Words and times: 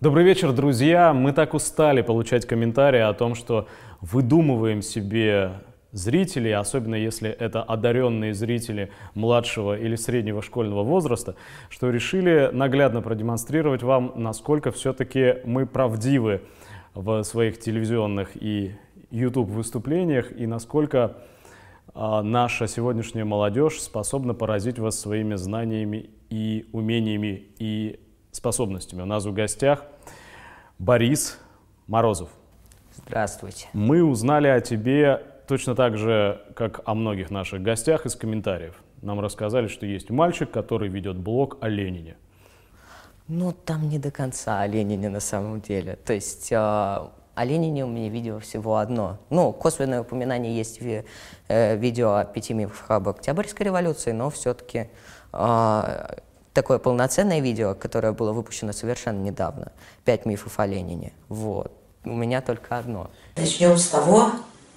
Добрый 0.00 0.24
вечер, 0.24 0.52
друзья. 0.52 1.12
Мы 1.12 1.32
так 1.32 1.52
устали 1.52 2.00
получать 2.00 2.46
комментарии 2.46 3.00
о 3.00 3.12
том, 3.12 3.34
что 3.34 3.68
выдумываем 4.00 4.80
себе 4.80 5.60
зрителей, 5.92 6.54
особенно 6.54 6.94
если 6.94 7.28
это 7.28 7.62
одаренные 7.62 8.32
зрители 8.32 8.90
младшего 9.14 9.78
или 9.78 9.96
среднего 9.96 10.40
школьного 10.40 10.84
возраста, 10.84 11.36
что 11.68 11.90
решили 11.90 12.48
наглядно 12.50 13.02
продемонстрировать 13.02 13.82
вам, 13.82 14.14
насколько 14.16 14.70
все-таки 14.72 15.34
мы 15.44 15.66
правдивы 15.66 16.44
в 16.94 17.22
своих 17.22 17.60
телевизионных 17.60 18.42
и 18.42 18.72
YouTube 19.10 19.50
выступлениях 19.50 20.32
и 20.32 20.46
насколько 20.46 21.18
а, 21.92 22.22
наша 22.22 22.68
сегодняшняя 22.68 23.24
молодежь 23.24 23.78
способна 23.78 24.32
поразить 24.32 24.78
вас 24.78 24.98
своими 24.98 25.34
знаниями 25.34 26.08
и 26.30 26.64
умениями 26.72 27.48
и 27.58 28.00
способностями. 28.32 29.02
У 29.02 29.06
нас 29.06 29.24
в 29.24 29.32
гостях 29.32 29.84
Борис 30.78 31.38
Морозов. 31.86 32.30
Здравствуйте. 33.06 33.68
Мы 33.72 34.02
узнали 34.02 34.48
о 34.48 34.60
тебе 34.60 35.22
точно 35.46 35.74
так 35.74 35.98
же, 35.98 36.40
как 36.54 36.80
о 36.84 36.94
многих 36.94 37.30
наших 37.30 37.62
гостях 37.62 38.06
из 38.06 38.14
комментариев. 38.14 38.82
Нам 39.02 39.20
рассказали, 39.20 39.66
что 39.66 39.86
есть 39.86 40.10
мальчик, 40.10 40.50
который 40.50 40.88
ведет 40.88 41.16
блог 41.16 41.58
о 41.60 41.68
Ленине. 41.68 42.16
Ну, 43.28 43.52
там 43.52 43.88
не 43.88 43.98
до 43.98 44.10
конца 44.10 44.60
о 44.60 44.66
Ленине 44.66 45.08
на 45.08 45.20
самом 45.20 45.60
деле. 45.60 45.96
То 46.04 46.12
есть 46.12 46.52
э, 46.52 46.56
о 46.56 47.44
Ленине 47.44 47.84
у 47.84 47.88
меня 47.88 48.08
видео 48.08 48.38
всего 48.38 48.76
одно. 48.76 49.18
Ну, 49.30 49.52
косвенное 49.52 50.02
упоминание 50.02 50.54
есть 50.54 50.80
в 50.80 51.04
э, 51.48 51.76
видео 51.76 52.14
о 52.14 52.24
пяти 52.24 52.54
мифах 52.54 52.90
об 52.90 53.08
Октябрьской 53.08 53.66
революции, 53.66 54.12
но 54.12 54.30
все-таки 54.30 54.88
э, 55.32 56.14
такое 56.52 56.78
полноценное 56.78 57.40
видео, 57.40 57.74
которое 57.74 58.12
было 58.12 58.32
выпущено 58.32 58.72
совершенно 58.72 59.20
недавно. 59.20 59.72
Пять 60.04 60.26
мифов 60.26 60.58
о 60.58 60.66
Ленине. 60.66 61.12
Вот. 61.28 61.72
У 62.04 62.14
меня 62.14 62.40
только 62.40 62.78
одно. 62.78 63.10
Начнем 63.36 63.76
с 63.76 63.88
того, 63.88 64.32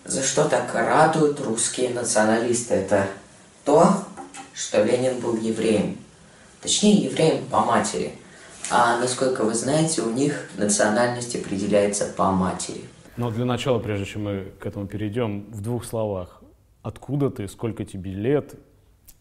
за 0.06 0.23
что 0.23 0.50
так 0.50 0.73
радуют 0.73 1.39
русские 1.39 1.89
националисты. 1.92 2.75
Это 2.75 3.08
то, 3.66 3.88
что 4.53 4.84
Ленин 4.84 5.20
был 5.20 5.38
евреем. 5.38 5.97
Точнее, 6.62 6.95
евреем 6.95 7.45
по 7.45 7.62
матери. 7.62 8.14
А 8.69 8.97
насколько 9.00 9.44
вы 9.44 9.53
знаете, 9.53 10.02
у 10.02 10.12
них 10.12 10.50
национальность 10.58 11.36
определяется 11.36 12.06
по 12.06 12.31
матери. 12.31 12.81
Но 13.17 13.30
для 13.30 13.45
начала, 13.45 13.80
прежде 13.80 14.06
чем 14.06 14.23
мы 14.23 14.52
к 14.59 14.66
этому 14.66 14.88
перейдем, 14.88 15.45
в 15.52 15.62
двух 15.62 15.86
словах. 15.86 16.42
Откуда 16.81 17.30
ты, 17.30 17.47
сколько 17.47 17.86
тебе 17.86 18.12
лет, 18.12 18.56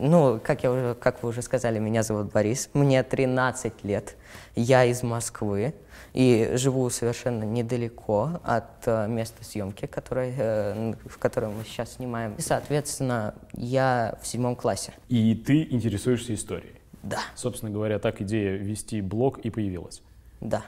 ну, 0.02 0.40
как, 0.42 0.64
я 0.64 0.72
уже, 0.72 0.94
как 0.94 1.22
вы 1.22 1.28
уже 1.28 1.42
сказали, 1.42 1.78
меня 1.78 2.02
зовут 2.02 2.32
Борис, 2.32 2.68
мне 2.74 3.02
13 3.02 3.84
лет, 3.84 4.16
я 4.56 4.84
из 4.84 5.02
Москвы 5.02 5.74
и 6.12 6.50
живу 6.54 6.90
совершенно 6.90 7.44
недалеко 7.44 8.40
от 8.42 8.86
э, 8.86 9.06
места 9.08 9.44
съемки, 9.44 9.86
которое, 9.86 10.34
э, 10.36 10.94
в 11.06 11.18
котором 11.18 11.56
мы 11.56 11.64
сейчас 11.64 11.94
снимаем. 11.94 12.34
И, 12.34 12.42
соответственно, 12.42 13.34
я 13.54 14.18
в 14.20 14.26
седьмом 14.26 14.56
классе. 14.56 14.92
И 15.08 15.34
ты 15.34 15.62
интересуешься 15.70 16.34
историей? 16.34 16.74
Да. 17.02 17.20
Собственно 17.34 17.70
говоря, 17.70 17.98
так 17.98 18.20
идея 18.20 18.56
вести 18.56 19.00
блог 19.00 19.38
и 19.38 19.50
появилась? 19.50 20.02
Да. 20.40 20.64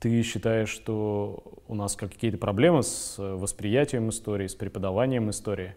Ты 0.00 0.22
считаешь, 0.22 0.70
что 0.70 1.42
у 1.68 1.74
нас 1.74 1.94
какие-то 1.94 2.38
проблемы 2.38 2.82
с 2.82 3.16
восприятием 3.18 4.08
истории, 4.08 4.46
с 4.46 4.54
преподаванием 4.54 5.28
истории? 5.30 5.74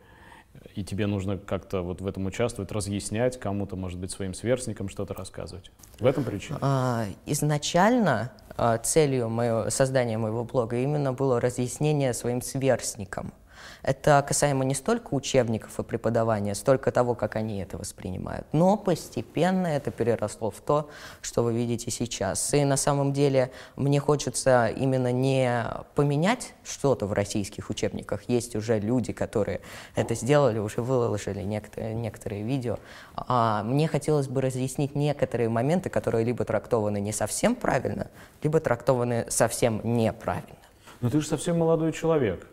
И 0.75 0.83
тебе 0.83 1.07
нужно 1.07 1.37
как-то 1.37 1.81
вот 1.81 2.01
в 2.01 2.07
этом 2.07 2.25
участвовать, 2.25 2.71
разъяснять 2.71 3.39
кому-то, 3.39 3.75
может 3.75 3.99
быть, 3.99 4.11
своим 4.11 4.33
сверстникам 4.33 4.89
что-то 4.89 5.13
рассказывать. 5.13 5.71
В 5.99 6.05
этом 6.05 6.23
причина? 6.23 6.57
А, 6.61 7.05
изначально 7.25 8.31
а, 8.57 8.77
целью 8.77 9.29
моего, 9.29 9.69
создания 9.69 10.17
моего 10.17 10.43
блога 10.43 10.77
именно 10.77 11.13
было 11.13 11.39
разъяснение 11.39 12.13
своим 12.13 12.41
сверстникам. 12.41 13.33
Это 13.81 14.23
касаемо 14.27 14.63
не 14.65 14.73
столько 14.73 15.13
учебников 15.13 15.79
и 15.79 15.83
преподавания, 15.83 16.55
столько 16.55 16.91
того, 16.91 17.15
как 17.15 17.35
они 17.35 17.59
это 17.59 17.77
воспринимают. 17.77 18.47
Но 18.51 18.77
постепенно 18.77 19.67
это 19.67 19.91
переросло 19.91 20.51
в 20.51 20.61
то, 20.61 20.89
что 21.21 21.43
вы 21.43 21.53
видите 21.53 21.91
сейчас. 21.91 22.53
И 22.53 22.63
на 22.63 22.77
самом 22.77 23.13
деле 23.13 23.51
мне 23.75 23.99
хочется 23.99 24.67
именно 24.67 25.11
не 25.11 25.65
поменять 25.95 26.53
что-то 26.63 27.05
в 27.07 27.13
российских 27.13 27.69
учебниках. 27.69 28.23
Есть 28.27 28.55
уже 28.55 28.79
люди, 28.79 29.13
которые 29.13 29.61
это 29.95 30.15
сделали, 30.15 30.59
уже 30.59 30.81
выложили 30.81 31.41
некоторые, 31.41 31.93
некоторые 31.93 32.43
видео. 32.43 32.79
А 33.15 33.63
мне 33.63 33.87
хотелось 33.87 34.27
бы 34.27 34.41
разъяснить 34.41 34.95
некоторые 34.95 35.49
моменты, 35.49 35.89
которые 35.89 36.23
либо 36.23 36.45
трактованы 36.45 36.99
не 36.99 37.11
совсем 37.11 37.55
правильно, 37.55 38.07
либо 38.41 38.59
трактованы 38.59 39.25
совсем 39.29 39.81
неправильно. 39.83 40.57
Но 41.01 41.09
ты 41.09 41.19
же 41.19 41.27
совсем 41.27 41.59
молодой 41.59 41.91
человек. 41.91 42.47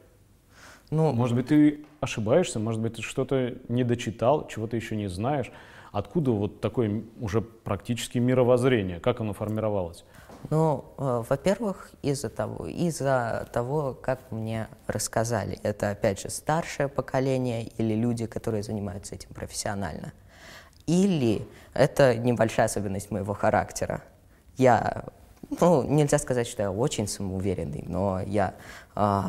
Ну, 0.91 1.13
может 1.13 1.37
быть, 1.37 1.47
ты 1.47 1.85
ошибаешься, 2.01 2.59
может 2.59 2.81
быть, 2.81 2.95
ты 2.97 3.03
что-то 3.03 3.55
не 3.69 3.85
дочитал, 3.85 4.49
чего-то 4.49 4.77
еще 4.77 4.97
не 4.97 5.09
знаешь. 5.09 5.51
Откуда 5.93 6.31
вот 6.33 6.61
такое 6.61 7.03
уже 7.21 7.41
практически 7.41 8.19
мировоззрение? 8.19 9.01
Как 9.01 9.21
оно 9.21 9.33
формировалось? 9.33 10.05
Ну, 10.49 10.85
э, 10.99 11.23
во-первых, 11.29 11.91
из-за 12.03 12.31
того, 12.31 12.67
из-за 12.67 13.49
того, 13.53 13.95
как 14.01 14.21
мне 14.31 14.69
рассказали. 14.87 15.59
Это, 15.63 15.91
опять 15.91 16.21
же, 16.21 16.31
старшее 16.31 16.89
поколение 16.89 17.65
или 17.77 17.95
люди, 17.95 18.27
которые 18.27 18.63
занимаются 18.63 19.15
этим 19.15 19.31
профессионально. 19.35 20.13
Или 20.87 21.47
это 21.75 22.17
небольшая 22.17 22.67
особенность 22.67 23.11
моего 23.11 23.35
характера. 23.35 24.03
Я, 24.57 25.05
ну, 25.61 25.83
нельзя 25.83 26.19
сказать, 26.19 26.47
что 26.47 26.63
я 26.63 26.73
очень 26.73 27.07
самоуверенный, 27.07 27.85
но 27.87 28.21
я 28.23 28.55
э, 28.97 29.23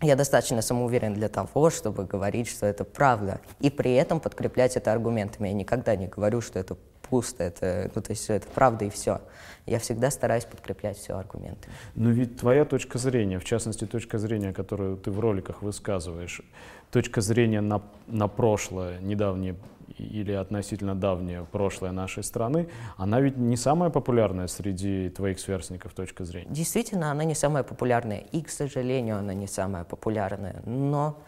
я 0.00 0.16
достаточно 0.16 0.62
самоуверен 0.62 1.14
для 1.14 1.28
того, 1.28 1.70
чтобы 1.70 2.04
говорить, 2.04 2.48
что 2.48 2.66
это 2.66 2.84
правда, 2.84 3.40
и 3.60 3.70
при 3.70 3.94
этом 3.94 4.20
подкреплять 4.20 4.76
это 4.76 4.92
аргументами. 4.92 5.48
Я 5.48 5.54
никогда 5.54 5.96
не 5.96 6.06
говорю, 6.06 6.40
что 6.40 6.58
это 6.58 6.76
пусто, 7.08 7.44
это, 7.44 7.90
ну, 7.94 8.02
то 8.02 8.10
есть 8.10 8.28
это 8.30 8.46
правда 8.54 8.84
и 8.84 8.90
все. 8.90 9.20
Я 9.68 9.78
всегда 9.78 10.10
стараюсь 10.10 10.44
подкреплять 10.44 10.96
все 10.96 11.16
аргументами. 11.16 11.72
Но 11.94 12.10
ведь 12.10 12.36
твоя 12.38 12.64
точка 12.64 12.98
зрения, 12.98 13.38
в 13.38 13.44
частности, 13.44 13.86
точка 13.86 14.18
зрения, 14.18 14.52
которую 14.52 14.96
ты 14.96 15.10
в 15.10 15.20
роликах 15.20 15.62
высказываешь, 15.62 16.42
точка 16.90 17.20
зрения 17.20 17.60
на, 17.60 17.82
на 18.06 18.28
прошлое, 18.28 18.98
недавнее 19.00 19.56
или 19.98 20.32
относительно 20.32 20.94
давнее 20.94 21.46
прошлое 21.50 21.92
нашей 21.92 22.22
страны, 22.22 22.68
она 22.96 23.20
ведь 23.20 23.36
не 23.36 23.56
самая 23.56 23.90
популярная 23.90 24.46
среди 24.46 25.08
твоих 25.10 25.40
сверстников 25.40 25.92
точка 25.92 26.24
зрения. 26.24 26.50
Действительно, 26.50 27.10
она 27.10 27.24
не 27.24 27.34
самая 27.34 27.62
популярная, 27.62 28.18
и, 28.18 28.42
к 28.42 28.50
сожалению, 28.50 29.18
она 29.18 29.34
не 29.34 29.46
самая 29.46 29.84
популярная, 29.84 30.62
но 30.66 31.18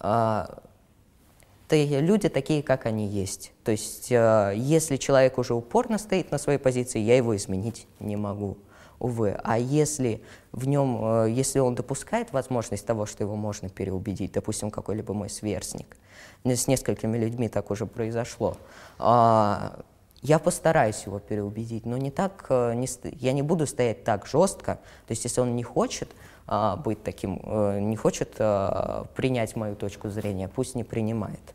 э, 0.00 0.44
люди 1.76 2.28
такие, 2.28 2.62
как 2.62 2.86
они 2.86 3.06
есть. 3.06 3.52
То 3.64 3.72
есть, 3.72 4.10
э, 4.10 4.54
если 4.56 4.96
человек 4.96 5.38
уже 5.38 5.54
упорно 5.54 5.98
стоит 5.98 6.30
на 6.30 6.38
своей 6.38 6.58
позиции, 6.58 6.98
я 6.98 7.16
его 7.16 7.36
изменить 7.36 7.86
не 8.00 8.16
могу 8.16 8.56
увы. 8.98 9.38
А 9.44 9.58
если 9.58 10.22
в 10.52 10.66
нем, 10.66 11.24
э, 11.24 11.30
если 11.30 11.58
он 11.58 11.74
допускает 11.74 12.32
возможность 12.32 12.86
того, 12.86 13.06
что 13.06 13.24
его 13.24 13.36
можно 13.36 13.68
переубедить, 13.68 14.32
допустим, 14.32 14.70
какой-либо 14.70 15.14
мой 15.14 15.30
сверстник, 15.30 15.96
с 16.44 16.66
несколькими 16.66 17.18
людьми 17.18 17.48
так 17.48 17.70
уже 17.70 17.86
произошло, 17.86 18.56
а, 18.98 19.80
я 20.22 20.38
постараюсь 20.38 21.04
его 21.06 21.18
переубедить, 21.20 21.86
но 21.86 21.96
не 21.96 22.10
так, 22.10 22.46
э, 22.48 22.74
не, 22.74 22.88
я 23.20 23.32
не 23.32 23.42
буду 23.42 23.66
стоять 23.66 24.04
так 24.04 24.26
жестко. 24.26 24.78
То 25.06 25.12
есть, 25.12 25.24
если 25.24 25.40
он 25.40 25.54
не 25.54 25.62
хочет 25.62 26.08
а, 26.46 26.76
быть 26.76 27.02
таким, 27.02 27.40
не 27.88 27.96
хочет 27.96 28.34
а, 28.38 29.06
принять 29.14 29.54
мою 29.54 29.76
точку 29.76 30.08
зрения, 30.08 30.48
пусть 30.48 30.74
не 30.74 30.82
принимает. 30.82 31.54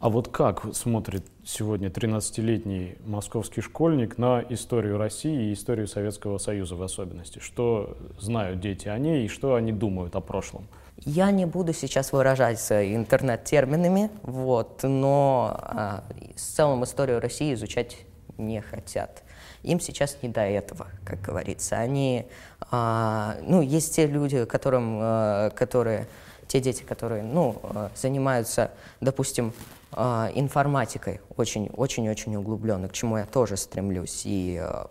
А 0.00 0.08
вот 0.08 0.28
как 0.28 0.74
смотрит 0.74 1.26
сегодня 1.44 1.90
13-летний 1.90 2.96
московский 3.04 3.60
школьник 3.60 4.16
на 4.16 4.42
историю 4.48 4.96
России 4.96 5.50
и 5.50 5.52
историю 5.52 5.86
Советского 5.86 6.38
Союза 6.38 6.74
в 6.74 6.82
особенности? 6.82 7.38
Что 7.38 7.98
знают 8.18 8.60
дети 8.60 8.88
о 8.88 8.96
ней 8.96 9.26
и 9.26 9.28
что 9.28 9.56
они 9.56 9.72
думают 9.72 10.16
о 10.16 10.22
прошлом? 10.22 10.66
Я 11.04 11.30
не 11.30 11.44
буду 11.44 11.74
сейчас 11.74 12.12
выражаться 12.12 12.82
интернет-терминами, 12.94 14.10
вот, 14.22 14.80
но 14.84 15.54
а, 15.60 16.04
в 16.34 16.40
целом 16.40 16.82
историю 16.84 17.20
России 17.20 17.52
изучать 17.52 17.98
не 18.38 18.62
хотят. 18.62 19.22
Им 19.64 19.80
сейчас 19.80 20.16
не 20.22 20.30
до 20.30 20.40
этого, 20.40 20.86
как 21.04 21.20
говорится. 21.20 21.76
Они, 21.76 22.24
а, 22.70 23.36
ну, 23.42 23.60
есть 23.60 23.96
те 23.96 24.06
люди, 24.06 24.46
которым, 24.46 24.98
а, 24.98 25.50
которые, 25.50 26.08
те 26.48 26.58
дети, 26.58 26.84
которые, 26.84 27.22
ну, 27.22 27.60
а, 27.62 27.90
занимаются, 27.94 28.70
допустим, 29.02 29.52
а, 29.92 30.30
информатикой 30.34 31.20
очень-очень-очень 31.36 32.36
углубленно, 32.36 32.88
к 32.88 32.92
чему 32.92 33.18
я 33.18 33.26
тоже 33.26 33.56
стремлюсь. 33.56 34.22
И, 34.24 34.60
а, 34.60 34.88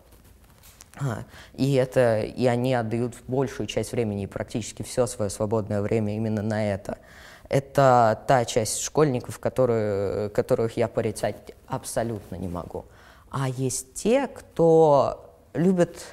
и, 1.55 1.73
это, 1.73 2.21
и 2.21 2.45
они 2.45 2.73
отдают 2.73 3.15
большую 3.27 3.67
часть 3.67 3.91
времени 3.91 4.23
и 4.23 4.27
практически 4.27 4.83
все 4.83 5.07
свое 5.07 5.29
свободное 5.29 5.81
время 5.81 6.15
именно 6.15 6.41
на 6.41 6.71
это. 6.71 6.97
Это 7.47 8.21
та 8.27 8.45
часть 8.45 8.81
школьников, 8.81 9.39
которые, 9.39 10.29
которых 10.29 10.77
я 10.77 10.87
порицать 10.87 11.53
абсолютно 11.67 12.35
не 12.35 12.47
могу. 12.47 12.85
А 13.31 13.49
есть 13.49 13.93
те, 13.93 14.27
кто 14.27 15.33
любит 15.53 16.05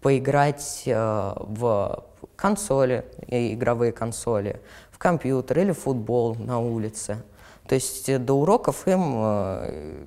поиграть 0.00 0.82
э, 0.86 1.34
в 1.36 2.04
консоли, 2.36 3.04
игровые 3.28 3.92
консоли, 3.92 4.60
в 4.90 4.98
компьютер 4.98 5.60
или 5.60 5.72
в 5.72 5.80
футбол 5.80 6.34
на 6.34 6.58
улице. 6.58 7.22
То 7.66 7.74
есть 7.74 8.08
э, 8.08 8.18
до 8.18 8.34
уроков 8.34 8.86
им, 8.88 9.14
э, 9.16 10.06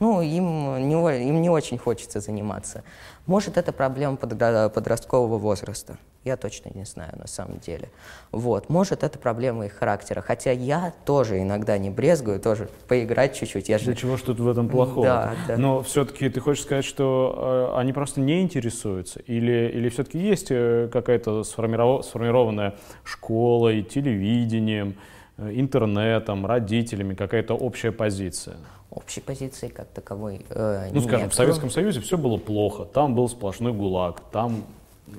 ну, 0.00 0.20
им, 0.20 0.88
не, 0.88 1.28
им 1.28 1.42
не 1.42 1.50
очень 1.50 1.78
хочется 1.78 2.20
заниматься. 2.20 2.82
Может, 3.26 3.56
это 3.56 3.72
проблема 3.72 4.16
подросткового 4.16 5.38
возраста. 5.38 5.98
Я 6.26 6.36
точно 6.36 6.70
не 6.74 6.84
знаю 6.84 7.12
на 7.16 7.28
самом 7.28 7.60
деле. 7.60 7.88
Вот. 8.32 8.68
Может, 8.68 9.04
это 9.04 9.16
проблема 9.16 9.66
их 9.66 9.74
характера. 9.74 10.20
Хотя 10.20 10.50
я 10.50 10.92
тоже 11.04 11.40
иногда 11.40 11.78
не 11.78 11.88
брезгую, 11.88 12.40
тоже 12.40 12.68
поиграть 12.88 13.36
чуть-чуть. 13.36 13.68
Я 13.68 13.78
же... 13.78 13.94
чего 13.94 14.16
ж 14.16 14.22
тут 14.22 14.40
в 14.40 14.48
этом 14.48 14.68
плохого? 14.68 15.06
Да, 15.06 15.34
да. 15.46 15.56
Но 15.56 15.84
все-таки 15.84 16.28
ты 16.28 16.40
хочешь 16.40 16.64
сказать, 16.64 16.84
что 16.84 17.70
э, 17.72 17.78
они 17.78 17.92
просто 17.92 18.20
не 18.20 18.42
интересуются? 18.42 19.20
Или, 19.20 19.70
или 19.72 19.88
все-таки 19.88 20.18
есть 20.18 20.48
э, 20.50 20.88
какая-то 20.92 21.44
сформиров... 21.44 22.04
сформированная 22.04 22.74
школа 23.04 23.72
и 23.72 23.84
телевидением, 23.84 24.96
интернетом, 25.38 26.46
родителями, 26.46 27.14
какая-то 27.14 27.54
общая 27.54 27.92
позиция? 27.92 28.56
Общей 28.90 29.20
позиции 29.20 29.68
как 29.68 29.88
таковой 29.88 30.46
э, 30.48 30.90
Ну, 30.92 31.00
скажем, 31.00 31.22
нет. 31.22 31.32
в 31.32 31.34
Советском 31.34 31.70
Союзе 31.70 32.00
все 32.00 32.16
было 32.16 32.36
плохо, 32.38 32.84
там 32.84 33.14
был 33.14 33.28
сплошной 33.28 33.72
гулаг, 33.72 34.20
там 34.32 34.64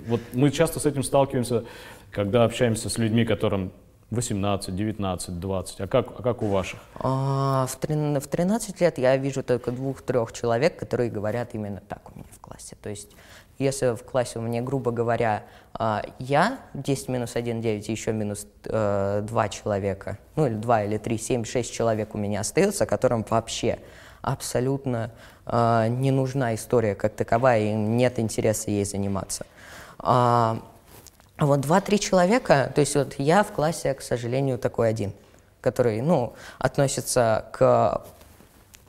вот 0.08 0.22
мы 0.34 0.52
часто 0.52 0.80
с 0.80 0.86
этим 0.86 1.04
сталкиваемся, 1.04 1.64
когда 2.12 2.44
общаемся 2.44 2.90
с 2.90 2.98
людьми, 2.98 3.25
которым 3.25 3.72
18, 4.10 4.75
19, 4.75 5.40
20. 5.40 5.81
А 5.81 5.88
как, 5.88 6.08
а 6.19 6.24
как 6.24 6.42
у 6.42 6.48
ваших? 6.48 6.80
А, 6.96 7.66
в, 7.68 7.75
13, 7.75 8.24
в 8.24 8.28
13 8.28 8.81
лет 8.81 8.98
я 8.98 9.18
вижу 9.18 9.44
только 9.44 9.72
двух-трех 9.72 10.31
человек, 10.31 10.78
которые 10.78 11.10
говорят 11.10 11.50
именно 11.54 11.81
так 11.88 12.10
у 12.10 12.16
меня 12.16 12.28
в 12.31 12.40
классе. 12.40 12.78
То 12.81 12.90
есть, 12.90 13.10
если 13.59 13.95
в 13.95 14.04
классе 14.04 14.39
у 14.39 14.42
меня, 14.42 14.62
грубо 14.62 14.92
говоря, 14.92 15.44
а, 15.74 16.04
я 16.19 16.59
10 16.74 17.09
минус 17.09 17.36
1, 17.36 17.62
9 17.62 17.89
и 17.89 17.92
еще 17.92 18.12
минус 18.12 18.48
э, 18.65 19.21
2 19.24 19.50
человека, 19.50 20.18
ну 20.36 20.48
или 20.48 20.56
2 20.56 20.83
или 20.83 20.98
3, 20.98 21.18
7, 21.18 21.45
6 21.45 21.74
человек 21.74 22.15
у 22.15 22.18
меня 22.18 22.42
остается, 22.42 22.86
которым 22.86 23.25
вообще 23.30 23.80
абсолютно 24.21 25.12
э, 25.45 25.88
не 25.89 26.12
нужна 26.12 26.56
история 26.56 26.95
как 26.95 27.13
таковая, 27.13 27.62
и 27.62 27.74
нет 27.74 28.19
интереса 28.19 28.71
ей 28.71 28.86
заниматься. 28.86 29.45
А, 30.00 30.59
вот 31.39 31.62
два-три 31.62 32.00
человека, 32.00 32.71
то 32.74 32.81
есть 32.81 32.95
вот 32.95 33.15
я 33.18 33.44
в 33.44 33.51
классе, 33.51 33.94
к 33.94 34.01
сожалению, 34.01 34.57
такой 34.57 34.89
один, 34.89 35.13
который, 35.62 36.01
ну, 36.01 36.33
относится 36.57 37.45
к 37.54 38.04
э, 38.04 38.17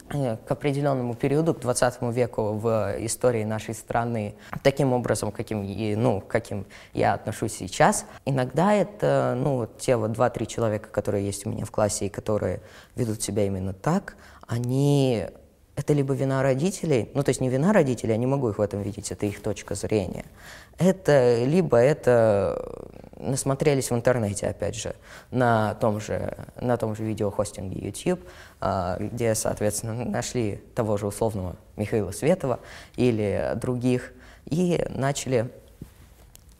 к 0.08 0.50
определенному 0.50 1.14
периоду, 1.14 1.54
к 1.54 1.60
20 1.60 2.02
веку 2.14 2.52
в 2.52 2.96
истории 2.98 3.44
нашей 3.44 3.74
страны, 3.74 4.34
таким 4.62 4.92
образом, 4.92 5.32
каким, 5.32 5.64
ну, 6.00 6.20
каким 6.20 6.66
я 6.94 7.14
отношусь 7.14 7.52
сейчас. 7.52 8.06
Иногда 8.24 8.72
это 8.72 9.34
ну, 9.36 9.68
те 9.78 9.96
вот 9.96 10.12
два-три 10.12 10.46
человека, 10.46 10.88
которые 10.88 11.26
есть 11.26 11.46
у 11.46 11.50
меня 11.50 11.64
в 11.64 11.70
классе 11.70 12.06
и 12.06 12.08
которые 12.08 12.60
ведут 12.96 13.22
себя 13.22 13.44
именно 13.44 13.72
так, 13.72 14.16
они 14.46 15.26
это 15.78 15.92
либо 15.92 16.12
вина 16.12 16.42
родителей, 16.42 17.08
ну 17.14 17.22
то 17.22 17.28
есть 17.28 17.40
не 17.40 17.48
вина 17.48 17.72
родителей, 17.72 18.10
я 18.10 18.16
не 18.16 18.26
могу 18.26 18.48
их 18.48 18.58
в 18.58 18.60
этом 18.60 18.82
видеть, 18.82 19.12
это 19.12 19.26
их 19.26 19.40
точка 19.40 19.76
зрения. 19.76 20.24
Это 20.76 21.44
либо 21.44 21.76
это 21.76 22.90
насмотрелись 23.16 23.92
в 23.92 23.94
интернете, 23.94 24.48
опять 24.48 24.74
же, 24.74 24.96
на 25.30 25.74
том 25.74 26.00
же, 26.00 26.36
на 26.60 26.76
том 26.76 26.96
же 26.96 27.04
видеохостинге 27.04 27.78
YouTube, 27.78 28.20
а, 28.60 28.96
где, 28.98 29.36
соответственно, 29.36 30.04
нашли 30.04 30.60
того 30.74 30.96
же 30.96 31.06
условного 31.06 31.54
Михаила 31.76 32.10
Светова 32.10 32.58
или 32.96 33.52
других, 33.54 34.12
и 34.46 34.84
начали, 34.90 35.48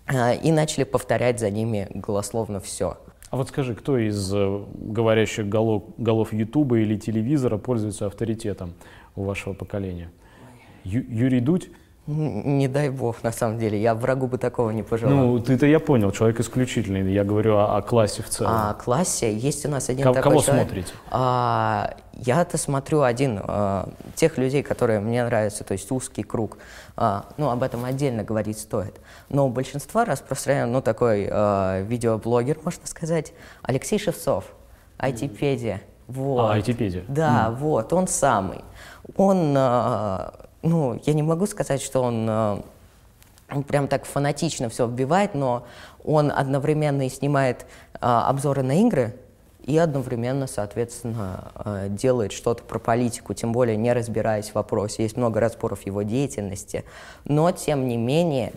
а, 0.06 0.32
и 0.32 0.52
начали 0.52 0.84
повторять 0.84 1.40
за 1.40 1.50
ними 1.50 1.88
голословно 1.92 2.60
все. 2.60 2.96
А 3.30 3.36
вот 3.36 3.48
скажи, 3.48 3.74
кто 3.74 3.98
из 3.98 4.32
э, 4.32 4.64
говорящих 4.74 5.48
голов, 5.48 5.84
голов 5.98 6.32
Ютуба 6.32 6.78
или 6.78 6.96
телевизора 6.96 7.58
пользуется 7.58 8.06
авторитетом? 8.06 8.72
У 9.18 9.24
вашего 9.24 9.52
поколения? 9.54 10.10
Ю, 10.84 11.04
Юрий 11.08 11.40
Дудь? 11.40 11.70
Не 12.06 12.68
дай 12.68 12.88
бог, 12.88 13.22
на 13.22 13.32
самом 13.32 13.58
деле. 13.58 13.78
Я 13.78 13.94
врагу 13.94 14.28
бы 14.28 14.38
такого 14.38 14.70
не 14.70 14.82
пожелал. 14.82 15.14
Ну, 15.14 15.38
ты-то 15.40 15.66
я 15.66 15.78
понял, 15.78 16.10
человек 16.10 16.40
исключительный. 16.40 17.12
Я 17.12 17.22
говорю 17.22 17.56
о, 17.56 17.76
о 17.76 17.82
классе 17.82 18.22
в 18.22 18.30
целом. 18.30 18.50
А 18.54 18.72
классе 18.72 19.36
есть 19.36 19.66
у 19.66 19.68
нас 19.68 19.90
один 19.90 20.04
К- 20.04 20.14
такой 20.14 20.22
Кого 20.22 20.40
человек. 20.40 20.68
смотрите? 20.68 20.92
А, 21.10 21.94
я-то 22.14 22.56
смотрю 22.56 23.02
один. 23.02 23.40
А, 23.42 23.90
тех 24.14 24.38
людей, 24.38 24.62
которые 24.62 25.00
мне 25.00 25.22
нравятся, 25.22 25.64
то 25.64 25.72
есть 25.72 25.90
узкий 25.92 26.22
круг. 26.22 26.56
А, 26.96 27.26
ну, 27.36 27.50
об 27.50 27.62
этом 27.62 27.84
отдельно 27.84 28.24
говорить 28.24 28.58
стоит. 28.58 28.98
Но 29.28 29.46
у 29.46 29.50
большинства 29.50 30.06
распространен, 30.06 30.72
ну, 30.72 30.80
такой 30.80 31.28
а, 31.30 31.82
видеоблогер, 31.82 32.56
можно 32.64 32.86
сказать, 32.86 33.34
Алексей 33.60 33.98
Шевцов, 33.98 34.44
айтипедия. 34.96 35.82
Вот. 36.06 36.40
А, 36.40 36.54
айтипедия. 36.54 37.04
Да, 37.06 37.48
mm. 37.50 37.56
вот, 37.56 37.92
он 37.92 38.08
самый. 38.08 38.64
Он, 39.16 39.54
а, 39.56 40.34
ну, 40.62 41.00
я 41.04 41.14
не 41.14 41.22
могу 41.22 41.46
сказать, 41.46 41.80
что 41.80 42.02
он, 42.02 42.26
а, 42.28 42.62
он 43.50 43.62
прям 43.62 43.88
так 43.88 44.04
фанатично 44.04 44.68
все 44.68 44.86
вбивает, 44.86 45.34
но 45.34 45.66
он 46.04 46.30
одновременно 46.30 47.06
и 47.06 47.08
снимает 47.08 47.66
а, 48.00 48.28
обзоры 48.28 48.62
на 48.62 48.80
игры, 48.86 49.14
и 49.64 49.76
одновременно, 49.76 50.46
соответственно, 50.46 51.52
делает 51.90 52.32
что-то 52.32 52.62
про 52.62 52.78
политику, 52.78 53.34
тем 53.34 53.52
более 53.52 53.76
не 53.76 53.92
разбираясь 53.92 54.48
в 54.48 54.54
вопросе. 54.54 55.02
Есть 55.02 55.18
много 55.18 55.40
разборов 55.40 55.84
его 55.84 56.00
деятельности, 56.00 56.84
но, 57.26 57.50
тем 57.50 57.86
не 57.86 57.98
менее, 57.98 58.54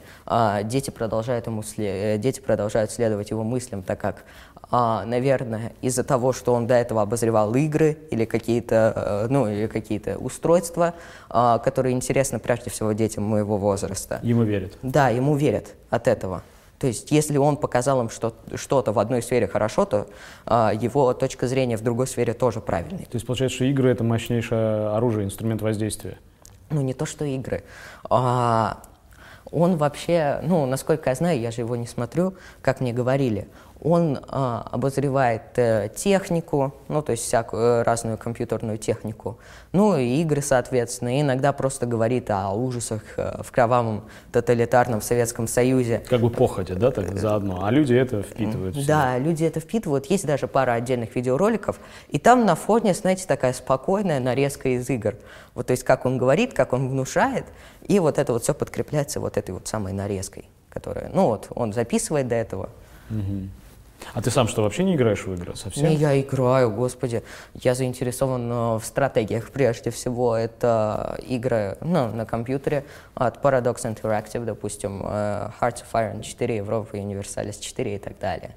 дети 0.64 0.90
продолжают, 0.90 1.48
ему, 1.48 1.64
дети 1.76 2.40
продолжают 2.40 2.92
следовать 2.92 3.32
его 3.32 3.44
мыслям, 3.44 3.84
так 3.84 4.00
как 4.00 4.24
а, 4.72 5.04
наверное, 5.06 5.74
из-за 5.82 6.04
того, 6.04 6.32
что 6.32 6.54
он 6.54 6.66
до 6.66 6.76
этого 6.76 7.02
обозревал 7.02 7.54
игры 7.56 7.98
или 8.10 8.24
какие-то, 8.26 8.94
э, 8.96 9.28
ну, 9.30 9.48
или 9.48 9.68
какие-то 9.68 10.18
устройства, 10.18 10.94
а, 11.30 11.60
которые 11.60 11.94
интересны 11.94 12.40
прежде 12.40 12.70
всего 12.70 12.94
детям 12.94 13.26
моего 13.26 13.58
возраста. 13.58 14.20
Ему 14.24 14.44
верят? 14.44 14.78
Да, 14.82 15.10
ему 15.10 15.36
верят 15.36 15.76
от 15.90 16.08
этого. 16.08 16.42
То 16.80 16.88
есть, 16.88 17.12
если 17.12 17.38
он 17.38 17.58
показал 17.58 18.02
им 18.02 18.10
что- 18.10 18.34
что-то 18.56 18.92
в 18.92 18.98
одной 18.98 19.22
сфере 19.22 19.48
хорошо, 19.48 19.86
то 19.86 20.08
а, 20.46 20.72
его 20.74 21.14
точка 21.14 21.48
зрения 21.48 21.78
в 21.78 21.82
другой 21.84 22.08
сфере 22.08 22.34
тоже 22.34 22.62
правильная. 22.62 23.06
То 23.06 23.16
есть, 23.16 23.28
получается, 23.28 23.58
что 23.58 23.66
игры— 23.66 23.90
это 23.92 24.04
мощнейшее 24.04 24.88
оружие, 24.96 25.26
инструмент 25.26 25.62
воздействия? 25.62 26.18
Ну, 26.70 26.82
не 26.82 26.94
то, 26.94 27.06
что 27.06 27.26
игры. 27.26 27.64
А, 28.10 28.82
он 29.52 29.76
вообще, 29.76 30.40
ну, 30.44 30.66
насколько 30.66 31.10
я 31.10 31.16
знаю, 31.16 31.40
я 31.40 31.52
же 31.52 31.62
его 31.62 31.76
не 31.76 31.86
смотрю, 31.86 32.36
как 32.62 32.80
мне 32.80 32.94
говорили, 32.94 33.48
он 33.82 34.20
а, 34.28 34.68
обозревает 34.72 35.58
э, 35.58 35.90
технику, 35.96 36.74
ну, 36.88 37.02
то 37.02 37.14
есть 37.14 37.24
всякую 37.24 37.62
э, 37.62 37.82
разную 37.84 38.18
компьютерную 38.18 38.78
технику, 38.78 39.40
ну, 39.72 39.98
и 39.98 40.22
игры, 40.22 40.44
соответственно, 40.44 41.18
и 41.18 41.22
иногда 41.22 41.52
просто 41.52 41.88
говорит 41.88 42.30
о 42.30 42.52
ужасах 42.52 43.02
э, 43.18 43.42
в 43.42 43.52
кровавом 43.52 44.04
тоталитарном 44.32 45.02
Советском 45.02 45.48
Союзе. 45.48 46.04
Как 46.08 46.22
бы 46.22 46.30
походя, 46.30 46.76
да, 46.76 46.92
так 46.92 47.18
заодно, 47.18 47.66
а 47.66 47.72
люди 47.72 47.96
это 47.96 48.22
впитывают. 48.22 48.76
Все. 48.76 48.86
Да, 48.86 49.18
люди 49.18 49.44
это 49.46 49.60
впитывают, 49.60 50.06
есть 50.06 50.28
даже 50.28 50.48
пара 50.48 50.74
отдельных 50.74 51.16
видеороликов, 51.16 51.80
и 52.10 52.20
там 52.20 52.46
на 52.46 52.54
фоне, 52.54 52.94
знаете, 52.94 53.26
такая 53.26 53.54
спокойная 53.54 54.20
нарезка 54.20 54.70
из 54.70 54.88
игр. 54.92 55.16
Вот, 55.56 55.68
то 55.68 55.72
есть, 55.72 55.84
как 55.84 56.06
он 56.06 56.20
говорит, 56.20 56.54
как 56.54 56.74
он 56.74 56.88
внушает, 56.88 57.46
и 57.88 58.00
вот 58.00 58.20
это 58.20 58.34
вот 58.34 58.44
все 58.44 58.54
подкрепляется 58.54 59.20
вот 59.20 59.38
этой 59.38 59.52
вот 59.52 59.68
самой 59.68 59.92
нарезкой, 59.92 60.46
которая, 60.70 61.10
ну, 61.12 61.26
вот, 61.26 61.48
он 61.50 61.74
записывает 61.74 62.28
до 62.28 62.36
этого. 62.36 62.70
Угу. 63.10 63.50
А 64.14 64.22
ты 64.22 64.32
сам 64.32 64.48
что, 64.48 64.64
вообще 64.64 64.84
не 64.84 64.96
играешь 64.96 65.26
в 65.26 65.34
игры 65.34 65.56
совсем? 65.56 65.88
Не, 65.88 65.96
я 65.96 66.20
играю, 66.20 66.72
господи. 66.72 67.24
Я 67.54 67.76
заинтересован 67.76 68.52
э, 68.52 68.80
в 68.80 68.84
стратегиях 68.84 69.50
прежде 69.52 69.90
всего. 69.90 70.36
Это 70.36 71.18
игры 71.28 71.78
ну, 71.82 72.08
на 72.12 72.26
компьютере 72.26 72.84
от 73.14 73.44
Paradox 73.44 73.84
Interactive, 73.84 74.46
допустим, 74.46 75.02
э, 75.04 75.50
Hearts 75.60 75.84
of 75.84 75.94
Iron 75.94 76.22
4, 76.22 76.56
Европа 76.58 76.96
Universalis 76.96 77.60
4 77.60 77.96
и 77.96 78.00
так 78.00 78.20
далее. 78.20 78.56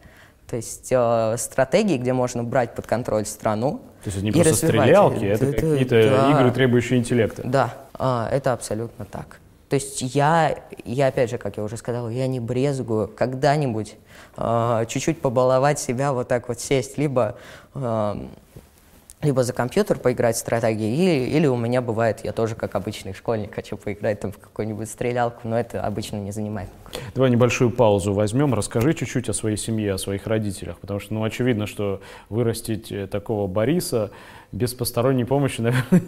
То 0.48 0.56
есть 0.56 0.88
э, 0.90 1.36
стратегии, 1.38 1.96
где 1.96 2.12
можно 2.12 2.44
брать 2.44 2.74
под 2.74 2.86
контроль 2.86 3.24
страну. 3.24 3.80
То 4.04 4.08
есть 4.08 4.18
это 4.18 4.24
не 4.24 4.32
просто 4.32 4.52
развивать. 4.52 4.84
стрелялки, 4.84 5.24
это, 5.24 5.46
это 5.46 5.54
какие-то 5.54 6.10
да. 6.10 6.30
игры, 6.30 6.50
требующие 6.52 6.98
интеллекта. 6.98 7.42
Да, 7.44 7.74
э, 7.98 8.28
это 8.30 8.52
абсолютно 8.52 9.04
так. 9.04 9.40
То 9.74 9.80
есть 9.80 10.02
я, 10.14 10.56
я, 10.84 11.08
опять 11.08 11.30
же, 11.30 11.36
как 11.36 11.56
я 11.56 11.64
уже 11.64 11.76
сказал, 11.76 12.08
я 12.08 12.28
не 12.28 12.38
брезгую 12.38 13.08
когда-нибудь 13.08 13.96
э, 14.36 14.84
чуть-чуть 14.86 15.20
побаловать 15.20 15.80
себя, 15.80 16.12
вот 16.12 16.28
так 16.28 16.46
вот 16.46 16.60
сесть, 16.60 16.96
либо, 16.96 17.34
э, 17.74 18.14
либо 19.20 19.42
за 19.42 19.52
компьютер 19.52 19.98
поиграть 19.98 20.36
в 20.36 20.38
стратегии, 20.38 20.94
или, 20.94 21.36
или 21.36 21.48
у 21.48 21.56
меня 21.56 21.82
бывает, 21.82 22.20
я 22.22 22.30
тоже 22.30 22.54
как 22.54 22.76
обычный 22.76 23.14
школьник 23.14 23.52
хочу 23.52 23.76
поиграть 23.76 24.20
там 24.20 24.30
в 24.30 24.38
какую-нибудь 24.38 24.88
стрелялку, 24.88 25.40
но 25.48 25.58
это 25.58 25.82
обычно 25.82 26.18
не 26.18 26.30
занимает. 26.30 26.68
Давай 27.16 27.30
небольшую 27.30 27.72
паузу 27.72 28.12
возьмем, 28.12 28.54
расскажи 28.54 28.94
чуть-чуть 28.94 29.28
о 29.28 29.32
своей 29.32 29.56
семье, 29.56 29.94
о 29.94 29.98
своих 29.98 30.28
родителях, 30.28 30.78
потому 30.78 31.00
что, 31.00 31.14
ну, 31.14 31.24
очевидно, 31.24 31.66
что 31.66 32.00
вырастить 32.28 33.10
такого 33.10 33.48
Бориса 33.48 34.12
без 34.54 34.72
посторонней 34.72 35.24
помощи, 35.24 35.60
наверное, 35.60 36.02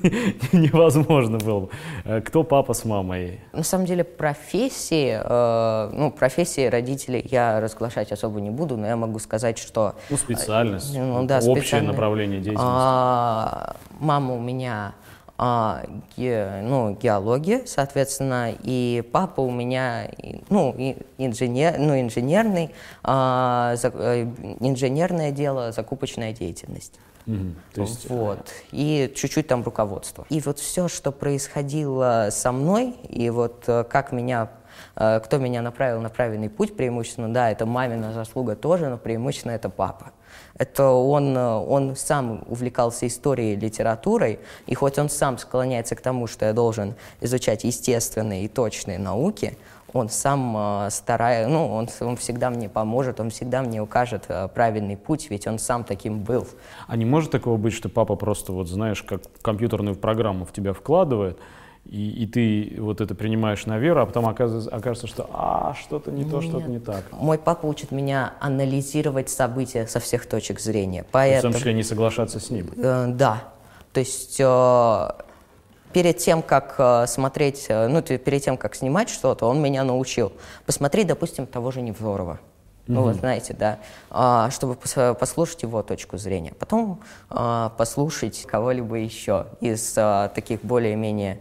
невозможно 0.53 1.39
было 1.39 1.61
бы. 1.61 1.69
Э, 2.05 2.21
кто 2.21 2.45
папа 2.45 2.75
с 2.75 2.85
мамой? 2.85 3.41
На 3.53 3.63
самом 3.63 3.87
деле 3.87 4.05
профессии, 4.05 5.21
э, 5.23 5.91
ну, 5.93 6.11
профессии 6.11 6.67
родителей 6.67 7.27
я 7.31 7.61
разглашать 7.61 8.13
особо 8.13 8.41
не 8.41 8.51
буду, 8.51 8.77
но 8.77 8.87
я 8.87 8.97
могу 8.97 9.19
сказать, 9.19 9.59
что... 9.59 9.95
Ну, 10.11 10.17
специальность, 10.17 10.97
ну, 10.97 11.27
да, 11.27 11.41
общее 11.41 11.83
направление 11.83 12.39
деятельности. 12.39 12.67
А, 12.67 13.77
мама 13.99 14.35
у 14.35 14.41
меня 14.41 14.95
а, 15.39 15.83
ге, 16.17 16.63
ну, 16.63 16.95
геология, 16.95 17.63
соответственно, 17.67 18.53
и 18.63 19.03
папа 19.13 19.41
у 19.41 19.51
меня, 19.51 20.09
ну, 20.49 20.75
инженер, 21.19 21.79
ну, 21.79 22.01
инженерный, 22.01 22.71
а, 23.03 23.75
за, 23.77 23.93
э, 23.95 24.23
инженерное 24.61 25.33
дело, 25.33 25.73
закупочная 25.73 26.33
деятельность. 26.33 26.95
То 27.27 27.83
есть... 27.83 28.09
Вот. 28.09 28.53
И 28.71 29.13
чуть-чуть 29.15 29.49
там 29.49 29.63
руководство. 29.65 30.27
И 30.29 30.41
вот 30.41 30.59
все, 30.59 30.89
что 30.89 31.11
происходило 31.11 32.29
со 32.31 32.53
мной, 32.53 32.95
и 33.09 33.31
вот 33.31 33.65
э, 33.67 33.85
как 33.85 34.13
меня 34.13 34.51
э, 34.95 35.21
кто 35.21 35.39
меня 35.39 35.63
направил 35.63 36.01
на 36.01 36.09
правильный 36.09 36.49
путь, 36.49 36.77
преимущественно, 36.77 37.33
да, 37.33 37.51
это 37.51 37.67
мамина 37.67 38.13
заслуга 38.13 38.55
тоже, 38.55 38.89
но 38.89 38.97
преимущественно 38.97 39.53
это 39.53 39.69
папа. 39.69 40.13
Это 40.57 40.89
он, 40.89 41.37
э, 41.37 41.55
он 41.55 41.97
сам 41.97 42.45
увлекался 42.47 43.07
историей, 43.07 43.57
литературой, 43.57 44.39
и 44.67 44.75
хоть 44.75 44.99
он 44.99 45.09
сам 45.09 45.39
склоняется 45.39 45.97
к 45.97 46.01
тому, 46.01 46.29
что 46.29 46.47
я 46.47 46.53
должен 46.53 46.95
изучать 47.21 47.65
естественные 47.65 48.45
и 48.45 48.49
точные 48.49 48.99
науки, 48.99 49.59
он 49.93 50.09
сам 50.09 50.57
э, 50.87 50.91
старается, 50.91 51.51
ну, 51.51 51.73
он, 51.73 51.89
он 52.01 52.17
всегда 52.17 52.51
мне 52.51 52.69
поможет, 52.69 53.21
он 53.21 53.31
всегда 53.31 53.63
мне 53.63 53.81
укажет 53.81 54.25
э, 54.29 54.49
правильный 54.49 54.97
путь, 54.97 55.31
ведь 55.31 55.47
он 55.47 55.59
сам 55.59 55.85
таким 55.85 56.21
был. 56.21 56.47
А 56.87 56.97
не 56.97 57.05
может 57.05 57.31
такого 57.31 57.57
быть, 57.57 57.73
что 57.73 57.89
папа 57.89 58.17
просто, 58.17 58.53
вот 58.53 58.69
знаешь, 58.69 59.03
как 59.03 59.23
компьютерную 59.43 59.97
программу 59.97 60.45
в 60.45 60.53
тебя 60.53 60.73
вкладывает, 60.73 61.39
и, 61.85 62.11
и 62.11 62.27
ты 62.27 62.81
вот 62.81 63.01
это 63.01 63.15
принимаешь 63.15 63.65
на 63.67 63.79
веру, 63.79 64.01
а 64.01 64.07
потом 64.07 64.27
оказывается, 64.27 64.71
окажется, 64.71 65.07
что 65.07 65.31
а, 65.33 65.75
что-то 65.75 66.11
не 66.11 66.25
то, 66.25 66.41
что-то 66.41 66.69
не 66.69 66.81
так. 66.81 67.05
Мой 67.13 67.39
папа 67.39 67.67
учит 67.67 67.93
меня 67.93 68.35
анализировать 68.41 69.31
события 69.31 69.87
со 69.87 70.01
всех 70.01 70.27
точек 70.27 70.59
зрения. 70.59 71.05
Поэтому, 71.13 71.51
в 71.51 71.55
том 71.55 71.61
числе 71.61 71.75
не 71.75 71.85
соглашаться 71.85 72.41
с 72.41 72.51
ним. 72.51 72.71
Э, 72.77 73.07
да. 73.09 73.45
То 73.93 74.01
есть 74.01 74.41
э, 74.41 75.09
перед 75.97 76.19
тем, 76.19 76.43
как 76.43 76.75
э, 76.77 77.07
смотреть, 77.07 77.65
э, 77.71 77.89
ну, 77.89 78.03
перед 78.03 78.45
тем, 78.45 78.59
как 78.59 78.75
снимать 78.75 79.09
что-то, 79.09 79.47
он 79.47 79.63
меня 79.63 79.83
научил. 79.83 80.31
Посмотреть, 80.67 81.07
допустим, 81.07 81.47
того 81.47 81.71
же 81.71 81.81
Невзорова. 81.81 82.39
Ну, 82.87 83.01
вот 83.01 83.17
знаете, 83.17 83.55
да, 83.59 83.79
а, 84.11 84.51
чтобы 84.51 84.75
послушать 84.75 85.63
его 85.63 85.83
точку 85.83 86.19
зрения. 86.19 86.53
Потом 86.59 87.01
а, 87.31 87.71
послушать 87.79 88.43
кого-либо 88.43 88.97
еще 88.97 89.47
из 89.63 89.95
а, 89.97 90.29
таких 90.29 90.61
более-менее 90.61 91.41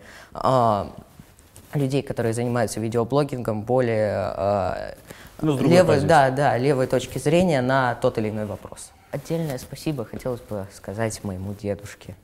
людей, 1.74 2.02
которые 2.02 2.34
занимаются 2.34 2.80
видеоблогингом, 2.80 3.62
более 3.64 4.96
ну, 5.42 5.58
левой, 5.60 6.00
да, 6.00 6.30
да, 6.30 6.58
левой 6.58 6.88
точки 6.88 7.18
зрения 7.18 7.62
на 7.62 7.96
тот 7.96 8.18
или 8.20 8.30
иной 8.30 8.46
вопрос. 8.46 8.92
Отдельное 9.12 9.58
спасибо 9.58 10.06
хотелось 10.06 10.40
бы 10.40 10.66
сказать 10.74 11.22
моему 11.26 11.54
дедушке. 11.54 12.16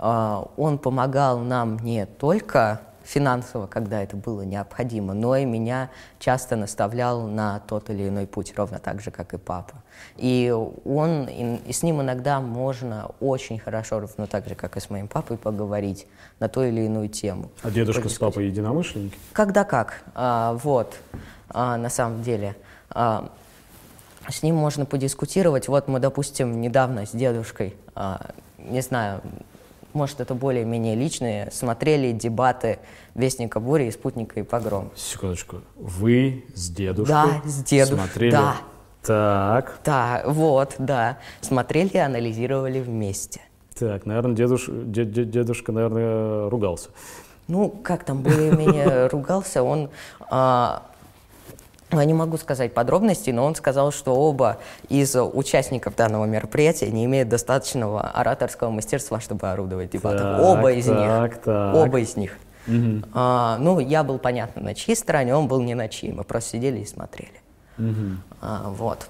Он 0.00 0.78
помогал 0.78 1.38
нам 1.40 1.78
не 1.78 2.06
только 2.06 2.80
финансово, 3.04 3.66
когда 3.66 4.02
это 4.02 4.16
было 4.16 4.42
необходимо, 4.42 5.14
но 5.14 5.36
и 5.36 5.44
меня 5.44 5.90
часто 6.18 6.56
наставлял 6.56 7.26
на 7.26 7.60
тот 7.60 7.90
или 7.90 8.08
иной 8.08 8.26
путь, 8.26 8.54
ровно 8.56 8.78
так 8.78 9.00
же, 9.00 9.10
как 9.10 9.34
и 9.34 9.38
папа. 9.38 9.82
И 10.16 10.54
он, 10.84 11.24
и, 11.24 11.56
и 11.66 11.72
с 11.72 11.82
ним 11.82 12.00
иногда 12.00 12.40
можно 12.40 13.10
очень 13.20 13.58
хорошо, 13.58 14.00
ровно 14.00 14.26
так 14.26 14.46
же, 14.46 14.54
как 14.54 14.76
и 14.76 14.80
с 14.80 14.90
моим 14.90 15.08
папой, 15.08 15.36
поговорить 15.36 16.06
на 16.38 16.48
ту 16.48 16.62
или 16.62 16.82
иную 16.82 17.08
тему. 17.08 17.50
А 17.62 17.70
дедушка 17.70 18.08
с 18.08 18.18
папой 18.18 18.46
единомышленники? 18.46 19.18
Когда 19.32 19.64
как, 19.64 20.02
а, 20.14 20.54
вот, 20.62 20.96
а, 21.48 21.76
на 21.76 21.90
самом 21.90 22.22
деле. 22.22 22.56
А, 22.90 23.30
с 24.28 24.42
ним 24.42 24.54
можно 24.54 24.86
подискутировать. 24.86 25.66
Вот 25.66 25.88
мы, 25.88 25.98
допустим, 25.98 26.60
недавно 26.60 27.06
с 27.06 27.10
дедушкой, 27.10 27.74
а, 27.94 28.30
не 28.58 28.82
знаю, 28.82 29.22
может, 29.92 30.20
это 30.20 30.34
более-менее 30.34 30.94
личные, 30.94 31.50
смотрели 31.50 32.12
дебаты 32.12 32.78
Вестника 33.14 33.60
Бури 33.60 33.84
и 33.84 33.90
Спутника 33.90 34.40
и 34.40 34.42
Погром. 34.42 34.90
Секундочку. 34.94 35.62
Вы 35.76 36.44
с 36.54 36.70
дедушкой 36.70 37.14
Да, 37.14 37.42
с 37.48 37.62
дедушкой, 37.64 37.98
смотрели? 37.98 38.30
да. 38.32 38.56
Так. 39.02 39.80
Да, 39.84 40.22
вот, 40.26 40.74
да. 40.78 41.18
Смотрели 41.40 41.88
и 41.94 41.98
анализировали 41.98 42.80
вместе. 42.80 43.40
Так, 43.78 44.04
наверное, 44.04 44.36
дедуш... 44.36 44.66
дед, 44.68 45.30
дедушка, 45.30 45.72
наверное, 45.72 46.50
ругался. 46.50 46.90
Ну, 47.48 47.70
как 47.70 48.04
там 48.04 48.22
более-менее 48.22 49.06
ругался, 49.12 49.62
он 49.62 49.88
а, 50.28 50.82
я 51.98 52.04
не 52.04 52.14
могу 52.14 52.36
сказать 52.36 52.72
подробностей, 52.72 53.32
но 53.32 53.44
он 53.44 53.54
сказал, 53.54 53.90
что 53.90 54.14
оба 54.14 54.58
из 54.88 55.16
участников 55.16 55.96
данного 55.96 56.24
мероприятия 56.26 56.90
не 56.90 57.04
имеют 57.06 57.28
достаточного 57.28 58.02
ораторского 58.02 58.70
мастерства, 58.70 59.20
чтобы 59.20 59.50
орудовать 59.50 59.90
дебатом. 59.90 60.36
Так, 60.36 60.40
оба 60.40 60.72
из 60.72 60.86
так, 60.86 61.32
них. 61.32 61.42
Так. 61.42 61.74
Оба 61.74 62.00
из 62.00 62.16
них. 62.16 62.36
Угу. 62.68 63.06
А, 63.14 63.58
ну, 63.58 63.80
я 63.80 64.04
был, 64.04 64.18
понятно, 64.18 64.62
на 64.62 64.74
чьей 64.74 64.94
стороне, 64.94 65.34
он 65.34 65.48
был 65.48 65.60
не 65.60 65.74
на 65.74 65.88
чьей. 65.88 66.12
Мы 66.12 66.24
просто 66.24 66.50
сидели 66.50 66.80
и 66.80 66.86
смотрели. 66.86 67.32
Угу. 67.78 68.36
А, 68.42 68.68
вот. 68.68 69.08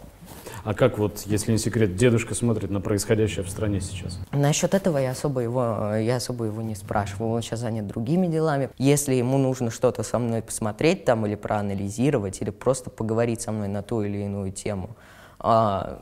А 0.65 0.75
как 0.75 0.99
вот, 0.99 1.23
если 1.27 1.53
не 1.53 1.59
секрет, 1.59 1.97
дедушка 1.97 2.35
смотрит 2.35 2.71
на 2.71 2.81
происходящее 2.81 3.45
в 3.45 3.49
стране 3.49 3.81
сейчас? 3.81 4.19
Насчет 4.33 4.75
этого 4.75 4.99
я 4.99 5.13
особо 5.13 5.41
его, 5.41 5.95
я 5.95 6.17
особо 6.17 6.47
его 6.47 6.61
не 6.63 6.75
спрашиваю. 6.75 7.31
Он 7.31 7.43
сейчас 7.43 7.61
занят 7.61 7.87
другими 7.87 8.27
делами. 8.27 8.71
Если 8.77 9.15
ему 9.15 9.39
нужно 9.39 9.71
что-то 9.71 10.03
со 10.03 10.19
мной 10.19 10.43
посмотреть 10.43 11.05
там 11.05 11.27
или 11.27 11.35
проанализировать, 11.35 12.43
или 12.43 12.51
просто 12.51 12.91
поговорить 12.91 13.41
со 13.41 13.53
мной 13.53 13.69
на 13.69 13.83
ту 13.83 14.03
или 14.03 14.19
иную 14.19 14.53
тему, 14.53 14.91
а, 15.39 16.01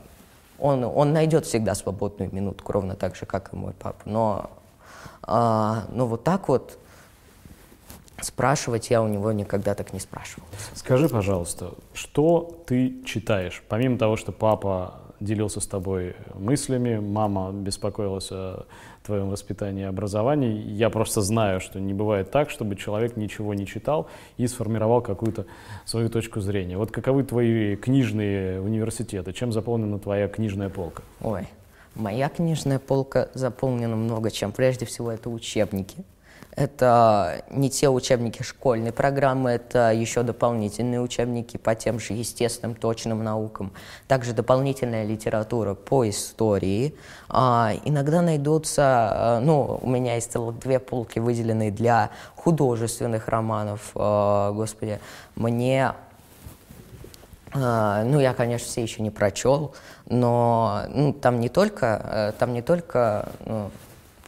он, 0.59 0.83
он 0.83 1.13
найдет 1.13 1.45
всегда 1.45 1.75
свободную 1.75 2.33
минутку, 2.33 2.73
ровно 2.73 2.95
так 2.95 3.15
же, 3.15 3.25
как 3.25 3.53
и 3.53 3.55
мой 3.55 3.73
папа. 3.73 4.01
Но, 4.05 4.49
а, 5.21 5.85
но 5.89 6.05
вот 6.07 6.23
так 6.23 6.49
вот 6.49 6.78
Спрашивать 8.21 8.89
я 8.89 9.01
у 9.01 9.07
него 9.07 9.31
никогда 9.31 9.75
так 9.75 9.93
не 9.93 9.99
спрашивал. 9.99 10.47
Скажи, 10.73 11.09
пожалуйста, 11.09 11.71
что 11.93 12.61
ты 12.65 13.03
читаешь? 13.05 13.63
Помимо 13.67 13.97
того, 13.97 14.15
что 14.15 14.31
папа 14.31 15.01
делился 15.19 15.59
с 15.59 15.67
тобой 15.67 16.15
мыслями, 16.33 16.99
мама 16.99 17.51
беспокоилась 17.51 18.31
о 18.31 18.65
твоем 19.03 19.29
воспитании 19.29 19.81
и 19.81 19.85
образовании. 19.85 20.61
Я 20.61 20.89
просто 20.89 21.21
знаю, 21.21 21.59
что 21.59 21.79
не 21.79 21.93
бывает 21.93 22.31
так, 22.31 22.49
чтобы 22.49 22.75
человек 22.75 23.17
ничего 23.17 23.53
не 23.53 23.65
читал 23.65 24.07
и 24.37 24.47
сформировал 24.47 25.01
какую-то 25.01 25.45
свою 25.85 26.09
точку 26.09 26.39
зрения. 26.41 26.77
Вот 26.77 26.91
каковы 26.91 27.23
твои 27.23 27.75
книжные 27.75 28.61
университеты? 28.61 29.33
Чем 29.33 29.51
заполнена 29.51 29.99
твоя 29.99 30.27
книжная 30.27 30.69
полка? 30.69 31.03
Ой, 31.21 31.47
моя 31.95 32.29
книжная 32.29 32.79
полка 32.79 33.29
заполнена 33.33 33.95
много 33.95 34.31
чем. 34.31 34.51
Прежде 34.51 34.85
всего, 34.85 35.11
это 35.11 35.29
учебники. 35.29 36.03
Это 36.55 37.43
не 37.49 37.69
те 37.69 37.89
учебники 37.89 38.43
школьной 38.43 38.91
программы, 38.91 39.51
это 39.51 39.93
еще 39.93 40.23
дополнительные 40.23 40.99
учебники 40.99 41.57
по 41.57 41.75
тем 41.75 41.99
же 41.99 42.13
естественным 42.13 42.75
точным 42.75 43.23
наукам. 43.23 43.71
Также 44.07 44.33
дополнительная 44.33 45.05
литература 45.05 45.73
по 45.73 46.09
истории. 46.09 46.95
А, 47.29 47.71
иногда 47.85 48.21
найдутся, 48.21 48.83
а, 48.83 49.39
ну, 49.39 49.79
у 49.81 49.89
меня 49.89 50.15
есть 50.15 50.31
целых 50.31 50.59
две 50.59 50.79
полки, 50.79 51.19
выделенные 51.19 51.71
для 51.71 52.09
художественных 52.35 53.27
романов. 53.27 53.91
А, 53.95 54.51
господи, 54.51 54.99
мне 55.35 55.93
Uh, 57.51 58.03
ну, 58.03 58.19
я, 58.19 58.35
конечно, 58.35 58.67
все 58.67 58.83
еще 58.83 59.01
не 59.01 59.09
прочел, 59.09 59.73
но 60.05 60.83
ну, 60.89 61.13
там 61.13 61.39
не 61.39 61.49
только, 61.49 61.99
э, 62.05 62.31
там 62.37 62.53
не 62.53 62.61
только 62.61 63.29
ну, 63.43 63.71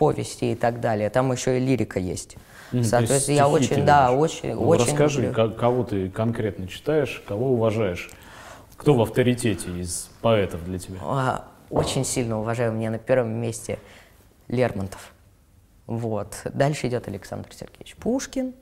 повести 0.01 0.53
и 0.53 0.55
так 0.55 0.79
далее. 0.79 1.12
Там 1.12 1.31
еще 1.31 1.58
и 1.58 1.60
лирика 1.60 2.00
есть. 2.00 2.36
Mm, 2.72 2.84
Соответственно, 2.84 3.36
я 3.36 3.48
очень, 3.48 3.86
да, 3.86 4.12
очень, 4.12 4.55
ну, 4.55 4.67
очень. 4.67 4.86
Расскажи, 4.88 5.22
люблю. 5.27 5.51
кого 5.51 5.84
ты 5.84 6.10
конкретно 6.10 6.67
читаешь, 6.67 7.22
кого 7.27 7.51
уважаешь? 7.53 8.10
Кто 8.77 8.96
в 8.96 9.01
авторитете 9.03 9.70
из 9.79 10.10
поэтов 10.22 10.65
для 10.65 10.79
тебя? 10.79 10.98
А, 11.03 11.46
очень 11.70 12.03
сильно 12.03 12.39
уважаю. 12.39 12.74
Мне 12.74 12.89
на 12.89 12.98
первом 12.98 13.29
месте 13.34 13.77
Лермонтов. 14.48 15.13
Вот. 15.86 16.41
Дальше 16.51 16.88
идет 16.88 17.08
Александр 17.08 17.50
Сергеевич 17.53 17.96
Пушкин. 17.98 18.55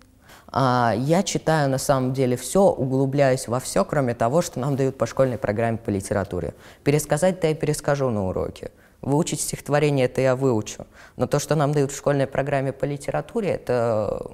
А, 0.52 0.94
я 0.98 1.24
читаю 1.24 1.70
на 1.70 1.78
самом 1.78 2.12
деле 2.12 2.36
все, 2.36 2.64
углубляюсь 2.64 3.48
во 3.48 3.62
все, 3.62 3.86
кроме 3.86 4.14
того, 4.14 4.42
что 4.42 4.60
нам 4.60 4.76
дают 4.76 4.98
по 4.98 5.06
школьной 5.06 5.38
программе 5.38 5.78
по 5.78 5.90
литературе. 5.90 6.54
Пересказать-то 6.84 7.48
я 7.48 7.56
перескажу 7.56 8.10
на 8.10 8.28
уроке. 8.28 8.72
Выучить 9.02 9.42
стихотворение 9.42 10.06
это 10.06 10.22
я 10.22 10.36
выучу. 10.36 10.86
Но 11.16 11.26
то, 11.28 11.40
что 11.40 11.56
нам 11.56 11.72
дают 11.72 11.92
в 11.92 11.98
школьной 11.98 12.28
программе 12.28 12.74
по 12.74 12.86
литературе, 12.86 13.52
это, 13.52 14.32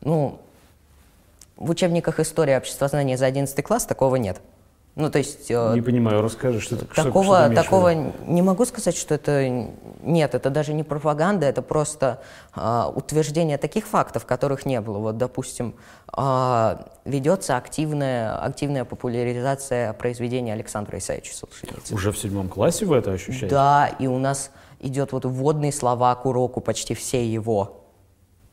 ну, 0.00 0.40
в 1.56 1.70
учебниках 1.70 2.18
истории 2.18 2.56
обществознания 2.56 3.16
за 3.16 3.26
11 3.26 3.62
класс 3.62 3.86
такого 3.86 4.16
нет. 4.16 4.40
Ну, 4.96 5.10
то 5.10 5.18
есть... 5.18 5.48
Не 5.50 5.80
понимаю, 5.82 6.20
расскажи, 6.20 6.60
что, 6.60 6.76
такого, 6.76 7.24
что, 7.24 7.52
что 7.52 7.54
Такого 7.54 7.90
не 8.26 8.42
могу 8.42 8.64
сказать, 8.64 8.96
что 8.96 9.14
это... 9.14 9.48
Нет, 10.02 10.34
это 10.34 10.50
даже 10.50 10.72
не 10.72 10.82
пропаганда, 10.82 11.46
это 11.46 11.62
просто 11.62 12.20
э, 12.56 12.84
утверждение 12.94 13.56
таких 13.56 13.86
фактов, 13.86 14.26
которых 14.26 14.66
не 14.66 14.80
было. 14.80 14.98
Вот, 14.98 15.16
допустим, 15.16 15.74
э, 16.16 16.76
ведется 17.04 17.56
активная, 17.56 18.36
активная 18.42 18.84
популяризация 18.84 19.92
произведения 19.92 20.52
Александра 20.54 20.98
Исаевича 20.98 21.34
Солженицына. 21.34 21.96
Уже 21.96 22.12
в 22.12 22.18
седьмом 22.18 22.48
классе 22.48 22.84
вы 22.84 22.96
это 22.96 23.12
ощущаете? 23.12 23.48
Да, 23.48 23.90
и 23.98 24.06
у 24.06 24.18
нас 24.18 24.50
идет 24.80 25.12
вот 25.12 25.24
вводные 25.24 25.72
слова 25.72 26.14
к 26.14 26.26
уроку, 26.26 26.60
почти 26.60 26.94
все 26.94 27.24
его. 27.24 27.79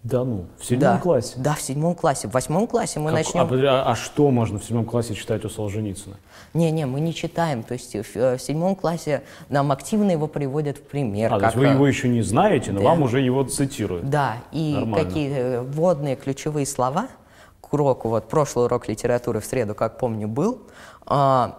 Да 0.09 0.23
ну, 0.23 0.45
в 0.57 0.63
седьмом 0.63 0.95
да, 0.95 0.97
классе? 0.99 1.33
Да, 1.37 1.53
в 1.53 1.61
седьмом 1.61 1.93
классе. 1.93 2.29
В 2.29 2.31
восьмом 2.31 2.65
классе 2.67 2.99
мы 2.99 3.11
как, 3.11 3.19
начнем... 3.19 3.67
А, 3.67 3.91
а 3.91 3.95
что 3.95 4.31
можно 4.31 4.57
в 4.57 4.63
седьмом 4.63 4.85
классе 4.85 5.13
читать 5.13 5.43
у 5.43 5.49
Солженицына? 5.49 6.15
Не-не, 6.53 6.85
мы 6.85 7.01
не 7.01 7.13
читаем. 7.13 7.61
То 7.61 7.73
есть 7.73 7.93
в, 7.93 8.15
в 8.15 8.39
седьмом 8.39 8.75
классе 8.75 9.23
нам 9.49 9.69
активно 9.73 10.11
его 10.11 10.27
приводят 10.27 10.77
в 10.77 10.83
пример. 10.83 11.33
А, 11.33 11.39
как, 11.39 11.39
то 11.39 11.45
есть 11.45 11.57
вы 11.57 11.75
его 11.75 11.85
еще 11.85 12.07
не 12.07 12.21
знаете, 12.21 12.71
но 12.71 12.79
да. 12.79 12.85
вам 12.85 13.01
уже 13.01 13.19
его 13.19 13.43
цитируют? 13.43 14.09
Да, 14.09 14.37
и 14.53 14.75
Нормально. 14.75 15.05
какие 15.05 15.31
э, 15.33 15.61
вводные 15.61 16.15
ключевые 16.15 16.65
слова 16.65 17.07
к 17.59 17.73
уроку, 17.73 18.07
вот 18.07 18.29
прошлый 18.29 18.65
урок 18.65 18.87
литературы 18.87 19.41
в 19.41 19.45
среду, 19.45 19.75
как 19.75 19.97
помню, 19.97 20.29
был, 20.29 20.61
а, 21.05 21.57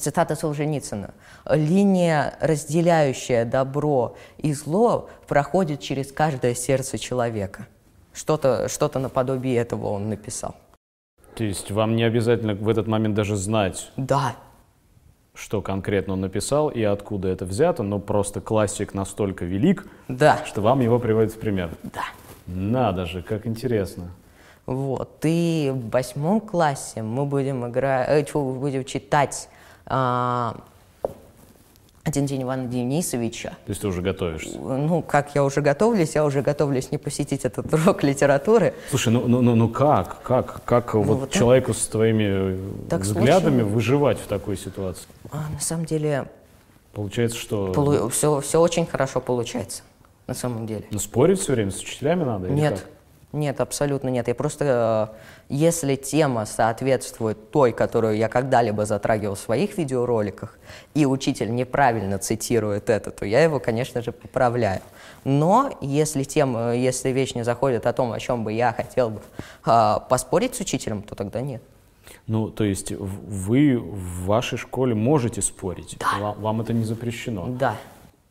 Цитата 0.00 0.34
Солженицына. 0.34 1.14
«Линия, 1.50 2.36
разделяющая 2.40 3.44
добро 3.44 4.16
и 4.38 4.52
зло, 4.52 5.08
проходит 5.28 5.80
через 5.80 6.12
каждое 6.12 6.54
сердце 6.54 6.98
человека». 6.98 7.66
Что-то 8.12 8.68
что 8.68 8.90
наподобие 8.98 9.56
этого 9.56 9.88
он 9.88 10.08
написал. 10.08 10.56
То 11.34 11.44
есть 11.44 11.70
вам 11.70 11.96
не 11.96 12.02
обязательно 12.04 12.54
в 12.54 12.68
этот 12.68 12.86
момент 12.86 13.14
даже 13.14 13.36
знать, 13.36 13.90
Да, 13.98 14.36
что 15.34 15.60
конкретно 15.60 16.14
он 16.14 16.22
написал 16.22 16.70
и 16.70 16.82
откуда 16.82 17.28
это 17.28 17.44
взято, 17.44 17.82
но 17.82 17.98
просто 17.98 18.40
классик 18.40 18.94
настолько 18.94 19.44
велик, 19.44 19.86
да, 20.08 20.40
что 20.46 20.62
вам 20.62 20.80
его 20.80 20.98
приводят 20.98 21.32
в 21.32 21.38
пример. 21.38 21.70
да. 21.82 22.04
Надо 22.46 23.06
же, 23.06 23.22
как 23.22 23.46
интересно. 23.46 24.08
Вот, 24.66 25.18
и 25.24 25.72
в 25.74 25.90
восьмом 25.90 26.40
классе 26.40 27.02
мы 27.02 27.26
будем 27.26 27.68
играть, 27.68 28.08
э, 28.08 28.38
будем 28.38 28.84
читать 28.84 29.48
а, 29.84 30.56
день 32.10 32.42
Ивана 32.42 32.66
Денисовича. 32.66 33.50
То 33.50 33.70
есть 33.70 33.80
ты 33.80 33.88
уже 33.88 34.02
готовишься? 34.02 34.58
Ну, 34.58 35.02
как 35.02 35.34
я 35.34 35.44
уже 35.44 35.60
готовлюсь, 35.60 36.14
я 36.14 36.24
уже 36.24 36.42
готовлюсь 36.42 36.90
не 36.92 36.98
посетить 36.98 37.44
этот 37.44 37.72
урок 37.72 38.02
литературы. 38.02 38.74
Слушай, 38.90 39.12
ну, 39.12 39.26
ну, 39.26 39.42
ну, 39.42 39.54
ну 39.54 39.68
как, 39.68 40.22
как, 40.22 40.62
как 40.64 40.94
вот, 40.94 41.06
Ну, 41.06 41.14
вот 41.14 41.30
так- 41.30 41.38
человеку 41.38 41.74
с 41.74 41.86
твоими 41.86 42.58
Так 42.88 43.00
взглядами 43.02 43.56
случилось. 43.60 43.72
выживать 43.74 44.18
в 44.18 44.26
такой 44.26 44.56
ситуации? 44.56 45.04
А, 45.30 45.44
на 45.52 45.60
самом 45.60 45.84
деле, 45.84 46.26
Получается, 46.92 47.36
что 47.38 48.08
все, 48.08 48.40
все 48.40 48.60
очень 48.60 48.86
хорошо 48.86 49.20
получается. 49.20 49.82
На 50.26 50.34
самом 50.34 50.66
деле. 50.66 50.84
ну, 50.90 50.98
спорить 50.98 51.38
все 51.38 51.52
время 51.52 51.70
с 51.70 51.78
учителями 51.80 52.24
надо? 52.24 52.48
Нет, 52.48 52.80
как? 52.80 52.88
Нет, 53.36 53.60
абсолютно 53.60 54.08
нет. 54.08 54.28
Я 54.28 54.34
просто, 54.34 55.12
э, 55.50 55.54
если 55.54 55.94
тема 55.94 56.46
соответствует 56.46 57.50
той, 57.50 57.72
которую 57.72 58.16
я 58.16 58.28
когда-либо 58.28 58.84
затрагивал 58.86 59.36
в 59.36 59.38
своих 59.38 59.78
видеороликах, 59.78 60.58
и 60.94 61.06
учитель 61.06 61.54
неправильно 61.54 62.18
цитирует 62.18 62.90
это, 62.90 63.10
то 63.10 63.24
я 63.24 63.42
его, 63.42 63.60
конечно 63.60 64.02
же, 64.02 64.12
поправляю. 64.12 64.80
Но 65.24 65.76
если 65.80 66.24
тема, 66.24 66.74
если 66.74 67.10
вещь 67.10 67.34
не 67.34 67.44
заходит 67.44 67.86
о 67.86 67.92
том, 67.92 68.12
о 68.12 68.18
чем 68.18 68.42
бы 68.42 68.52
я 68.52 68.72
хотел 68.72 69.10
бы 69.10 69.20
э, 69.66 69.94
поспорить 70.08 70.54
с 70.56 70.60
учителем, 70.60 71.02
то 71.02 71.14
тогда 71.14 71.40
нет. 71.40 71.62
Ну, 72.26 72.48
то 72.48 72.64
есть 72.64 72.92
вы 72.92 73.78
в 73.78 74.26
вашей 74.26 74.58
школе 74.58 74.94
можете 74.94 75.42
спорить? 75.42 75.96
Вам, 76.20 76.40
вам 76.40 76.60
это 76.60 76.72
не 76.72 76.84
запрещено? 76.84 77.46
Да. 77.48 77.76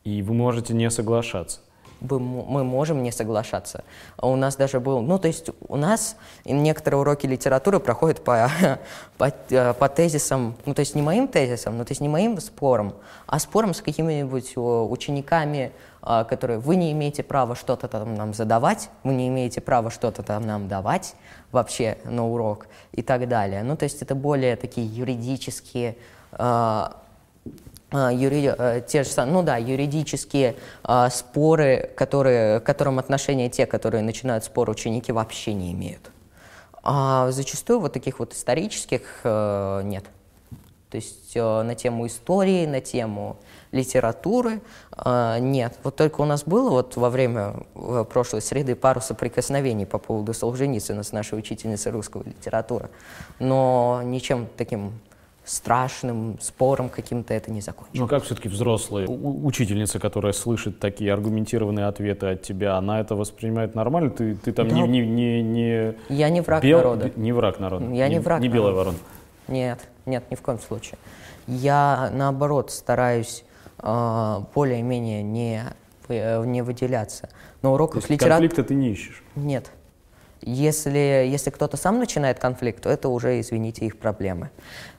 И 0.03 0.21
вы 0.21 0.33
можете 0.33 0.74
не 0.74 0.89
соглашаться? 0.91 1.59
Мы 2.01 2.63
можем 2.63 3.03
не 3.03 3.11
соглашаться. 3.11 3.83
А 4.17 4.27
У 4.27 4.35
нас 4.35 4.55
даже 4.55 4.79
был, 4.79 5.01
ну 5.01 5.19
то 5.19 5.27
есть 5.27 5.49
у 5.67 5.75
нас 5.75 6.15
некоторые 6.45 6.99
уроки 7.01 7.25
литературы 7.25 7.79
проходят 7.79 8.23
по, 8.23 8.49
по, 9.17 9.34
э, 9.49 9.73
по 9.73 9.89
тезисам, 9.89 10.55
ну 10.65 10.73
то 10.73 10.81
есть 10.81 10.95
не 10.95 11.01
моим 11.01 11.27
тезисам, 11.27 11.77
ну 11.77 11.86
то 11.86 11.91
есть 11.91 12.01
не 12.01 12.10
моим 12.10 12.39
спором, 12.39 12.93
а 13.27 13.39
спором 13.39 13.73
с 13.73 13.81
какими-нибудь 13.81 14.53
о, 14.58 14.88
учениками, 14.89 15.71
а, 16.01 16.23
которые 16.23 16.60
вы 16.60 16.75
не 16.75 16.91
имеете 16.91 17.23
права 17.23 17.55
что-то 17.55 17.88
там 17.88 18.13
нам 18.13 18.34
задавать, 18.34 18.89
вы 19.03 19.15
не 19.15 19.27
имеете 19.27 19.60
права 19.60 19.89
что-то 19.89 20.21
там 20.21 20.45
нам 20.45 20.67
давать 20.67 21.15
вообще 21.51 21.97
на 22.03 22.27
урок 22.27 22.67
и 22.91 23.01
так 23.01 23.27
далее. 23.27 23.63
Ну 23.63 23.75
то 23.75 23.84
есть 23.84 24.03
это 24.03 24.13
более 24.13 24.55
такие 24.55 24.86
юридические 24.86 25.97
а, 26.31 26.97
юри- 28.12 28.55
э, 28.58 28.81
те 28.88 29.03
же 29.03 29.10
сам- 29.10 29.31
ну 29.31 29.43
да, 29.43 29.58
юридические 29.58 30.55
а, 30.84 31.10
споры, 31.10 31.91
которые, 31.95 32.60
к 32.60 32.63
которым 32.63 32.99
отношение 32.99 33.49
те, 33.49 33.65
которые 33.65 34.01
начинают 34.01 34.43
спор 34.43 34.69
ученики, 34.69 35.12
вообще 35.12 35.53
не 35.53 35.71
имеют. 35.71 36.12
А 36.84 37.31
зачастую 37.31 37.79
вот 37.79 37.93
таких 37.93 38.19
вот 38.19 38.34
исторических 38.34 39.21
э, 39.23 39.81
нет. 39.84 40.05
То 40.91 40.97
есть 40.97 41.31
э, 41.36 41.62
на 41.63 41.75
тему 41.75 42.05
истории, 42.08 42.65
на 42.65 42.79
тему 42.79 43.38
литературы 43.71 44.62
э, 44.95 45.38
нет. 45.39 45.77
Вот 45.84 45.95
только 45.95 46.21
у 46.21 46.25
нас 46.25 46.43
было 46.43 46.69
вот 46.69 46.95
во 46.95 47.10
время 47.10 47.55
э, 47.75 48.05
прошлой 48.10 48.41
среды 48.41 48.75
пару 48.75 49.01
соприкосновений 49.01 49.86
по 49.86 49.97
поводу 49.97 50.34
Солженицына 50.34 51.03
с 51.03 51.12
нашей 51.12 51.38
учительницей 51.38 51.91
русского 51.91 52.23
литературы, 52.23 52.89
но 53.39 54.01
ничем 54.05 54.47
таким 54.55 54.93
страшным 55.45 56.38
спором 56.41 56.89
каким-то 56.89 57.34
это 57.34 57.51
не 57.51 57.62
закончилось. 57.62 57.99
Ну, 57.99 58.08
как 58.08 58.23
все-таки 58.23 58.49
взрослая 58.49 59.08
у- 59.08 59.45
учительница, 59.45 59.99
которая 59.99 60.34
слышит 60.34 60.79
такие 60.79 61.13
аргументированные 61.13 61.86
ответы 61.86 62.27
от 62.27 62.41
тебя, 62.41 62.75
она 62.77 62.99
это 62.99 63.15
воспринимает 63.15 63.75
нормально? 63.75 64.10
Ты, 64.10 64.36
ты 64.36 64.51
там 64.51 64.67
Да. 64.67 64.75
не, 64.75 64.88
не, 64.88 65.01
не, 65.05 65.41
не, 65.43 65.93
Я 66.10 66.29
не 66.29 66.41
враг 66.41 66.63
бел- 66.63 66.77
народа. 66.77 67.12
Не 67.15 67.31
враг 67.31 67.60
народа. 67.60 67.86
Я 67.93 68.08
не 68.10 68.19
враг 68.19 68.41
Не 68.41 68.49
белая 68.49 68.73
ворона. 68.73 68.97
Нет, 69.47 69.88
нет, 70.05 70.23
ни 70.31 70.36
в 70.36 70.41
коем 70.41 70.60
случае. 70.60 70.97
Я, 71.47 72.10
наоборот, 72.13 72.71
стараюсь 72.71 73.43
э, 73.84 74.39
более-менее 74.55 75.21
не, 75.21 75.63
э, 76.08 76.43
не 76.45 76.63
выделяться. 76.63 77.29
На 77.62 77.71
уроках 77.71 78.10
литературы... 78.10 78.29
конфликта 78.47 78.63
ты 78.63 78.73
не 78.73 78.89
ищешь? 78.91 79.23
Нет. 79.36 79.69
Если, 80.45 81.27
если 81.27 81.49
кто-то 81.49 81.75
сам 81.75 81.97
начинает 81.97 82.38
конфликт, 82.38 82.84
то 82.84 82.89
это 82.89 83.10
уже, 83.10 83.39
извините, 83.39 83.86
их 83.86 83.97
проблемы. 83.97 84.51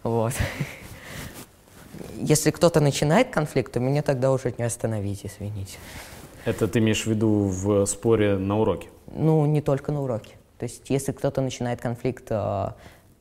Вот. 0.02 0.32
Если 2.16 2.50
кто-то 2.50 2.80
начинает 2.80 3.30
конфликт, 3.30 3.72
то 3.72 3.78
меня 3.78 4.02
тогда 4.02 4.32
уже 4.32 4.52
не 4.59 4.64
остановить, 4.64 5.24
извините. 5.24 5.78
Это 6.44 6.66
ты 6.66 6.80
имеешь 6.80 7.04
в 7.04 7.06
виду 7.06 7.44
в 7.44 7.87
споре 7.87 8.37
на 8.37 8.59
уроке? 8.59 8.88
Ну, 9.14 9.46
не 9.46 9.61
только 9.61 9.92
на 9.92 10.02
уроке. 10.02 10.35
То 10.59 10.64
есть, 10.64 10.90
если 10.90 11.12
кто-то 11.12 11.40
начинает 11.40 11.80
конфликт 11.80 12.24
э, 12.30 12.68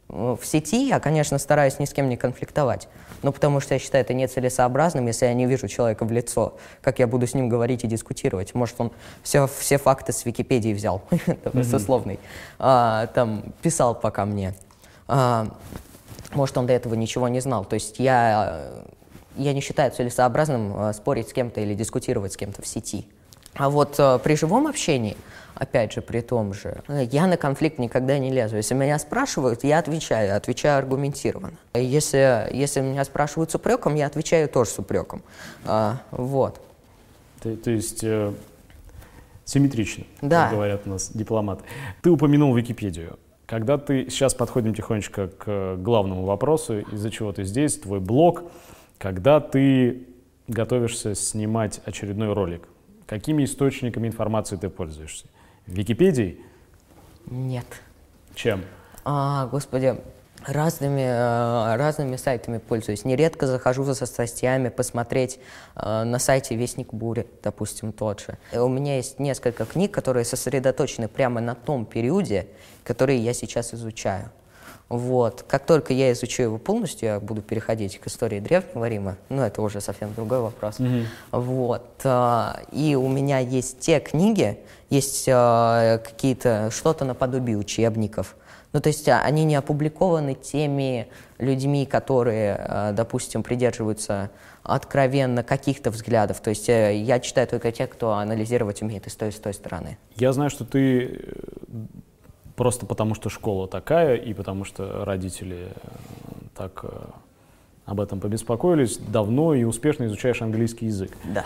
в 0.08 0.40
сети, 0.44 0.88
я, 0.88 1.00
конечно, 1.00 1.38
стараюсь 1.40 1.80
ни 1.80 1.86
с 1.86 1.94
кем 1.94 2.10
не 2.10 2.18
конфликтовать. 2.18 2.88
Ну, 3.24 3.32
потому 3.32 3.60
что 3.60 3.74
я 3.74 3.80
считаю 3.80 4.04
это 4.04 4.14
нецелесообразным, 4.14 5.08
если 5.08 5.26
я 5.26 5.34
не 5.34 5.48
вижу 5.48 5.68
человека 5.68 6.06
в 6.06 6.12
лицо, 6.12 6.58
как 6.82 7.00
я 7.00 7.08
буду 7.08 7.26
с 7.26 7.34
ним 7.34 7.50
говорить 7.50 7.84
и 7.84 7.88
дискутировать. 7.88 8.54
Может, 8.54 8.76
он 8.78 8.92
все, 9.24 9.48
все 9.48 9.78
факты 9.78 10.14
с 10.14 10.26
Википедии 10.26 10.74
взял, 10.74 11.02
с 11.54 11.74
условной, 11.74 12.20
а, 12.60 13.08
там, 13.08 13.54
писал 13.62 13.96
пока 13.96 14.26
мне. 14.26 14.54
А, 15.08 15.48
может, 16.34 16.58
он 16.58 16.68
до 16.68 16.74
этого 16.74 16.94
ничего 16.94 17.28
не 17.28 17.40
знал. 17.40 17.66
То 17.66 17.74
есть 17.74 18.00
я, 18.00 18.70
я 19.38 19.54
не 19.54 19.62
считаю 19.62 19.92
целесообразным 19.92 20.76
э, 20.78 20.94
спорить 20.94 21.30
с 21.30 21.34
кем-то 21.34 21.62
или 21.62 21.74
дискутировать 21.74 22.34
с 22.34 22.38
кем-то 22.38 22.62
в 22.62 22.68
сети. 22.68 23.08
А 23.56 23.70
вот 23.70 23.96
э, 24.00 24.20
при 24.24 24.36
живом 24.36 24.68
общении, 24.68 25.16
опять 25.56 25.94
же, 25.94 26.02
при 26.02 26.22
том 26.22 26.54
же, 26.54 26.82
э, 26.88 27.04
я 27.12 27.26
на 27.28 27.38
конфликт 27.38 27.80
никогда 27.80 28.18
не 28.20 28.32
лезу. 28.32 28.58
Если 28.58 28.74
меня 28.74 29.00
спрашивают, 29.00 29.64
я 29.64 29.80
отвечаю, 29.80 30.36
отвечаю 30.36 30.80
аргументированно. 30.80 31.58
Если, 31.74 32.50
если 32.54 32.82
меня 32.82 33.06
спрашивают 33.06 33.52
с 33.52 33.56
упреком, 33.56 33.96
я 33.96 34.08
отвечаю 34.08 34.50
тоже 34.50 34.72
с 34.72 34.80
упреком. 34.80 35.22
А, 35.66 36.02
вот. 36.12 36.60
То, 37.42 37.56
то 37.56 37.72
есть 37.72 38.04
э, 38.04 38.34
симметрично, 39.46 40.04
Да. 40.22 40.44
как 40.46 40.54
говорят 40.54 40.82
у 40.86 40.90
нас 40.90 41.12
дипломаты. 41.12 41.64
Ты 42.02 42.10
упомянул 42.10 42.54
Википедию. 42.54 43.18
Когда 43.46 43.78
ты 43.78 44.10
сейчас 44.10 44.34
подходим 44.34 44.74
тихонечко 44.74 45.28
к 45.28 45.76
главному 45.78 46.26
вопросу, 46.26 46.80
из-за 46.80 47.12
чего 47.12 47.32
ты 47.32 47.44
здесь, 47.44 47.78
твой 47.78 48.00
блог, 48.00 48.44
когда 48.98 49.40
ты 49.40 50.08
готовишься 50.48 51.14
снимать 51.16 51.80
очередной 51.86 52.34
ролик, 52.34 52.68
какими 53.06 53.44
источниками 53.44 54.08
информации 54.08 54.56
ты 54.56 54.70
пользуешься? 54.70 55.26
Википедией? 55.68 56.40
Нет. 57.26 57.66
Чем? 58.36 58.64
А, 59.04 59.48
господи, 59.48 59.98
разными, 60.46 61.02
э, 61.02 61.76
разными 61.76 62.16
сайтами 62.16 62.58
пользуюсь. 62.58 63.06
Нередко 63.06 63.48
захожу 63.48 63.84
за 63.84 64.06
статьями 64.06 64.70
посмотреть 64.70 65.40
э, 65.76 66.04
на 66.04 66.20
сайте 66.20 66.56
Вестник 66.56 66.94
Бури, 66.94 67.28
допустим, 67.44 67.92
тот 67.92 68.22
же. 68.22 68.38
У 68.60 68.68
меня 68.68 68.98
есть 68.98 69.20
несколько 69.20 69.66
книг, 69.66 69.92
которые 69.92 70.26
сосредоточены 70.26 71.08
прямо 71.08 71.42
на 71.42 71.56
том 71.56 71.86
периоде, 71.86 72.48
который 72.84 73.18
я 73.18 73.34
сейчас 73.34 73.74
изучаю. 73.74 74.32
Вот. 74.90 75.44
Как 75.48 75.66
только 75.66 75.94
я 75.94 76.12
изучу 76.12 76.44
его 76.44 76.58
полностью, 76.58 77.10
я 77.10 77.20
буду 77.20 77.42
переходить 77.42 78.00
к 78.00 78.08
истории 78.08 78.40
Древнего 78.40 78.88
Рима. 78.88 79.18
Но 79.30 79.46
это 79.46 79.62
уже 79.62 79.82
совсем 79.82 80.14
другой 80.14 80.40
вопрос. 80.40 80.80
Мгм. 80.80 81.08
Вот. 81.32 82.02
а, 82.04 82.60
И 82.72 82.96
у 82.96 83.08
меня 83.08 83.40
есть 83.40 83.80
те 83.80 84.00
книги, 84.00 84.60
есть 84.90 85.28
а, 85.28 85.98
какие-то, 85.98 86.70
что-то 86.72 87.04
наподобие 87.06 87.58
учебников. 87.58 88.36
Ну, 88.74 88.82
то 88.82 88.90
есть 88.90 89.08
а, 89.10 89.22
они 89.22 89.44
не 89.44 89.56
опубликованы 89.56 90.36
теми 90.36 91.08
людьми, 91.40 91.86
которые, 91.86 92.94
допустим, 92.94 93.44
придерживаются 93.44 94.30
откровенно 94.66 95.44
каких-то 95.44 95.92
взглядов. 95.92 96.40
То 96.42 96.50
есть 96.50 96.70
э, 96.70 96.98
я 96.98 97.20
читаю 97.20 97.48
только 97.48 97.72
тех, 97.72 97.90
кто 97.90 98.14
анализировать 98.14 98.82
умеет 98.82 99.06
и 99.06 99.10
с 99.10 99.16
той, 99.16 99.30
и 99.30 99.32
с 99.32 99.36
той 99.36 99.54
стороны. 99.54 99.98
Я 100.16 100.34
знаю, 100.34 100.50
что 100.50 100.66
ты 100.66 101.04
э, 101.04 101.34
просто 102.56 102.86
потому, 102.86 103.16
что 103.16 103.30
школа 103.30 103.68
такая, 103.68 104.16
и 104.16 104.34
потому 104.34 104.64
что 104.64 105.06
родители 105.06 105.70
э, 105.70 105.90
так 106.56 106.84
э, 106.84 106.90
об 107.86 108.02
этом 108.02 108.20
побеспокоились, 108.20 108.98
давно 108.98 109.54
и 109.54 109.64
успешно 109.64 110.06
изучаешь 110.06 110.42
английский 110.42 110.88
язык. 110.88 111.12
Да. 111.24 111.46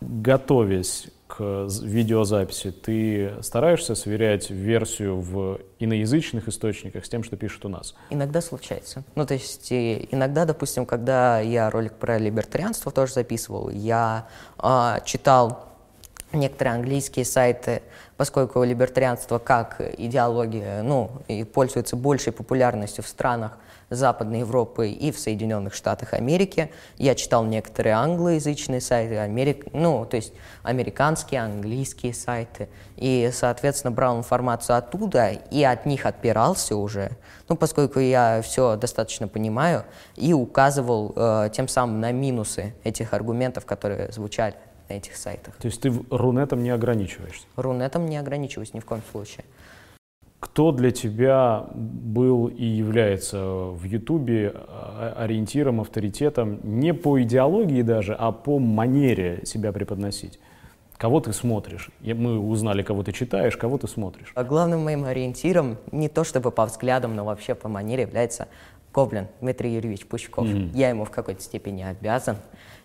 Готовясь 0.00 1.08
к 1.26 1.68
видеозаписи, 1.82 2.72
ты 2.72 3.34
стараешься 3.42 3.94
сверять 3.94 4.50
версию 4.50 5.20
в 5.20 5.60
иноязычных 5.78 6.48
источниках 6.48 7.04
с 7.04 7.08
тем, 7.08 7.22
что 7.22 7.36
пишут 7.36 7.66
у 7.66 7.68
нас? 7.68 7.94
Иногда 8.08 8.40
случается. 8.40 9.04
Ну, 9.14 9.26
то 9.26 9.34
есть 9.34 9.70
иногда, 9.70 10.44
допустим, 10.44 10.86
когда 10.86 11.40
я 11.40 11.70
ролик 11.70 11.94
про 11.94 12.18
либертарианство 12.18 12.90
тоже 12.90 13.12
записывал, 13.12 13.68
я 13.68 14.26
а, 14.58 15.00
читал 15.00 15.69
некоторые 16.32 16.74
английские 16.74 17.24
сайты, 17.24 17.82
поскольку 18.16 18.62
либертарианство 18.62 19.38
как 19.38 19.80
идеология, 19.98 20.82
ну, 20.82 21.10
и 21.28 21.44
пользуется 21.44 21.96
большей 21.96 22.32
популярностью 22.32 23.02
в 23.02 23.08
странах 23.08 23.58
Западной 23.90 24.40
Европы 24.40 24.88
и 24.88 25.10
в 25.10 25.18
Соединенных 25.18 25.74
Штатах 25.74 26.14
Америки. 26.14 26.70
Я 26.96 27.16
читал 27.16 27.44
некоторые 27.44 27.94
англоязычные 27.94 28.80
сайты, 28.80 29.18
Америк... 29.18 29.66
ну, 29.72 30.06
то 30.06 30.16
есть 30.16 30.32
американские, 30.62 31.40
английские 31.40 32.14
сайты, 32.14 32.68
и, 32.96 33.30
соответственно, 33.32 33.90
брал 33.90 34.18
информацию 34.18 34.76
оттуда 34.76 35.30
и 35.30 35.64
от 35.64 35.86
них 35.86 36.06
отпирался 36.06 36.76
уже, 36.76 37.10
ну, 37.48 37.56
поскольку 37.56 37.98
я 37.98 38.42
все 38.42 38.76
достаточно 38.76 39.26
понимаю, 39.26 39.84
и 40.14 40.32
указывал 40.32 41.12
э, 41.16 41.50
тем 41.52 41.66
самым 41.66 42.00
на 42.00 42.12
минусы 42.12 42.74
этих 42.84 43.12
аргументов, 43.12 43.66
которые 43.66 44.12
звучали 44.12 44.54
на 44.90 44.94
этих 44.94 45.16
сайтах. 45.16 45.56
То 45.56 45.66
есть 45.66 45.80
ты 45.80 45.92
рунетом 46.10 46.62
не 46.62 46.70
ограничиваешься? 46.70 47.46
Рунетом 47.56 48.06
не 48.06 48.18
ограничиваюсь 48.18 48.74
ни 48.74 48.80
в 48.80 48.84
коем 48.84 49.02
случае. 49.10 49.44
Кто 50.40 50.72
для 50.72 50.90
тебя 50.90 51.66
был 51.74 52.46
и 52.48 52.64
является 52.64 53.38
в 53.44 53.84
Ютубе 53.84 54.52
а, 54.54 55.14
ориентиром, 55.18 55.80
авторитетом 55.80 56.60
не 56.62 56.94
по 56.94 57.22
идеологии 57.22 57.82
даже, 57.82 58.14
а 58.14 58.32
по 58.32 58.58
манере 58.58 59.42
себя 59.44 59.70
преподносить? 59.72 60.40
Кого 60.96 61.20
ты 61.20 61.32
смотришь? 61.32 61.90
Мы 62.00 62.38
узнали, 62.38 62.82
кого 62.82 63.02
ты 63.02 63.12
читаешь, 63.12 63.56
кого 63.56 63.78
ты 63.78 63.86
смотришь. 63.86 64.32
А 64.34 64.44
главным 64.44 64.84
моим 64.84 65.04
ориентиром, 65.04 65.78
не 65.92 66.08
то 66.08 66.24
чтобы 66.24 66.50
по 66.50 66.66
взглядам, 66.66 67.14
но 67.14 67.24
вообще 67.24 67.54
по 67.54 67.68
манере, 67.68 68.02
является 68.02 68.48
Коблин 68.92 69.28
Дмитрий 69.40 69.74
Юрьевич 69.74 70.06
Пучков. 70.06 70.46
Мгм. 70.46 70.72
Я 70.74 70.88
ему 70.88 71.04
в 71.04 71.10
какой-то 71.10 71.42
степени 71.42 71.82
обязан, 71.82 72.36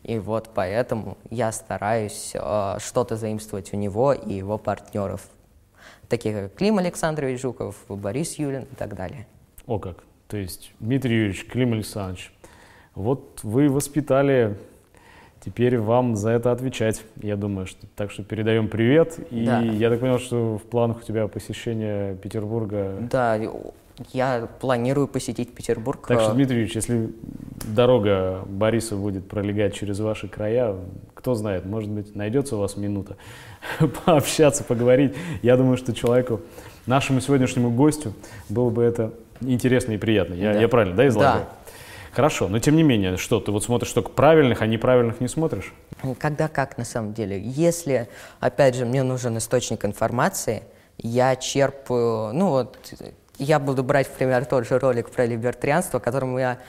и 0.05 0.19
вот 0.19 0.51
поэтому 0.53 1.17
я 1.31 1.51
стараюсь 1.51 2.31
э, 2.35 2.77
что-то 2.79 3.15
заимствовать 3.17 3.73
у 3.73 3.77
него 3.77 4.13
и 4.13 4.33
его 4.35 4.59
партнеров, 4.59 5.27
таких 6.07 6.35
как 6.35 6.53
Клим 6.55 6.77
Александрович 6.77 7.41
Жуков, 7.41 7.75
Борис 7.89 8.35
Юлин 8.37 8.63
и 8.71 8.75
так 8.75 8.95
далее. 8.95 9.25
О 9.65 9.79
как. 9.79 10.03
То 10.27 10.37
есть 10.37 10.73
Дмитрий 10.79 11.15
Юрьевич, 11.15 11.47
Клим 11.47 11.73
Александрович, 11.73 12.31
вот 12.93 13.39
вы 13.41 13.67
воспитали, 13.67 14.57
теперь 15.43 15.79
вам 15.79 16.15
за 16.15 16.29
это 16.29 16.51
отвечать, 16.51 17.03
я 17.23 17.35
думаю. 17.35 17.65
Что, 17.65 17.87
так 17.95 18.11
что 18.11 18.23
передаем 18.23 18.67
привет. 18.67 19.17
И 19.31 19.43
Да. 19.43 19.59
я 19.59 19.89
так 19.89 19.99
понял, 19.99 20.19
что 20.19 20.57
в 20.59 20.63
планах 20.63 20.99
у 20.99 21.01
тебя 21.01 21.27
посещение 21.27 22.15
Петербурга. 22.15 22.95
Да, 23.09 23.39
я 24.13 24.47
планирую 24.59 25.07
посетить 25.07 25.55
Петербург. 25.55 26.05
Так 26.07 26.19
что, 26.19 26.31
э, 26.31 26.35
Дмитрий 26.35 26.57
Юрьевич, 26.57 26.75
если 26.75 27.11
дорога 27.67 28.43
Бориса 28.45 28.95
будет 28.95 29.27
пролегать 29.27 29.73
через 29.73 29.99
ваши 29.99 30.27
края, 30.27 30.75
кто 31.13 31.35
знает, 31.35 31.65
может 31.65 31.89
быть, 31.89 32.15
найдется 32.15 32.55
у 32.55 32.59
вас 32.59 32.77
минута 32.77 33.17
пообщаться, 34.05 34.63
поговорить. 34.63 35.13
Я 35.41 35.57
думаю, 35.57 35.77
что 35.77 35.93
человеку, 35.93 36.41
нашему 36.85 37.21
сегодняшнему 37.21 37.71
гостю, 37.71 38.13
было 38.49 38.69
бы 38.69 38.83
это 38.83 39.13
интересно 39.41 39.93
и 39.93 39.97
приятно. 39.97 40.33
Я, 40.35 40.53
Да. 40.53 40.59
я 40.61 40.67
правильно, 40.67 40.95
да, 40.95 41.07
излагаю? 41.07 41.41
Да. 41.41 41.49
Хорошо, 42.13 42.47
но 42.47 42.59
тем 42.59 42.77
не 42.77 42.83
менее, 42.83 43.17
что, 43.17 43.41
ты 43.41 43.51
вот 43.51 43.63
смотришь 43.65 43.91
только 43.91 44.09
правильных, 44.09 44.61
а 44.61 44.67
неправильных 44.67 45.19
не 45.19 45.27
смотришь? 45.27 45.73
Когда 46.17 46.47
как 46.47 46.77
на 46.77 46.85
самом 46.85 47.13
деле. 47.13 47.37
Если, 47.41 48.07
опять 48.39 48.75
же, 48.75 48.85
мне 48.85 49.03
нужен 49.03 49.37
источник 49.37 49.83
информации, 49.83 50.63
я 50.97 51.35
черпаю, 51.35 52.33
ну 52.33 52.49
вот, 52.51 52.77
я 53.37 53.59
буду 53.59 53.83
брать, 53.83 54.07
в 54.07 54.11
пример, 54.11 54.45
тот 54.45 54.65
же 54.65 54.79
ролик 54.79 55.09
про 55.09 55.25
либертарианство, 55.25 55.99
которому 55.99 56.39
я 56.39 56.59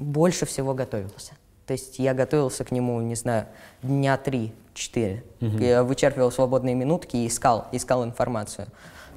больше 0.00 0.46
всего 0.46 0.74
готовился. 0.74 1.32
То 1.66 1.72
есть 1.74 1.98
я 2.00 2.14
готовился 2.14 2.64
к 2.64 2.72
нему, 2.72 3.00
не 3.00 3.14
знаю, 3.14 3.46
дня 3.82 4.16
три-четыре. 4.16 5.22
Я 5.60 5.84
вычерпывал 5.84 6.32
свободные 6.32 6.74
минутки 6.74 7.16
и 7.16 7.26
искал, 7.28 7.68
искал 7.70 8.04
информацию. 8.04 8.66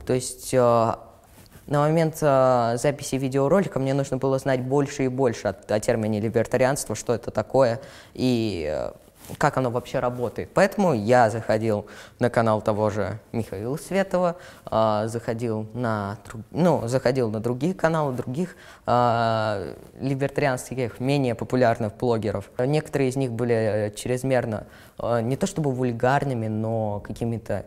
То 0.06 0.14
есть 0.14 0.54
э, 0.54 0.58
на 0.58 1.80
момент 1.80 2.18
э, 2.22 2.76
записи 2.78 3.16
видеоролика 3.16 3.80
мне 3.80 3.94
нужно 3.94 4.18
было 4.18 4.38
знать 4.38 4.62
больше 4.62 5.06
и 5.06 5.08
больше 5.08 5.48
от- 5.48 5.72
о, 5.72 5.80
термине 5.80 6.20
либертарианство, 6.20 6.94
что 6.96 7.14
это 7.16 7.32
такое 7.32 7.80
и 8.14 8.68
э, 8.70 8.92
как 9.38 9.58
оно 9.58 9.70
вообще 9.70 10.00
работает. 10.00 10.50
Поэтому 10.54 10.94
я 10.94 11.30
заходил 11.30 11.86
на 12.20 12.30
канал 12.30 12.62
того 12.62 12.90
же 12.90 13.20
Михаила 13.32 13.78
Светова, 13.78 14.36
э, 14.70 15.04
заходил 15.08 15.68
на, 15.74 16.18
ну, 16.52 16.88
заходил 16.88 17.30
на 17.30 17.40
другие 17.40 17.74
каналы 17.74 18.14
других 18.14 18.56
э, 18.86 19.76
либертарианских, 20.00 21.00
менее 21.00 21.36
популярных 21.36 21.96
блогеров. 21.96 22.50
Некоторые 22.58 23.10
из 23.10 23.16
них 23.16 23.32
были 23.32 23.56
э, 23.56 23.92
чрезмерно 23.92 24.68
э, 25.00 25.22
не 25.22 25.36
то 25.36 25.48
чтобы 25.48 25.72
вульгарными, 25.72 26.48
но 26.48 27.00
какими-то 27.00 27.66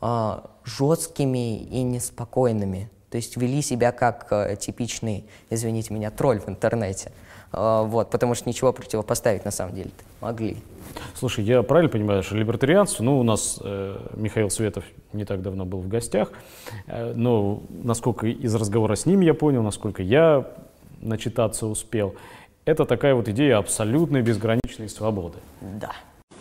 а, 0.00 0.50
жесткими 0.64 1.58
и 1.58 1.82
неспокойными. 1.82 2.88
То 3.10 3.16
есть 3.16 3.36
вели 3.36 3.62
себя 3.62 3.90
как 3.90 4.26
э, 4.30 4.56
типичный, 4.56 5.24
извините 5.50 5.92
меня, 5.94 6.10
тролль 6.10 6.40
в 6.40 6.48
интернете. 6.48 7.10
А, 7.52 7.82
вот, 7.82 8.10
потому 8.10 8.34
что 8.34 8.48
ничего 8.48 8.72
противопоставить 8.72 9.44
на 9.44 9.50
самом 9.50 9.74
деле 9.74 9.90
могли. 10.20 10.56
Слушай, 11.14 11.44
я 11.44 11.62
правильно 11.62 11.90
понимаю, 11.90 12.22
что 12.22 12.36
либертарианство, 12.36 13.02
ну, 13.02 13.18
у 13.18 13.22
нас 13.22 13.58
э, 13.62 13.98
Михаил 14.14 14.50
Светов 14.50 14.84
не 15.12 15.24
так 15.24 15.42
давно 15.42 15.64
был 15.64 15.80
в 15.80 15.88
гостях, 15.88 16.32
э, 16.86 17.12
но 17.14 17.62
насколько 17.70 18.26
из 18.26 18.54
разговора 18.54 18.94
с 18.94 19.06
ним 19.06 19.20
я 19.20 19.34
понял, 19.34 19.62
насколько 19.62 20.02
я 20.02 20.46
начитаться 21.00 21.66
успел, 21.66 22.14
это 22.64 22.84
такая 22.84 23.14
вот 23.14 23.28
идея 23.28 23.58
абсолютной 23.58 24.22
безграничной 24.22 24.88
свободы. 24.88 25.38
Да. 25.60 25.92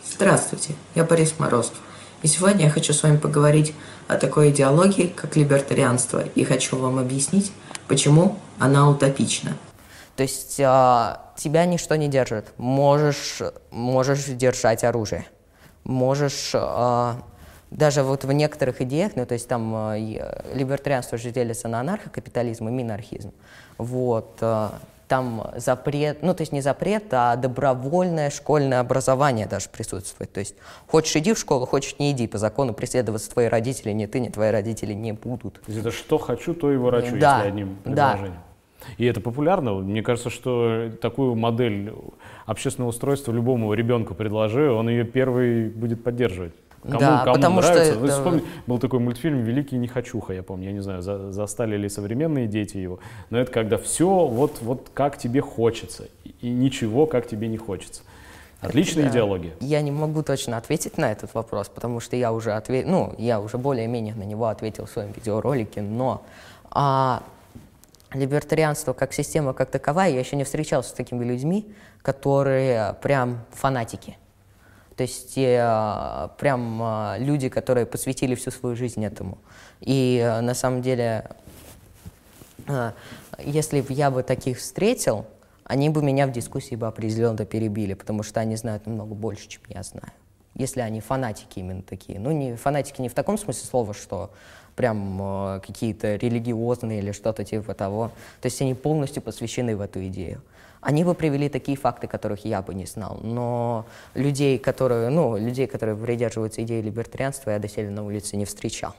Здравствуйте, 0.04 0.76
я 0.96 1.04
Борис 1.04 1.36
Морозов. 1.40 1.76
И 2.24 2.28
сегодня 2.28 2.66
я 2.66 2.70
хочу 2.72 2.94
с 2.94 3.04
вами 3.04 3.18
поговорить 3.18 3.74
о 4.08 4.18
такой 4.18 4.50
идеологии, 4.50 5.08
как 5.08 5.36
либертарианство, 5.36 6.24
и 6.36 6.44
хочу 6.44 6.78
вам 6.78 6.98
объяснить, 6.98 7.52
почему 7.88 8.38
она 8.58 8.90
утопична. 8.90 9.56
То 10.18 10.24
есть 10.24 10.60
а, 10.60 11.32
тебя 11.38 11.66
ничто 11.66 11.96
не 11.96 12.08
держит. 12.08 12.52
Можешь, 12.58 13.42
можешь 13.70 14.26
держать 14.26 14.84
оружие. 14.84 15.26
Можешь 15.84 16.52
а, 16.56 17.22
даже 17.70 18.02
вот 18.02 18.26
в 18.26 18.32
некоторых 18.32 18.82
идеях, 18.82 19.12
ну 19.16 19.28
то 19.28 19.36
есть 19.36 19.48
там 19.48 19.94
э, 19.94 20.44
либертарианство 20.56 21.20
же 21.20 21.30
делится 21.30 21.68
на 21.68 21.82
анархокапитализм 21.82 22.68
и 22.68 22.72
минархизм. 22.72 23.32
Вот. 23.78 24.40
а, 24.42 24.80
там 25.08 25.52
запрет, 25.56 26.22
ну 26.22 26.34
то 26.34 26.42
есть 26.42 26.52
не 26.52 26.62
запрет, 26.62 27.06
а 27.12 27.36
добровольное 27.36 28.30
школьное 28.30 28.80
образование 28.80 29.46
даже 29.46 29.70
присутствует. 29.70 30.34
То 30.34 30.40
есть 30.40 30.56
хочешь 30.88 31.16
иди 31.16 31.34
в 31.34 31.38
школу, 31.38 31.66
хочешь 31.68 31.96
не 32.00 32.12
иди. 32.12 32.28
По 32.28 32.40
закону 32.40 32.74
преследоваться 32.74 33.30
твои 33.30 33.48
родители, 33.48 33.92
не 33.92 34.08
ты, 34.08 34.20
не 34.20 34.30
твои 34.30 34.50
родители 34.50 34.94
не 34.94 35.14
будут. 35.14 35.62
То 35.62 35.72
есть 35.72 35.80
это 35.80 35.92
что 35.92 36.18
хочу, 36.18 36.54
то 36.54 36.72
и 36.72 36.78
ворочу, 36.78 37.18
Да, 37.18 37.38
если 37.38 37.50
одним 37.50 37.78
да. 37.86 38.20
И 38.98 39.06
это 39.06 39.22
популярно. 39.22 39.74
Мне 39.76 40.02
кажется, 40.02 40.30
что 40.30 40.90
такую 41.02 41.36
модель 41.36 41.94
общественного 42.46 42.90
устройства 42.90 43.32
любому 43.32 43.74
ребенку 43.74 44.16
предложи, 44.16 44.72
он 44.72 44.90
ее 44.90 45.04
первый 45.04 45.70
будет 45.70 46.04
поддерживать. 46.04 46.54
Кому, 46.84 47.00
Да, 47.00 47.22
кому 47.24 47.36
потому 47.36 47.62
что 47.64 47.74
нравится. 47.74 48.00
Вы 48.00 48.08
это- 48.08 48.16
вспомните, 48.16 48.46
был 48.68 48.78
такой 48.80 49.00
мультфильм 49.00 49.42
«Великий 49.44 49.78
нехочуха», 49.78 50.34
я 50.34 50.44
помню, 50.44 50.68
я 50.68 50.72
не 50.74 50.80
знаю, 50.80 51.02
за- 51.02 51.32
застали 51.32 51.76
ли 51.76 51.90
современные 51.90 52.48
дети 52.48 52.78
его, 52.78 53.00
но 53.30 53.40
это 53.40 53.52
когда 53.52 53.78
все 53.78 54.08
вот, 54.08 54.60
вот 54.62 54.90
как 54.94 55.18
тебе 55.18 55.42
хочется, 55.42 56.06
и, 56.42 56.50
ничего, 56.50 57.06
как 57.08 57.28
тебе 57.28 57.48
не 57.48 57.58
хочется. 57.58 58.04
Отличная 58.62 59.04
Да. 59.06 59.10
идеология. 59.10 59.52
Я 59.60 59.82
не 59.82 59.92
могу 59.92 60.24
точно 60.24 60.56
ответить 60.58 60.98
на 60.98 61.12
этот 61.12 61.34
вопрос, 61.34 61.68
потому 61.68 62.00
что 62.00 62.16
я 62.16 62.32
уже 62.32 62.52
отве- 62.52 62.86
ну, 62.86 63.14
я 63.18 63.40
уже 63.42 63.58
более-менее 63.58 64.16
на 64.16 64.24
него 64.24 64.46
ответил 64.46 64.86
в 64.86 64.90
своем 64.90 65.12
видеоролике, 65.12 65.82
но 65.82 66.24
а, 66.72 67.22
либертарианство 68.18 68.94
как 68.94 69.14
система, 69.14 69.54
как 69.54 69.72
таковая, 69.72 70.10
я 70.12 70.20
еще 70.20 70.36
не 70.36 70.44
встречался 70.44 70.90
с 70.90 70.94
такими 70.94 71.24
людьми, 71.24 71.74
которые 72.02 72.96
прям 73.02 73.46
фанатики. 73.52 74.18
То 74.98 75.04
есть 75.04 75.38
э, 75.38 76.30
прям 76.40 76.82
э, 76.82 77.20
люди, 77.20 77.50
которые 77.50 77.86
посвятили 77.86 78.34
всю 78.34 78.50
свою 78.50 78.76
жизнь 78.76 79.06
этому. 79.06 79.38
И 79.80 80.20
э, 80.24 80.42
на 80.42 80.56
самом 80.56 80.82
деле, 80.82 81.30
э, 82.68 82.92
если 83.38 83.82
бы 83.82 83.94
я 83.94 84.10
бы 84.10 84.24
таких 84.24 84.58
встретил, 84.58 85.28
они 85.66 85.90
бы 85.90 86.02
меня 86.02 86.26
в 86.26 86.32
дискуссии 86.32 86.74
бы 86.76 86.88
определенно 86.88 87.46
перебили, 87.46 87.94
потому 87.94 88.24
что 88.24 88.40
они 88.40 88.56
знают 88.56 88.88
намного 88.88 89.14
больше, 89.14 89.48
чем 89.48 89.62
я 89.68 89.84
знаю. 89.84 90.12
Если 90.56 90.82
они 90.82 91.00
фанатики 91.02 91.60
именно 91.60 91.84
такие. 91.84 92.20
Ну, 92.20 92.32
не 92.32 92.56
фанатики 92.56 93.00
не 93.00 93.10
в 93.10 93.14
таком 93.14 93.38
смысле 93.38 93.68
слова, 93.68 93.94
что 93.94 94.32
прям 94.78 95.20
э, 95.22 95.60
какие-то 95.66 96.16
религиозные 96.16 97.00
или 97.00 97.12
что-то 97.12 97.44
типа 97.44 97.74
того. 97.74 98.12
То 98.42 98.46
есть 98.46 98.62
они 98.62 98.76
полностью 98.76 99.22
посвящены 99.22 99.76
в 99.76 99.82
эту 99.82 100.06
идею. 100.08 100.42
Они 100.82 101.04
бы 101.04 101.16
привели 101.16 101.50
такие 101.50 101.76
факты, 101.76 102.08
которых 102.08 102.46
я 102.46 102.62
бы 102.62 102.76
не 102.76 102.86
знал. 102.86 103.20
Но 103.24 103.86
людей, 104.14 104.60
которые, 104.60 105.10
ну, 105.10 105.36
людей, 105.36 105.66
которые 105.66 105.98
придерживаются 105.98 106.62
идеи 106.62 106.82
либертарианства, 106.82 107.50
я 107.50 107.60
доселе 107.60 107.90
на 107.90 108.06
улице 108.06 108.38
не 108.38 108.46
встречал. 108.46 108.94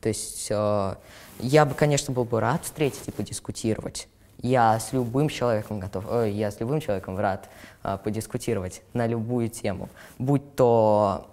То 0.00 0.08
есть 0.08 0.48
э, 0.50 0.94
я 1.40 1.64
бы, 1.66 1.74
конечно, 1.74 2.14
был 2.14 2.24
бы 2.24 2.40
рад 2.40 2.64
встретить 2.64 3.06
и 3.06 3.10
подискутировать. 3.10 4.08
Я 4.40 4.80
с 4.80 4.94
любым 4.94 5.28
человеком 5.28 5.78
готов, 5.78 6.06
э, 6.08 6.30
я 6.30 6.50
с 6.50 6.58
любым 6.60 6.80
человеком 6.80 7.18
рад 7.18 7.50
э, 7.84 7.98
подискутировать 8.02 8.80
на 8.94 9.06
любую 9.06 9.50
тему, 9.50 9.90
будь 10.18 10.54
то 10.54 11.28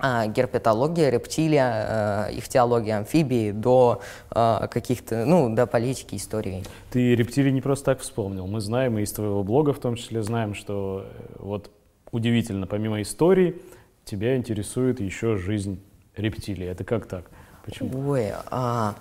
герпетология, 0.00 1.10
рептилия, 1.10 2.28
э, 2.28 2.32
их 2.34 2.48
теология 2.48 2.96
амфибии 2.96 3.50
до 3.50 4.00
э, 4.30 4.68
каких-то, 4.70 5.24
ну, 5.24 5.54
до 5.54 5.66
политики, 5.66 6.16
истории. 6.16 6.64
Ты 6.90 7.14
рептилии 7.14 7.50
не 7.50 7.60
просто 7.60 7.86
так 7.86 8.00
вспомнил. 8.00 8.46
Мы 8.46 8.60
знаем, 8.60 8.98
и 8.98 9.02
из 9.02 9.12
твоего 9.12 9.42
блога 9.44 9.72
в 9.72 9.78
том 9.78 9.96
числе 9.96 10.22
знаем, 10.22 10.54
что 10.54 11.06
э, 11.06 11.36
вот 11.38 11.70
удивительно, 12.12 12.66
помимо 12.66 13.02
истории, 13.02 13.60
тебя 14.04 14.36
интересует 14.36 15.00
еще 15.00 15.36
жизнь 15.36 15.80
рептилий. 16.16 16.66
Это 16.66 16.84
как 16.84 17.06
так? 17.06 17.30
Почему? 17.64 18.10
Ой, 18.10 18.32
а, 18.50 18.94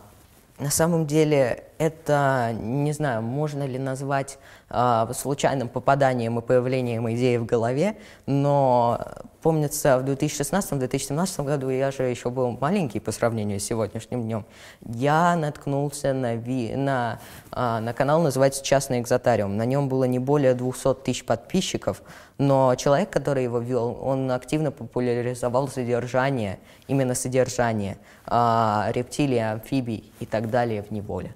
на 0.60 0.70
самом 0.70 1.08
деле 1.08 1.64
это, 1.80 2.54
не 2.60 2.92
знаю, 2.92 3.22
можно 3.22 3.66
ли 3.66 3.80
назвать 3.80 4.38
а, 4.70 5.10
случайным 5.14 5.70
попаданием 5.70 6.38
и 6.38 6.42
появлением 6.42 7.10
идеи 7.12 7.38
в 7.38 7.46
голове, 7.46 7.96
но 8.26 9.00
помнится, 9.42 9.98
в 9.98 10.04
2016-2017 10.04 11.46
году, 11.46 11.70
я 11.70 11.92
же 11.92 12.04
еще 12.04 12.30
был 12.30 12.52
маленький 12.52 13.00
по 13.00 13.14
сравнению 13.14 13.62
с 13.62 13.64
сегодняшним 13.64 14.24
днем, 14.24 14.46
я 14.82 15.38
наткнулся 15.38 16.14
на, 16.14 16.36
ви, 16.36 16.76
на, 16.76 17.22
а, 17.52 17.80
на 17.80 17.94
канал, 17.94 18.22
называется 18.22 18.62
«Частный 18.62 19.00
экзотариум». 19.00 19.56
На 19.56 19.64
нем 19.66 19.88
было 19.88 20.04
не 20.04 20.20
более 20.20 20.56
200 20.56 20.96
тысяч 20.96 21.24
подписчиков, 21.24 22.04
но 22.38 22.76
человек, 22.76 23.10
который 23.10 23.46
его 23.46 23.60
вел, 23.60 23.98
он 24.02 24.30
активно 24.32 24.72
популяризовал 24.72 25.70
содержание, 25.70 26.60
именно 26.88 27.16
содержание 27.16 27.98
а, 28.26 28.92
рептилий, 28.94 29.40
амфибий 29.40 30.12
и 30.20 30.26
так 30.26 30.50
далее 30.50 30.84
в 30.84 30.92
неволе. 30.92 31.34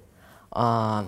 А, 0.54 1.06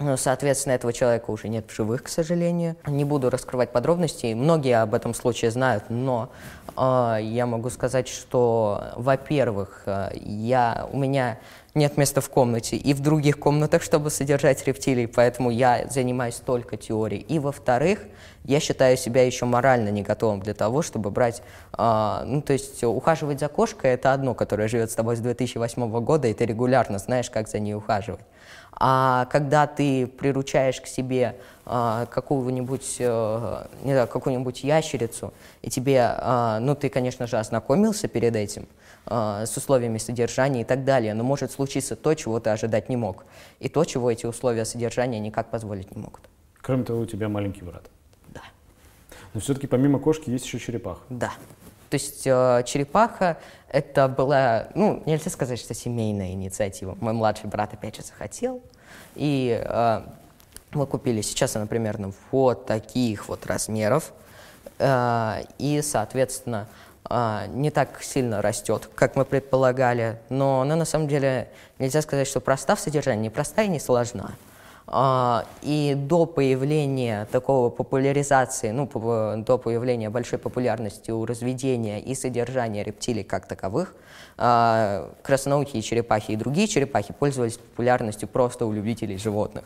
ну, 0.00 0.16
соответственно, 0.16 0.72
этого 0.72 0.92
человека 0.92 1.30
уже 1.30 1.48
нет 1.48 1.70
в 1.70 1.74
живых, 1.74 2.04
к 2.04 2.08
сожалению. 2.08 2.74
Не 2.86 3.04
буду 3.04 3.28
раскрывать 3.30 3.70
подробности, 3.70 4.32
многие 4.32 4.80
об 4.80 4.94
этом 4.94 5.12
случае 5.12 5.50
знают, 5.50 5.84
но 5.90 6.30
э, 6.76 7.18
я 7.20 7.46
могу 7.46 7.68
сказать, 7.68 8.08
что, 8.08 8.92
во-первых, 8.96 9.82
э, 9.84 10.12
я, 10.24 10.88
у 10.90 10.98
меня 10.98 11.38
нет 11.74 11.98
места 11.98 12.22
в 12.22 12.30
комнате 12.30 12.76
и 12.76 12.94
в 12.94 13.00
других 13.00 13.38
комнатах, 13.38 13.82
чтобы 13.82 14.08
содержать 14.10 14.66
рептилий, 14.66 15.06
поэтому 15.06 15.50
я 15.50 15.86
занимаюсь 15.90 16.36
только 16.36 16.78
теорией. 16.78 17.20
И, 17.20 17.38
во-вторых, 17.38 18.00
я 18.44 18.58
считаю 18.58 18.96
себя 18.96 19.22
еще 19.24 19.44
морально 19.44 19.90
не 19.90 20.02
готовым 20.02 20.40
для 20.40 20.54
того, 20.54 20.80
чтобы 20.80 21.10
брать, 21.10 21.42
э, 21.76 22.22
ну, 22.24 22.40
то 22.40 22.54
есть 22.54 22.82
ухаживать 22.82 23.38
за 23.38 23.48
кошкой– 23.48 23.90
это 23.92 24.14
одно, 24.14 24.32
которое 24.32 24.66
живет 24.66 24.90
с 24.90 24.94
тобой 24.94 25.16
с 25.16 25.20
2008 25.20 26.00
года, 26.00 26.26
и 26.26 26.32
ты 26.32 26.46
регулярно 26.46 26.98
знаешь, 26.98 27.28
как 27.28 27.48
за 27.48 27.58
ней 27.58 27.74
ухаживать. 27.74 28.24
А 28.72 29.26
когда 29.26 29.66
ты 29.66 30.06
приручаешь 30.06 30.80
к 30.80 30.86
себе 30.86 31.36
а, 31.66 32.06
какую-нибудь, 32.06 32.96
а, 33.00 33.68
не 33.82 33.92
знаю, 33.92 34.08
какую-нибудь 34.08 34.64
ящерицу, 34.64 35.32
и 35.62 35.70
тебе, 35.70 36.02
а, 36.02 36.60
ну, 36.60 36.74
ты, 36.74 36.88
конечно 36.88 37.26
же, 37.26 37.38
ознакомился 37.38 38.08
перед 38.08 38.36
этим 38.36 38.66
а, 39.06 39.44
с 39.44 39.56
условиями 39.56 39.98
содержания 39.98 40.62
и 40.62 40.64
так 40.64 40.84
далее, 40.84 41.14
но 41.14 41.24
может 41.24 41.52
случиться 41.52 41.96
то, 41.96 42.14
чего 42.14 42.40
ты 42.40 42.50
ожидать 42.50 42.88
не 42.88 42.96
мог, 42.96 43.24
и 43.58 43.68
то, 43.68 43.84
чего 43.84 44.10
эти 44.10 44.26
условия 44.26 44.64
содержания 44.64 45.20
никак 45.20 45.50
позволить 45.50 45.94
не 45.94 46.00
могут. 46.00 46.20
Кроме 46.60 46.84
того, 46.84 47.00
у 47.00 47.06
тебя 47.06 47.28
маленький 47.28 47.62
брат. 47.62 47.90
Да. 48.28 48.42
Но 49.34 49.40
все-таки 49.40 49.66
помимо 49.66 49.98
кошки 49.98 50.30
есть 50.30 50.44
еще 50.44 50.58
черепаха. 50.58 51.00
Да. 51.08 51.32
То 51.90 51.96
есть 51.96 52.22
э, 52.24 52.62
черепаха 52.66 53.36
это 53.68 54.06
была, 54.08 54.68
ну, 54.74 55.02
нельзя 55.06 55.28
сказать, 55.28 55.58
что 55.58 55.74
семейная 55.74 56.32
инициатива. 56.32 56.96
Мой 57.00 57.12
младший 57.12 57.50
брат 57.50 57.74
опять 57.74 57.96
же 57.96 58.02
захотел, 58.02 58.62
и 59.16 59.60
э, 59.62 60.02
мы 60.72 60.86
купили, 60.86 61.20
сейчас 61.20 61.56
она 61.56 61.66
примерно 61.66 62.12
вот 62.30 62.66
таких 62.66 63.28
вот 63.28 63.44
размеров, 63.46 64.12
э, 64.78 65.42
и, 65.58 65.82
соответственно, 65.82 66.68
э, 67.08 67.46
не 67.48 67.72
так 67.72 68.00
сильно 68.02 68.40
растет, 68.40 68.88
как 68.94 69.16
мы 69.16 69.24
предполагали, 69.24 70.20
но 70.28 70.60
она 70.60 70.76
на 70.76 70.84
самом 70.84 71.08
деле, 71.08 71.50
нельзя 71.80 72.02
сказать, 72.02 72.28
что 72.28 72.40
проста 72.40 72.76
в 72.76 72.80
содержании, 72.80 73.22
не 73.22 73.30
проста 73.30 73.62
и 73.62 73.68
не 73.68 73.80
сложна. 73.80 74.30
А, 74.92 75.44
и 75.62 75.94
до 75.96 76.26
появления 76.26 77.26
такого 77.30 77.70
популяризации, 77.70 78.72
ну, 78.72 78.86
до 79.36 79.56
появления 79.56 80.10
большой 80.10 80.40
популярности 80.40 81.12
у 81.12 81.24
разведения 81.24 82.00
и 82.00 82.16
содержания 82.16 82.82
рептилий 82.82 83.22
как 83.22 83.46
таковых, 83.46 83.94
а, 84.36 85.12
красноухие 85.22 85.82
черепахи 85.82 86.32
и 86.32 86.36
другие 86.36 86.66
черепахи 86.66 87.14
пользовались 87.16 87.58
популярностью 87.58 88.28
просто 88.28 88.66
у 88.66 88.72
любителей 88.72 89.16
животных. 89.16 89.64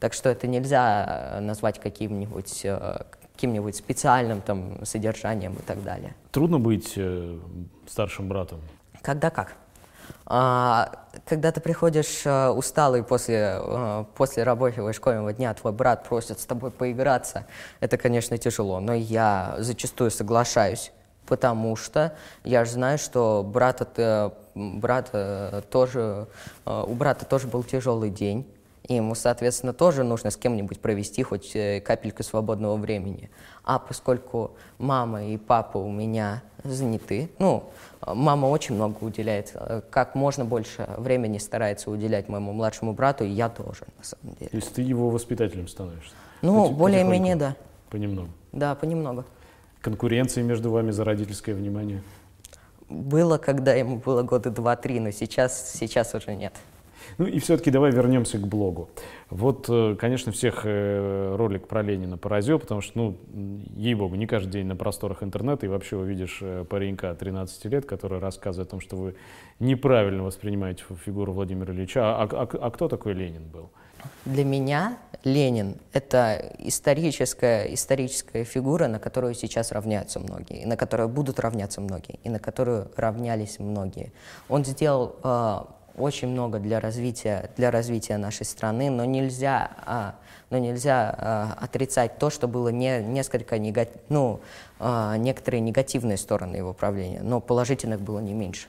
Так 0.00 0.12
что 0.12 0.28
это 0.30 0.48
нельзя 0.48 1.38
назвать 1.40 1.80
каким-нибудь 1.80 2.62
э, 2.64 2.98
каким-нибудь 3.34 3.76
специальным 3.76 4.40
там 4.40 4.84
содержанием 4.84 5.54
и 5.54 5.62
так 5.62 5.82
далее. 5.82 6.14
Трудно 6.32 6.58
быть 6.58 6.92
э, 6.96 7.38
старшим 7.86 8.28
братом? 8.28 8.60
Когда 9.00 9.30
как. 9.30 9.54
А, 10.26 11.06
когда 11.24 11.52
ты 11.52 11.60
приходишь 11.60 12.22
а, 12.24 12.52
усталый 12.52 13.02
после, 13.02 13.58
а, 13.58 14.04
после 14.16 14.42
рабочего 14.42 14.90
и 14.90 14.92
школьного 14.92 15.32
дня, 15.32 15.54
твой 15.54 15.72
брат 15.72 16.04
просит 16.04 16.40
с 16.40 16.46
тобой 16.46 16.70
поиграться, 16.70 17.46
это, 17.80 17.96
конечно, 17.96 18.36
тяжело, 18.38 18.80
но 18.80 18.92
я 18.94 19.54
зачастую 19.58 20.10
соглашаюсь, 20.10 20.92
потому 21.26 21.76
что 21.76 22.14
я 22.44 22.64
же 22.64 22.72
знаю, 22.72 22.98
что 22.98 23.44
брат, 23.46 23.80
это, 23.80 24.34
брат 24.54 25.12
тоже, 25.70 26.26
у 26.64 26.94
брата 26.94 27.24
тоже 27.24 27.46
был 27.46 27.62
тяжелый 27.62 28.10
день, 28.10 28.46
и 28.88 28.94
ему, 28.94 29.14
соответственно, 29.14 29.72
тоже 29.72 30.04
нужно 30.04 30.30
с 30.30 30.36
кем-нибудь 30.36 30.80
провести 30.80 31.22
хоть 31.22 31.56
э, 31.56 31.80
капельку 31.80 32.22
свободного 32.22 32.76
времени. 32.76 33.30
А 33.64 33.80
поскольку 33.80 34.52
мама 34.78 35.24
и 35.24 35.36
папа 35.36 35.78
у 35.78 35.90
меня 35.90 36.42
заняты, 36.62 37.28
ну, 37.40 37.70
мама 38.14 38.46
очень 38.46 38.74
много 38.74 39.02
уделяет, 39.02 39.52
э, 39.54 39.82
как 39.90 40.14
можно 40.14 40.44
больше 40.44 40.88
времени 40.96 41.38
старается 41.38 41.90
уделять 41.90 42.28
моему 42.28 42.52
младшему 42.52 42.92
брату, 42.92 43.24
и 43.24 43.28
я 43.28 43.48
тоже, 43.48 43.84
на 43.98 44.04
самом 44.04 44.36
деле. 44.36 44.50
То 44.50 44.56
есть 44.56 44.74
ты 44.74 44.82
его 44.82 45.10
воспитателем 45.10 45.68
становишься? 45.68 46.12
Ну, 46.42 46.70
более-менее, 46.70 47.36
да. 47.36 47.56
Понемногу? 47.90 48.28
Да, 48.52 48.74
понемногу. 48.74 49.24
Конкуренции 49.80 50.42
между 50.42 50.70
вами 50.70 50.90
за 50.90 51.04
родительское 51.04 51.54
внимание? 51.54 52.02
Было, 52.88 53.38
когда 53.38 53.74
ему 53.74 53.96
было 53.96 54.22
года 54.22 54.50
два-три, 54.50 55.00
но 55.00 55.10
сейчас, 55.10 55.72
сейчас 55.72 56.14
уже 56.14 56.34
нет. 56.34 56.52
Ну 57.18 57.26
и 57.26 57.38
все-таки 57.38 57.70
давай 57.70 57.90
вернемся 57.90 58.38
к 58.38 58.46
блогу. 58.46 58.90
Вот, 59.30 59.66
э, 59.68 59.96
конечно, 59.98 60.32
всех 60.32 60.62
э, 60.64 61.34
ролик 61.36 61.66
про 61.66 61.82
Ленина 61.82 62.16
поразил, 62.16 62.58
потому 62.58 62.80
что, 62.80 62.98
ну, 62.98 63.16
ей-богу, 63.76 64.14
не 64.14 64.26
каждый 64.26 64.50
день 64.50 64.66
на 64.66 64.76
просторах 64.76 65.22
интернета 65.22 65.66
и 65.66 65.68
вообще 65.68 65.96
увидишь 65.96 66.38
э, 66.40 66.64
паренька 66.68 67.14
13 67.14 67.64
лет, 67.66 67.86
который 67.86 68.18
рассказывает 68.18 68.68
о 68.68 68.70
том, 68.70 68.80
что 68.80 68.96
вы 68.96 69.14
неправильно 69.58 70.22
воспринимаете 70.22 70.84
фигуру 71.04 71.32
Владимира 71.32 71.72
Ильича. 71.72 72.02
А, 72.02 72.28
а, 72.30 72.48
а 72.60 72.70
кто 72.70 72.88
такой 72.88 73.14
Ленин 73.14 73.44
был? 73.48 73.70
Для 74.24 74.44
меня 74.44 74.98
Ленин— 75.24 75.76
это 75.92 76.52
историческая, 76.58 77.72
историческая 77.74 78.44
фигура, 78.44 78.86
на 78.86 79.00
которую 79.00 79.34
сейчас 79.34 79.72
равняются 79.72 80.20
многие, 80.20 80.62
и 80.62 80.66
на 80.66 80.76
которую 80.76 81.08
будут 81.08 81.40
равняться 81.40 81.80
многие, 81.80 82.20
и 82.22 82.28
на 82.28 82.38
которую 82.38 82.90
равнялись 82.96 83.58
многие. 83.58 84.12
Он 84.48 84.64
сделал 84.64 85.16
очень 85.96 86.28
много 86.28 86.58
для 86.58 86.80
развития, 86.80 87.50
для 87.56 87.70
развития 87.70 88.16
нашей 88.16 88.46
страны, 88.46 88.90
но 88.90 89.04
нельзя, 89.04 89.70
а, 89.84 90.14
но 90.50 90.58
нельзя 90.58 91.14
а, 91.16 91.58
отрицать 91.60 92.18
то, 92.18 92.30
что 92.30 92.48
было 92.48 92.68
не, 92.68 93.02
несколько 93.02 93.58
негат, 93.58 93.88
ну, 94.08 94.40
а, 94.78 95.16
некоторые 95.16 95.60
негативные 95.60 96.16
стороны 96.16 96.56
его 96.56 96.72
правления, 96.72 97.20
но 97.22 97.40
положительных 97.40 98.00
было 98.00 98.18
не 98.18 98.34
меньше. 98.34 98.68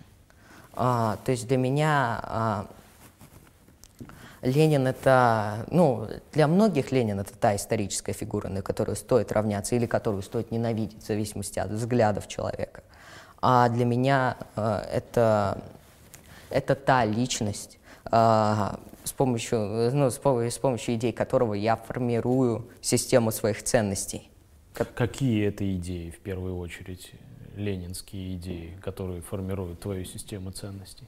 А, 0.74 1.18
то 1.26 1.32
есть 1.32 1.48
для 1.48 1.58
меня, 1.58 2.20
а, 2.24 2.68
Ленин 4.42 4.86
это, 4.88 5.66
ну, 5.72 6.08
для 6.32 6.48
многих 6.48 6.92
Ленин 6.92 7.20
это 7.20 7.34
та 7.34 7.56
историческая 7.56 8.14
фигура, 8.14 8.48
на 8.50 8.62
которую 8.62 8.96
стоит 8.96 9.32
равняться 9.32 9.76
или 9.76 9.86
которую 9.86 10.22
стоит 10.22 10.52
ненавидеть, 10.52 11.04
в 11.04 11.08
зависимости 11.08 11.60
от 11.60 11.72
взглядов 11.72 12.28
человека. 12.28 12.84
А 13.42 13.70
для 13.70 13.86
меня 13.86 14.38
э, 14.56 14.84
это, 14.92 15.62
это 16.50 16.76
та 16.76 17.06
личность, 17.06 17.80
э, 18.12 18.76
с 19.04 19.12
помощью, 19.12 19.60
ну, 19.94 20.10
с, 20.10 20.18
помощью, 20.18 20.52
с 20.52 20.58
помощью 20.58 20.96
идей 20.96 21.12
которого 21.12 21.54
я 21.54 21.76
формирую 21.76 22.68
систему 22.82 23.32
своих 23.32 23.64
ценностей. 23.64 24.30
Какие 24.74 25.48
это 25.48 25.64
идеи, 25.76 26.12
в 26.12 26.20
первую 26.20 26.58
очередь, 26.58 27.12
ленинские 27.56 28.36
идеи, 28.36 28.78
которые 28.82 29.22
формируют 29.22 29.80
твою 29.80 30.06
систему 30.06 30.52
ценностей? 30.52 31.08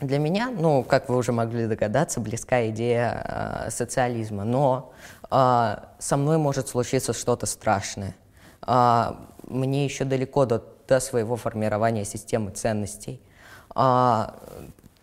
Для 0.00 0.18
меня, 0.18 0.50
ну, 0.50 0.82
как 0.82 1.08
вы 1.08 1.16
уже 1.16 1.30
могли 1.30 1.66
догадаться, 1.66 2.20
близка 2.20 2.68
идея 2.70 3.66
э, 3.66 3.70
социализма, 3.70 4.42
но 4.42 4.92
э, 5.30 5.76
со 5.98 6.16
мной 6.16 6.38
может 6.38 6.68
случиться 6.68 7.12
что-то 7.12 7.46
страшное. 7.46 8.16
Э, 8.66 9.12
мне 9.46 9.84
еще 9.84 10.04
далеко 10.04 10.44
до, 10.44 10.64
до 10.88 10.98
своего 10.98 11.36
формирования 11.36 12.04
системы 12.04 12.50
ценностей. 12.50 13.20
Э, 13.76 14.30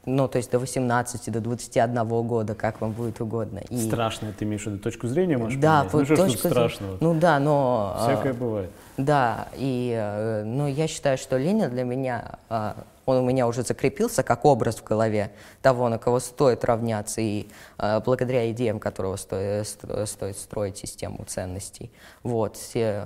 ну, 0.05 0.27
то 0.27 0.37
есть 0.37 0.51
до 0.51 0.59
18, 0.59 1.31
до 1.31 1.41
21 1.41 2.05
года, 2.05 2.55
как 2.55 2.81
вам 2.81 2.91
будет 2.91 3.19
угодно. 3.21 3.59
И... 3.69 3.77
Страшно, 3.77 4.33
ты 4.37 4.45
имеешь 4.45 4.63
в 4.63 4.67
виду 4.67 4.79
точку 4.79 5.07
зрения, 5.07 5.37
можешь 5.37 5.59
Да, 5.59 5.83
ну, 5.83 5.89
точку 5.89 6.15
зрения. 6.15 6.37
страшного? 6.37 6.97
Ну 6.99 7.13
да, 7.13 7.39
но... 7.39 7.97
Всякое 8.03 8.33
бывает. 8.33 8.71
Да, 8.97 9.47
и 9.55 10.43
ну, 10.45 10.67
я 10.67 10.87
считаю, 10.87 11.17
что 11.17 11.37
Ленин 11.37 11.69
для 11.69 11.83
меня, 11.83 12.39
э, 12.49 12.73
он 13.05 13.17
у 13.17 13.25
меня 13.25 13.47
уже 13.47 13.63
закрепился 13.63 14.23
как 14.23 14.45
образ 14.45 14.77
в 14.77 14.83
голове 14.83 15.31
того, 15.61 15.89
на 15.89 15.97
кого 15.97 16.19
стоит 16.19 16.65
равняться, 16.65 17.21
и 17.21 17.47
э, 17.77 18.01
благодаря 18.03 18.49
идеям 18.51 18.79
которого 18.79 19.15
стоит, 19.15 19.67
стоит 20.05 20.37
строить 20.37 20.77
систему 20.77 21.23
ценностей. 21.27 21.91
Вот, 22.23 22.55
все, 22.55 23.05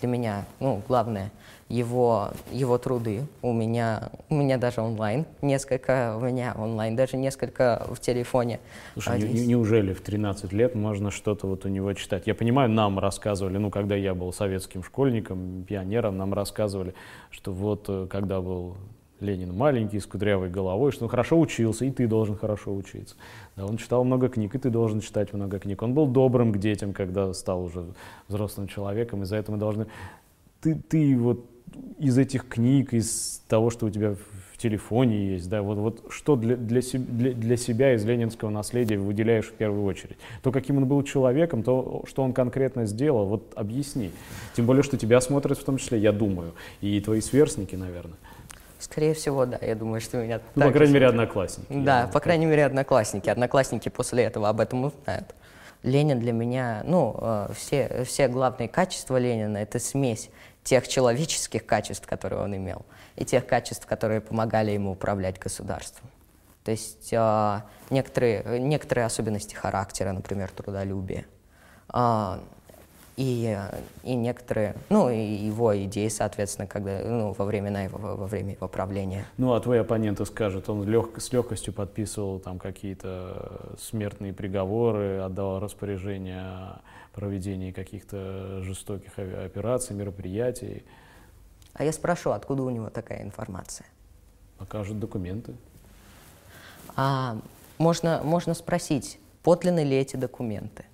для 0.00 0.08
меня, 0.08 0.44
ну, 0.58 0.82
главное, 0.88 1.30
его, 1.70 2.30
его 2.50 2.76
труды. 2.78 3.22
У 3.42 3.52
меня, 3.52 4.10
у 4.28 4.34
меня 4.34 4.58
даже 4.58 4.82
онлайн 4.82 5.24
несколько, 5.40 6.16
у 6.16 6.20
меня 6.20 6.54
онлайн 6.58 6.96
даже 6.96 7.16
несколько 7.16 7.86
в 7.88 8.00
телефоне. 8.00 8.58
Слушай, 8.94 9.22
не, 9.22 9.46
неужели 9.46 9.94
в 9.94 10.00
13 10.00 10.52
лет 10.52 10.74
можно 10.74 11.10
что-то 11.12 11.46
вот 11.46 11.64
у 11.64 11.68
него 11.68 11.92
читать? 11.94 12.26
Я 12.26 12.34
понимаю, 12.34 12.68
нам 12.68 12.98
рассказывали, 12.98 13.56
ну, 13.56 13.70
когда 13.70 13.94
я 13.94 14.14
был 14.14 14.32
советским 14.32 14.82
школьником, 14.82 15.64
пионером, 15.66 16.18
нам 16.18 16.34
рассказывали, 16.34 16.92
что 17.30 17.52
вот 17.52 17.84
э, 17.88 18.08
когда 18.10 18.40
был 18.40 18.76
Ленин 19.20 19.54
маленький, 19.54 20.00
с 20.00 20.06
кудрявой 20.06 20.50
головой, 20.50 20.90
что 20.90 21.04
он 21.04 21.08
хорошо 21.08 21.38
учился, 21.38 21.84
и 21.84 21.90
ты 21.90 22.08
должен 22.08 22.36
хорошо 22.36 22.74
учиться. 22.74 23.14
Да, 23.54 23.64
он 23.64 23.76
читал 23.76 24.02
много 24.02 24.28
книг, 24.28 24.54
и 24.56 24.58
ты 24.58 24.70
должен 24.70 25.00
читать 25.00 25.32
много 25.32 25.60
книг. 25.60 25.80
Он 25.82 25.94
был 25.94 26.06
добрым 26.06 26.52
к 26.52 26.58
детям, 26.58 26.92
когда 26.92 27.32
стал 27.32 27.62
уже 27.62 27.84
взрослым 28.26 28.66
человеком, 28.66 29.22
и 29.22 29.26
за 29.26 29.36
это 29.36 29.52
мы 29.52 29.58
должны... 29.58 29.86
Ты, 30.60 30.74
ты 30.74 31.16
вот 31.16 31.44
из 31.98 32.18
этих 32.18 32.48
книг, 32.48 32.92
из 32.92 33.42
того, 33.48 33.70
что 33.70 33.86
у 33.86 33.90
тебя 33.90 34.14
в 34.14 34.58
телефоне 34.58 35.32
есть, 35.32 35.48
да, 35.48 35.62
вот, 35.62 35.78
вот 35.78 36.04
что 36.10 36.36
для, 36.36 36.56
для, 36.56 36.80
для, 36.80 37.32
для 37.32 37.56
себя 37.56 37.94
из 37.94 38.04
ленинского 38.04 38.50
наследия 38.50 38.98
выделяешь 38.98 39.46
в 39.46 39.52
первую 39.52 39.84
очередь? 39.84 40.16
То, 40.42 40.52
каким 40.52 40.78
он 40.78 40.86
был 40.86 41.02
человеком, 41.02 41.62
то, 41.62 42.04
что 42.06 42.22
он 42.22 42.32
конкретно 42.32 42.86
сделал, 42.86 43.26
вот 43.26 43.52
объясни. 43.56 44.10
Тем 44.54 44.66
более, 44.66 44.82
что 44.82 44.96
тебя 44.96 45.20
смотрят 45.20 45.58
в 45.58 45.64
том 45.64 45.78
числе, 45.78 45.98
я 45.98 46.12
думаю, 46.12 46.54
и 46.80 47.00
твои 47.00 47.20
сверстники, 47.20 47.76
наверное. 47.76 48.16
Скорее 48.78 49.12
всего, 49.12 49.44
да. 49.44 49.58
Я 49.60 49.74
думаю, 49.74 50.00
что 50.00 50.22
меня... 50.22 50.40
Ну, 50.54 50.64
по 50.64 50.72
крайней 50.72 50.94
мере, 50.94 51.06
одноклассники. 51.06 51.66
Да, 51.70 52.10
по 52.12 52.20
крайней 52.20 52.46
мере, 52.46 52.64
одноклассники. 52.64 53.28
Одноклассники 53.28 53.90
после 53.90 54.24
этого 54.24 54.48
об 54.48 54.60
этом 54.60 54.84
узнают. 54.84 55.34
Ленин 55.82 56.18
для 56.18 56.32
меня, 56.32 56.82
ну, 56.86 57.14
э, 57.20 57.48
все, 57.54 58.04
все 58.04 58.28
главные 58.28 58.68
качества 58.68 59.18
Ленина— 59.18 59.56
это 59.58 59.78
смесь 59.78 60.30
тех 60.64 60.86
человеческих 60.88 61.66
качеств, 61.66 62.06
которые 62.06 62.42
он 62.42 62.56
имел, 62.56 62.84
и 63.16 63.24
тех 63.24 63.46
качеств, 63.46 63.86
которые 63.86 64.20
помогали 64.20 64.72
ему 64.72 64.92
управлять 64.92 65.38
государством. 65.38 66.08
То 66.64 66.70
есть 66.70 67.12
э, 67.12 67.60
некоторые, 67.88 68.60
некоторые 68.60 69.06
особенности 69.06 69.54
характера, 69.54 70.12
например, 70.12 70.50
трудолюбие, 70.50 71.26
э, 71.92 72.40
и, 73.16 73.58
и 74.02 74.14
некоторые, 74.14 74.74
ну, 74.88 75.10
и 75.10 75.18
его 75.18 75.76
идеи, 75.84 76.08
соответственно, 76.08 76.66
когда, 76.66 77.00
ну, 77.04 77.32
во 77.32 77.44
времена 77.44 77.82
его, 77.82 77.98
во 77.98 78.26
время 78.26 78.52
его 78.52 78.68
правления. 78.68 79.26
Ну, 79.36 79.52
а 79.52 79.60
твой 79.60 79.80
оппонент 79.80 80.26
скажет, 80.26 80.68
он 80.68 80.84
лег, 80.84 81.20
с 81.20 81.32
легкостью 81.32 81.74
подписывал 81.74 82.38
там 82.38 82.58
какие-то 82.58 83.74
смертные 83.78 84.32
приговоры, 84.32 85.18
отдавал 85.18 85.60
распоряжения 85.60 86.80
проведении 87.12 87.72
каких-то 87.72 88.62
жестоких 88.62 89.18
операций, 89.18 89.94
мероприятий. 89.94 90.84
А 91.74 91.84
я 91.84 91.92
спрошу, 91.92 92.30
откуда 92.30 92.62
у 92.62 92.70
него 92.70 92.88
такая 92.88 93.22
информация? 93.22 93.86
Покажут 94.58 94.98
документы. 94.98 95.54
А, 96.96 97.38
можно, 97.78 98.20
можно 98.24 98.54
спросить, 98.54 99.18
подлинны 99.42 99.84
ли 99.84 99.96
эти 99.96 100.16
документы? 100.16 100.84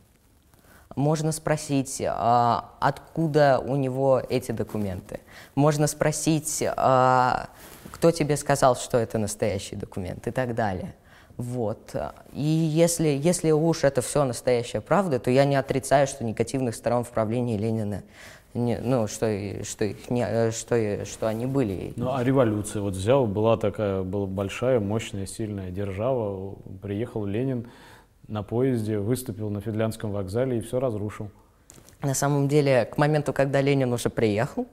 Можно 0.95 1.33
спросить, 1.33 2.03
а, 2.07 2.73
откуда 2.81 3.63
у 3.65 3.77
него 3.77 4.23
эти 4.29 4.53
документы. 4.53 5.21
Можно 5.55 5.87
спросить, 5.87 6.65
а, 6.77 7.49
кто 7.91 8.11
тебе 8.11 8.37
сказал, 8.37 8.77
что 8.77 8.99
это 8.99 9.19
настоящий 9.19 9.77
документ 9.77 10.27
и 10.27 10.31
так 10.31 10.55
далее. 10.55 10.95
Вот. 11.37 11.95
И 12.33 12.43
если, 12.43 13.09
если 13.09 13.51
уж 13.51 13.85
это 13.85 14.01
все 14.01 14.25
настоящая 14.25 14.81
правда, 14.81 15.19
то 15.19 15.31
я 15.31 15.45
не 15.45 15.57
отрицаю, 15.57 16.07
что 16.07 16.25
негативных 16.25 16.75
сторон 16.75 17.05
в 17.05 17.11
правлении 17.11 17.59
Ленина 17.59 18.03
не, 18.57 18.79
ну, 18.79 19.07
что, 19.07 19.27
что, 19.65 19.85
их 19.85 20.11
не, 20.11 20.51
что, 20.51 21.05
что 21.05 21.29
они 21.29 21.47
были. 21.47 21.93
Ну, 21.97 22.15
а 22.15 22.25
революция, 22.25 22.81
вот 22.81 22.95
взял, 22.95 23.27
была 23.27 23.57
такая, 23.57 24.03
была 24.03 24.27
большая, 24.27 24.81
мощная, 24.81 25.27
сильная 25.27 25.71
держава, 25.71 26.55
приехал 26.83 27.27
Ленин 27.27 27.67
на 28.29 28.43
поезде, 28.43 28.99
выступил 28.99 29.51
на 29.51 29.61
Финляндском 29.61 30.13
вокзале 30.13 30.59
и 30.59 30.61
все 30.61 30.81
разрушил. 30.81 31.31
На 32.03 32.15
самом 32.15 32.49
деле, 32.49 32.85
к 32.85 32.99
моменту, 32.99 33.33
когда 33.33 33.61
Ленин 33.61 33.93
уже 33.93 34.11
приехал, 34.11 34.67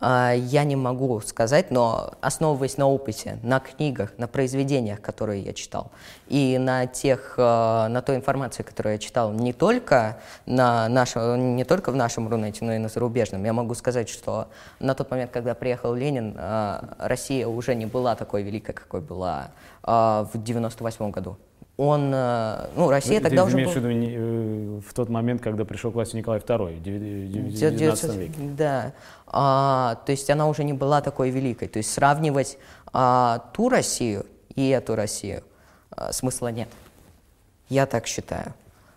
а, 0.00 0.32
я 0.32 0.64
не 0.64 0.76
могу 0.76 1.20
сказать, 1.20 1.70
но 1.70 2.12
основываясь 2.20 2.76
на 2.76 2.86
опыте, 2.86 3.38
на 3.42 3.58
книгах, 3.58 4.12
на 4.16 4.28
произведениях, 4.28 5.00
которые 5.00 5.42
я 5.42 5.52
читал, 5.52 5.90
и 6.28 6.56
на, 6.58 6.86
тех, 6.86 7.34
а, 7.36 7.88
на 7.88 8.02
той 8.02 8.16
информации, 8.16 8.62
которую 8.62 8.92
я 8.94 8.98
читал 8.98 9.32
не 9.32 9.52
только, 9.52 10.20
на 10.46 10.88
нашем, 10.88 11.56
не 11.56 11.64
только 11.64 11.90
в 11.90 11.96
нашем 11.96 12.28
Рунете, 12.28 12.64
но 12.64 12.74
и 12.74 12.78
на 12.78 12.88
зарубежном, 12.88 13.44
я 13.44 13.52
могу 13.52 13.74
сказать, 13.74 14.08
что 14.08 14.48
на 14.78 14.94
тот 14.94 15.10
момент, 15.10 15.30
когда 15.32 15.54
приехал 15.54 15.94
Ленин, 15.94 16.36
а, 16.38 16.94
Россия 16.98 17.46
уже 17.46 17.74
не 17.74 17.86
была 17.86 18.14
такой 18.14 18.42
великой, 18.42 18.74
какой 18.74 19.00
была 19.00 19.50
в 19.82 20.30
98 20.34 21.10
году 21.10 21.38
он, 21.78 22.10
э, 22.12 22.70
ну, 22.74 22.90
Россия 22.90 23.18
Ты 23.18 23.28
тогда 23.28 23.44
уже... 23.44 23.54
Ты 23.54 23.62
имеешь 23.62 23.72
в 23.72 23.76
виду 23.76 23.88
э, 23.88 24.80
в 24.80 24.92
тот 24.92 25.08
момент, 25.08 25.40
когда 25.40 25.64
пришел 25.64 25.92
к 25.92 25.94
власти 25.94 26.16
Николай 26.16 26.40
II, 26.40 26.76
в 26.76 26.82
19 26.82 28.14
веке? 28.16 28.34
Да, 28.56 28.92
а, 29.28 29.94
то 30.04 30.10
есть 30.10 30.28
она 30.28 30.48
уже 30.48 30.64
не 30.64 30.72
была 30.72 31.00
такой 31.00 31.30
великой. 31.30 31.68
То 31.68 31.76
есть 31.76 31.92
сравнивать 31.92 32.58
а, 32.92 33.44
ту 33.52 33.68
Россию 33.68 34.26
и 34.56 34.68
эту 34.70 34.96
Россию 34.96 35.44
а, 35.92 36.12
смысла 36.12 36.48
нет. 36.48 36.68
Я 37.68 37.86
так 37.86 38.08
считаю. 38.08 38.54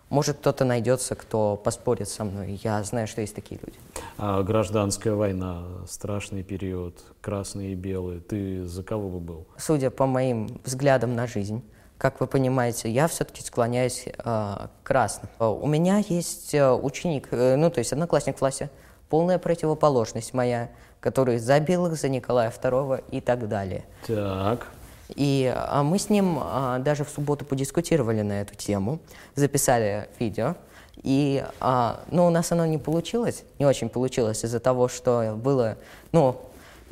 Может, 0.08 0.38
кто-то 0.38 0.64
найдется, 0.64 1.14
кто 1.14 1.56
поспорит 1.56 2.08
со 2.08 2.24
мной. 2.24 2.60
Я 2.64 2.82
знаю, 2.82 3.06
что 3.06 3.20
есть 3.20 3.34
такие 3.34 3.60
люди. 3.64 3.78
А 4.18 4.42
гражданская 4.42 5.14
война, 5.14 5.62
страшный 5.88 6.42
период, 6.42 7.00
красные 7.20 7.72
и 7.72 7.74
белые. 7.76 8.18
Ты 8.20 8.66
за 8.66 8.82
кого 8.82 9.08
бы 9.08 9.20
был? 9.20 9.46
Судя 9.56 9.90
по 9.90 10.06
моим 10.06 10.60
взглядам 10.64 11.14
на 11.14 11.28
жизнь, 11.28 11.62
как 12.02 12.18
вы 12.18 12.26
понимаете, 12.26 12.90
я 12.90 13.06
все-таки 13.06 13.42
склоняюсь 13.42 14.06
э, 14.06 14.12
к 14.24 14.68
красному. 14.82 15.30
У 15.38 15.68
меня 15.68 15.98
есть 15.98 16.52
э, 16.52 16.72
ученик, 16.72 17.28
э, 17.30 17.54
ну, 17.54 17.70
то 17.70 17.78
есть 17.78 17.92
одноклассник 17.92 18.34
в 18.34 18.38
классе, 18.40 18.70
полная 19.08 19.38
противоположность 19.38 20.34
моя, 20.34 20.70
который 20.98 21.38
за 21.38 21.60
белых, 21.60 21.94
за 21.94 22.08
Николая 22.08 22.50
II 22.50 23.04
и 23.12 23.20
так 23.20 23.46
далее. 23.46 23.84
Так. 24.04 24.66
И 25.14 25.54
а 25.56 25.84
мы 25.84 26.00
с 26.00 26.10
ним 26.10 26.40
а, 26.42 26.80
даже 26.80 27.04
в 27.04 27.08
субботу 27.08 27.44
подискутировали 27.44 28.22
на 28.22 28.40
эту 28.40 28.56
тему, 28.56 28.98
записали 29.36 30.08
видео. 30.18 30.56
И, 31.04 31.44
а, 31.60 32.00
ну, 32.10 32.26
у 32.26 32.30
нас 32.30 32.50
оно 32.50 32.66
не 32.66 32.78
получилось, 32.78 33.44
не 33.60 33.66
очень 33.66 33.88
получилось 33.88 34.44
из-за 34.44 34.58
того, 34.58 34.88
что 34.88 35.34
было, 35.36 35.76
ну, 36.10 36.40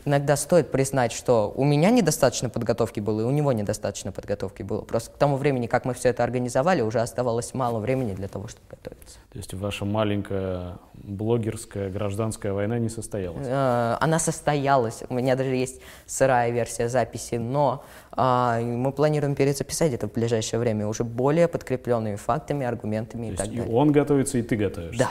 иногда 0.05 0.37
стоит 0.37 0.71
признать, 0.71 1.13
что 1.13 1.53
у 1.55 1.65
меня 1.65 1.91
недостаточно 1.91 2.49
подготовки 2.49 3.01
было, 3.01 3.23
и 3.23 3.25
у 3.25 3.31
него 3.31 3.53
недостаточно 3.53 4.13
подготовки 4.13 4.63
было. 4.63 4.83
Просто 4.83 5.11
к 5.11 5.15
тому 5.15 5.37
времени, 5.37 5.67
как 5.67 5.85
мы 5.85 5.95
все 5.95 6.11
это 6.11 6.25
организовали, 6.25 6.81
уже 6.83 7.01
оставалось 7.01 7.55
мало 7.55 7.79
времени 7.79 8.13
для 8.13 8.29
того, 8.29 8.49
чтобы 8.49 8.67
готовиться. 8.71 9.19
То 9.33 9.39
есть 9.39 9.55
ваша 9.55 9.85
маленькая 9.85 10.79
блогерская 10.95 11.91
гражданская 11.91 12.53
война 12.53 12.79
не 12.79 12.89
состоялась? 12.89 13.47
Э, 13.47 13.97
она 14.01 14.19
состоялась. 14.19 15.03
У 15.09 15.15
меня 15.15 15.37
даже 15.37 15.55
есть 15.55 15.81
сырая 16.07 16.51
версия 16.51 16.89
записи, 16.89 17.37
но 17.37 17.85
а, 18.13 18.61
мы 18.61 18.93
планируем 18.93 19.35
перезаписать 19.35 19.93
это 19.93 20.09
в 20.09 20.13
ближайшее 20.13 20.61
время 20.61 20.87
уже 20.87 21.05
более 21.05 21.49
подкрепленными 21.49 22.17
фактами, 22.17 22.67
аргументами 22.67 23.29
То 23.29 23.33
и 23.33 23.37
так 23.37 23.47
есть 23.47 23.59
далее. 23.59 23.73
и 23.73 23.77
он 23.77 23.93
готовится, 23.93 24.39
и 24.39 24.43
ты 24.43 24.57
готовишься? 24.57 24.99
Да. 24.99 25.11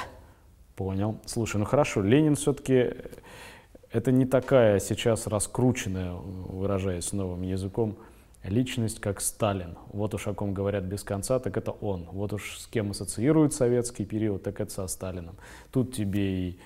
Понял. 0.75 1.17
Слушай, 1.25 1.57
ну 1.57 1.65
хорошо, 1.65 2.01
Ленин 2.01 2.35
все-таки 2.35 2.93
это 3.91 4.11
не 4.11 4.25
такая 4.25 4.79
сейчас 4.79 5.27
раскрученная, 5.27 6.13
выражаясь 6.13 7.11
новым 7.11 7.41
языком, 7.41 7.97
личность, 8.43 8.99
как 8.99 9.19
Сталин. 9.19 9.77
Вот 9.91 10.13
уж 10.13 10.27
о 10.27 10.33
ком 10.33 10.53
говорят 10.53 10.83
без 10.83 11.03
конца, 11.03 11.39
так 11.39 11.57
это 11.57 11.71
он. 11.71 12.07
Вот 12.11 12.33
уж 12.33 12.57
с 12.59 12.67
кем 12.67 12.91
ассоциируют 12.91 13.53
советский 13.53 14.05
период, 14.05 14.43
так 14.43 14.61
это 14.61 14.71
со 14.71 14.87
Сталином. 14.87 15.35
Тут 15.71 15.93
тебе 15.93 16.49
и 16.49 16.59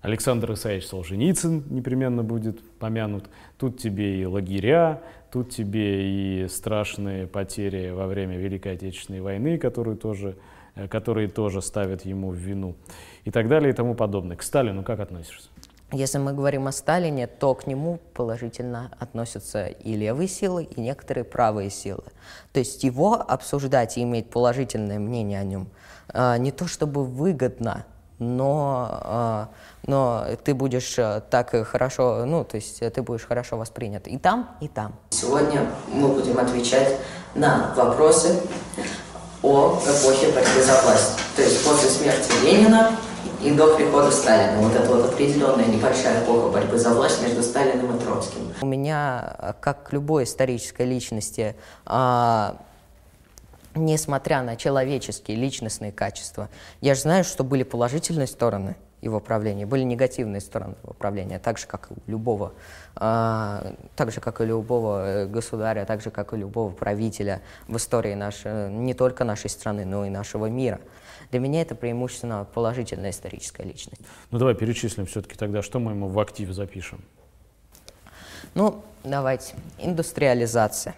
Александр 0.00 0.52
Исаевич 0.52 0.86
Солженицын 0.86 1.64
непременно 1.70 2.22
будет 2.22 2.60
помянут. 2.78 3.28
Тут 3.58 3.78
тебе 3.78 4.22
и 4.22 4.24
лагеря, 4.24 5.02
тут 5.32 5.50
тебе 5.50 6.44
и 6.44 6.48
страшные 6.48 7.26
потери 7.26 7.90
во 7.90 8.06
время 8.06 8.38
Великой 8.38 8.74
Отечественной 8.74 9.20
войны, 9.20 9.58
которые 9.58 9.96
тоже, 9.96 10.36
э, 10.76 10.86
которые 10.86 11.28
тоже 11.28 11.60
ставят 11.60 12.04
ему 12.04 12.30
в 12.30 12.36
вину. 12.36 12.76
И 13.24 13.32
так 13.32 13.48
далее 13.48 13.70
и 13.70 13.72
тому 13.74 13.94
подобное. 13.94 14.36
К 14.36 14.42
Сталину 14.42 14.84
как 14.84 15.00
относишься? 15.00 15.48
Если 15.90 16.18
мы 16.18 16.34
говорим 16.34 16.66
о 16.66 16.72
Сталине, 16.72 17.26
то 17.26 17.54
к 17.54 17.66
нему 17.66 17.98
положительно 18.12 18.90
относятся 18.98 19.66
и 19.66 19.96
левые 19.96 20.28
силы, 20.28 20.64
и 20.64 20.80
некоторые 20.82 21.24
правые 21.24 21.70
силы. 21.70 22.04
То 22.52 22.60
есть 22.60 22.84
его 22.84 23.14
обсуждать 23.14 23.96
и 23.96 24.02
иметь 24.02 24.28
положительное 24.28 24.98
мнение 24.98 25.40
о 25.40 25.44
нем 25.44 25.68
а, 26.12 26.36
не 26.36 26.52
то 26.52 26.66
чтобы 26.66 27.04
выгодно, 27.04 27.86
но, 28.18 28.88
а, 28.90 29.48
но 29.86 30.26
ты 30.44 30.54
будешь 30.54 30.98
э, 30.98 31.22
так 31.30 31.54
хорошо, 31.66 32.24
ну, 32.26 32.44
то 32.44 32.56
есть 32.56 32.80
ты 32.80 33.02
будешь 33.02 33.24
хорошо 33.24 33.56
воспринят 33.56 34.08
и 34.08 34.18
там, 34.18 34.56
и 34.60 34.68
там. 34.68 34.94
Сегодня 35.10 35.66
мы 35.92 36.08
будем 36.08 36.38
отвечать 36.38 36.96
на 37.34 37.72
вопросы 37.76 38.40
о 39.42 39.78
эпохе 39.78 40.32
борьбы 40.32 40.62
за 40.62 40.82
власть. 40.82 41.18
То 41.36 41.42
есть 41.42 41.64
после 41.64 41.88
смерти 41.88 42.30
Ленина 42.44 42.90
и 43.42 43.50
до 43.52 43.76
прихода 43.76 44.10
Сталина. 44.10 44.58
Вот 44.60 44.74
это 44.74 44.88
вот 44.88 45.12
определенная 45.12 45.66
небольшая 45.66 46.24
эпоха 46.24 46.48
борьбы 46.48 46.78
за 46.78 46.90
власть 46.90 47.22
между 47.22 47.42
Сталиным 47.42 47.96
и 47.96 48.00
Троцким. 48.00 48.40
У 48.60 48.66
меня, 48.66 49.54
как 49.60 49.92
любой 49.92 50.24
исторической 50.24 50.86
личности, 50.86 51.54
а, 51.86 52.56
несмотря 53.74 54.42
на 54.42 54.56
человеческие 54.56 55.36
личностные 55.36 55.92
качества, 55.92 56.48
я 56.80 56.94
же 56.94 57.02
знаю, 57.02 57.24
что 57.24 57.44
были 57.44 57.62
положительные 57.62 58.26
стороны 58.26 58.76
его 59.00 59.20
правления, 59.20 59.64
были 59.64 59.84
негативные 59.84 60.40
стороны 60.40 60.74
его 60.82 60.92
правления, 60.92 61.38
так 61.38 61.58
же, 61.58 61.66
как 61.66 61.88
и 61.90 62.10
любого, 62.10 62.52
а, 62.96 63.74
так 63.94 64.10
же, 64.10 64.20
как 64.20 64.40
и 64.40 64.44
любого 64.44 65.06
э, 65.06 65.26
государя, 65.26 65.84
так 65.84 66.00
же, 66.00 66.10
как 66.10 66.32
и 66.32 66.36
любого 66.36 66.72
правителя 66.72 67.40
в 67.68 67.76
истории 67.76 68.14
нашей, 68.14 68.70
не 68.72 68.94
только 68.94 69.22
нашей 69.22 69.50
страны, 69.50 69.84
но 69.84 70.04
и 70.04 70.10
нашего 70.10 70.46
мира. 70.46 70.80
Для 71.30 71.40
меня 71.40 71.62
это 71.62 71.74
преимущественно 71.74 72.46
положительная 72.52 73.10
историческая 73.10 73.64
личность. 73.64 74.00
Ну 74.30 74.38
давай 74.38 74.54
перечислим 74.54 75.06
все-таки 75.06 75.36
тогда, 75.36 75.62
что 75.62 75.78
мы 75.78 75.92
ему 75.92 76.08
в 76.08 76.18
актив 76.18 76.50
запишем. 76.50 77.02
Ну, 78.54 78.82
давайте. 79.04 79.54
Индустриализация. 79.78 80.94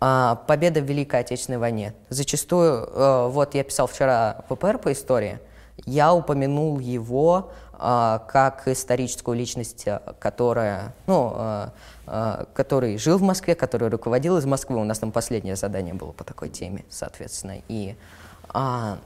А, 0.00 0.34
победа 0.46 0.80
в 0.80 0.84
Великой 0.84 1.20
Отечественной 1.20 1.58
войне. 1.58 1.94
Зачастую, 2.08 2.86
э, 2.86 3.28
вот 3.28 3.54
я 3.54 3.64
писал 3.64 3.86
вчера 3.86 4.44
ППР 4.48 4.78
по 4.78 4.92
истории, 4.92 5.38
я 5.84 6.12
упомянул 6.12 6.78
его 6.78 7.52
а, 7.72 8.20
как 8.30 8.66
историческую 8.68 9.36
личность, 9.36 9.86
которая, 10.18 10.94
ну, 11.06 11.32
а, 11.36 12.46
который 12.54 12.96
жил 12.98 13.18
в 13.18 13.22
Москве, 13.22 13.54
который 13.54 13.88
руководил 13.88 14.38
из 14.38 14.46
Москвы. 14.46 14.76
У 14.76 14.84
нас 14.84 14.98
там 14.98 15.12
последнее 15.12 15.56
задание 15.56 15.92
было 15.92 16.12
по 16.12 16.24
такой 16.24 16.48
теме, 16.48 16.84
соответственно. 16.88 17.56
И 17.68 17.94
а, 18.48 18.98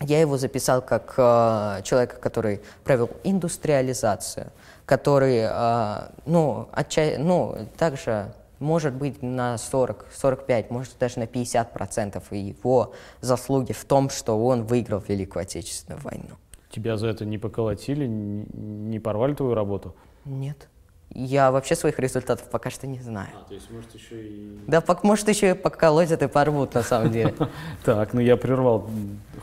я 0.00 0.20
его 0.20 0.38
записал 0.38 0.80
как 0.82 1.14
э, 1.16 1.82
человека, 1.84 2.16
который 2.16 2.60
провел 2.84 3.10
индустриализацию, 3.22 4.50
который, 4.86 5.40
э, 5.42 6.10
ну, 6.24 6.68
отча... 6.72 7.16
ну, 7.18 7.68
также 7.76 8.32
может 8.60 8.94
быть 8.94 9.22
на 9.22 9.58
40, 9.58 10.06
45, 10.12 10.70
может 10.70 10.98
даже 10.98 11.18
на 11.18 11.26
50 11.26 11.72
процентов 11.72 12.32
его 12.32 12.94
заслуги 13.20 13.72
в 13.72 13.84
том, 13.84 14.08
что 14.08 14.42
он 14.42 14.64
выиграл 14.64 15.02
Великую 15.06 15.42
Отечественную 15.42 16.00
войну. 16.02 16.36
Тебя 16.70 16.96
за 16.96 17.08
это 17.08 17.24
не 17.26 17.36
поколотили, 17.36 18.06
не 18.06 19.00
порвали 19.00 19.34
твою 19.34 19.54
работу? 19.54 19.94
Нет. 20.24 20.68
Я 21.12 21.50
вообще 21.50 21.74
своих 21.74 21.98
результатов 21.98 22.48
пока 22.50 22.70
что 22.70 22.86
не 22.86 23.00
знаю. 23.00 23.30
А, 23.34 23.48
то 23.48 23.54
есть, 23.54 23.68
может, 23.70 23.92
еще 23.94 24.14
и... 24.14 24.58
Да, 24.68 24.82
может, 25.02 25.28
еще 25.28 25.50
и 25.50 25.54
поколотят 25.54 26.22
и 26.22 26.28
порвут, 26.28 26.74
на 26.74 26.82
самом 26.82 27.10
деле. 27.10 27.34
Так, 27.84 28.12
ну 28.12 28.20
я 28.20 28.36
прервал 28.36 28.88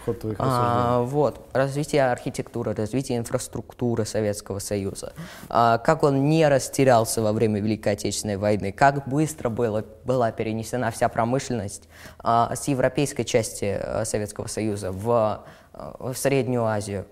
ход 0.05 0.19
твоих 0.21 0.37
а, 0.39 1.01
Вот, 1.01 1.45
развитие 1.51 2.09
архитектуры, 2.09 2.73
развитие 2.73 3.17
инфраструктуры 3.17 4.05
Советского 4.05 4.59
Союза. 4.59 5.13
А, 5.49 5.77
как 5.79 6.03
он 6.03 6.29
не 6.29 6.47
растерялся 6.47 7.21
во 7.21 7.33
время 7.33 7.59
Великой 7.59 7.93
Отечественной 7.93 8.37
войны, 8.37 8.71
как 8.71 9.07
быстро 9.07 9.49
была 9.49 10.31
перенесена 10.31 10.89
вся 10.91 11.09
промышленность 11.09 11.89
а, 12.19 12.55
с 12.55 12.67
европейской 12.69 13.23
части 13.23 13.77
а, 13.77 14.05
Советского 14.05 14.47
Союза 14.47 14.93
в, 14.93 15.43
в 15.73 16.13
Среднюю 16.15 16.63
Азию 16.63 17.05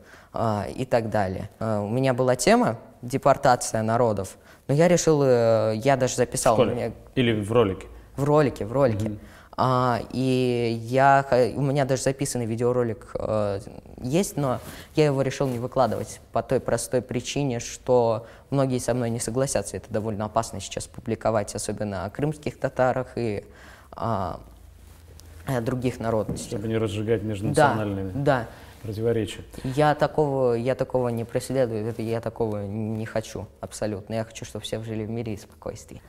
и 0.75 0.85
так 0.85 1.09
далее. 1.09 1.49
А, 1.59 1.81
у 1.81 1.89
меня 1.89 2.13
была 2.13 2.35
тема 2.35 2.77
депортация 3.01 3.81
народов, 3.83 4.37
но 4.67 4.73
я 4.73 4.87
решил, 4.87 5.21
э, 5.23 5.73
я 5.75 5.95
даже 5.95 6.15
записал. 6.15 6.55
В 6.55 6.65
меня... 6.67 6.91
Или 7.15 7.39
в 7.39 7.51
ролике? 7.51 7.87
В 8.15 8.23
ролике, 8.23 8.65
в 8.65 8.71
ролике. 8.71 9.07
Mm-hmm. 9.07 9.19
А, 9.57 10.01
и 10.11 10.77
я, 10.81 11.25
у 11.55 11.61
меня 11.61 11.85
даже 11.85 12.03
записанный 12.03 12.45
видеоролик 12.45 13.11
э, 13.13 13.59
есть, 14.01 14.35
но 14.35 14.59
я 14.95 15.05
его 15.05 15.21
решил 15.21 15.47
не 15.47 15.59
выкладывать 15.59 16.19
по 16.33 16.43
той 16.43 16.59
простой 16.59 17.01
причине, 17.01 17.59
что 17.59 18.27
многие 18.49 18.79
со 18.79 18.93
мной 18.93 19.09
не 19.09 19.19
согласятся. 19.19 19.77
Это 19.77 19.91
довольно 19.91 20.25
опасно 20.25 20.59
сейчас 20.59 20.87
публиковать, 20.87 21.55
особенно 21.55 22.05
о 22.05 22.09
крымских 22.09 22.59
татарах 22.59 23.13
и 23.15 23.45
а, 23.91 24.41
о 25.45 25.61
других 25.61 25.99
народностях. 25.99 26.49
Чтобы 26.49 26.67
не 26.67 26.77
разжигать 26.77 27.23
межнациональные 27.23 28.05
да, 28.05 28.11
да. 28.15 28.47
Противоречия. 28.85 29.43
Я 29.63 29.95
такого, 29.95 30.53
я 30.53 30.75
такого 30.75 31.09
не 31.09 31.25
преследую, 31.25 31.85
это 31.85 32.01
я 32.01 32.21
такого 32.21 32.65
не 32.65 33.05
хочу 33.05 33.47
абсолютно. 33.59 34.13
Я 34.13 34.23
хочу, 34.23 34.45
чтобы 34.45 34.63
все 34.63 34.81
жили 34.83 35.05
в 35.05 35.09
мире 35.09 35.33
и 35.33 35.37
спокойствии. 35.37 36.01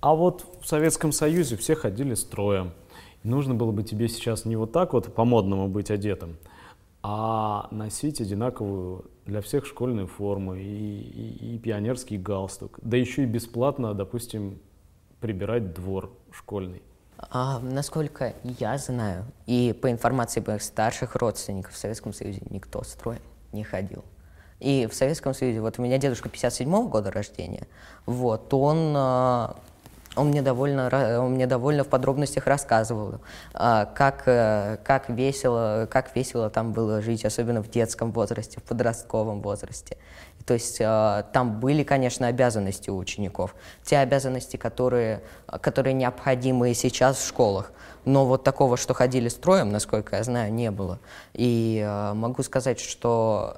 А 0.00 0.14
вот 0.14 0.44
в 0.60 0.66
Советском 0.66 1.12
Союзе 1.12 1.56
все 1.56 1.74
ходили 1.74 2.14
строем 2.14 2.72
нужно 3.22 3.54
было 3.54 3.72
бы 3.72 3.82
тебе 3.82 4.08
сейчас 4.08 4.44
не 4.44 4.56
вот 4.56 4.72
так 4.72 4.92
вот 4.92 5.12
по-модному 5.14 5.68
быть 5.68 5.90
одетым, 5.90 6.36
а 7.02 7.68
носить 7.70 8.20
одинаковую 8.20 9.04
для 9.26 9.40
всех 9.40 9.66
школьную 9.66 10.06
форму 10.06 10.54
и, 10.54 10.62
и, 10.62 11.54
и 11.54 11.58
пионерский 11.58 12.18
галстук, 12.18 12.78
да 12.82 12.96
еще 12.96 13.22
и 13.22 13.26
бесплатно, 13.26 13.94
допустим, 13.94 14.58
прибирать 15.20 15.74
двор 15.74 16.10
школьный. 16.30 16.82
А, 17.18 17.58
насколько 17.58 18.34
я 18.44 18.78
знаю, 18.78 19.24
и 19.46 19.76
по 19.80 19.90
информации 19.90 20.42
моих 20.46 20.62
старших 20.62 21.16
родственников 21.16 21.74
в 21.74 21.76
Советском 21.76 22.12
Союзе 22.12 22.40
никто 22.50 22.82
строем 22.84 23.22
не 23.52 23.64
ходил. 23.64 24.04
И 24.60 24.86
в 24.90 24.94
Советском 24.94 25.34
Союзе, 25.34 25.60
вот 25.60 25.78
у 25.78 25.82
меня 25.82 25.98
дедушка 25.98 26.28
57 26.28 26.68
-го 26.68 26.88
года 26.88 27.10
рождения, 27.10 27.66
вот, 28.06 28.52
он 28.54 28.94
а, 28.96 29.56
он 30.18 30.28
мне 30.28 30.42
довольно, 30.42 30.88
он 31.20 31.32
мне 31.32 31.46
довольно 31.46 31.84
в 31.84 31.88
подробностях 31.88 32.46
рассказывал, 32.46 33.20
а, 33.54 33.86
как, 33.86 34.22
э, 34.26 34.78
как, 34.84 35.08
весело, 35.08 35.88
как 35.90 36.14
весело 36.16 36.50
там 36.50 36.72
было 36.72 37.00
жить, 37.00 37.24
особенно 37.24 37.62
в 37.62 37.70
детском 37.70 38.12
возрасте, 38.12 38.60
в 38.60 38.64
подростковом 38.64 39.40
возрасте. 39.40 39.96
То 40.44 40.54
есть 40.54 40.78
а, 40.80 41.24
там 41.32 41.60
были, 41.60 41.82
конечно, 41.82 42.26
обязанности 42.26 42.90
у 42.90 42.96
учеников, 42.96 43.54
те 43.84 43.98
обязанности, 43.98 44.56
которые, 44.56 45.22
которые 45.60 45.94
необходимы 45.94 46.70
и 46.70 46.74
сейчас 46.74 47.18
в 47.18 47.26
школах. 47.26 47.72
Но 48.04 48.24
вот 48.24 48.42
такого, 48.44 48.76
что 48.76 48.94
ходили 48.94 49.28
строем, 49.28 49.70
насколько 49.70 50.16
я 50.16 50.24
знаю, 50.24 50.52
не 50.52 50.70
было. 50.70 50.98
И 51.34 51.84
а, 51.86 52.14
могу 52.14 52.42
сказать, 52.42 52.80
что 52.80 53.56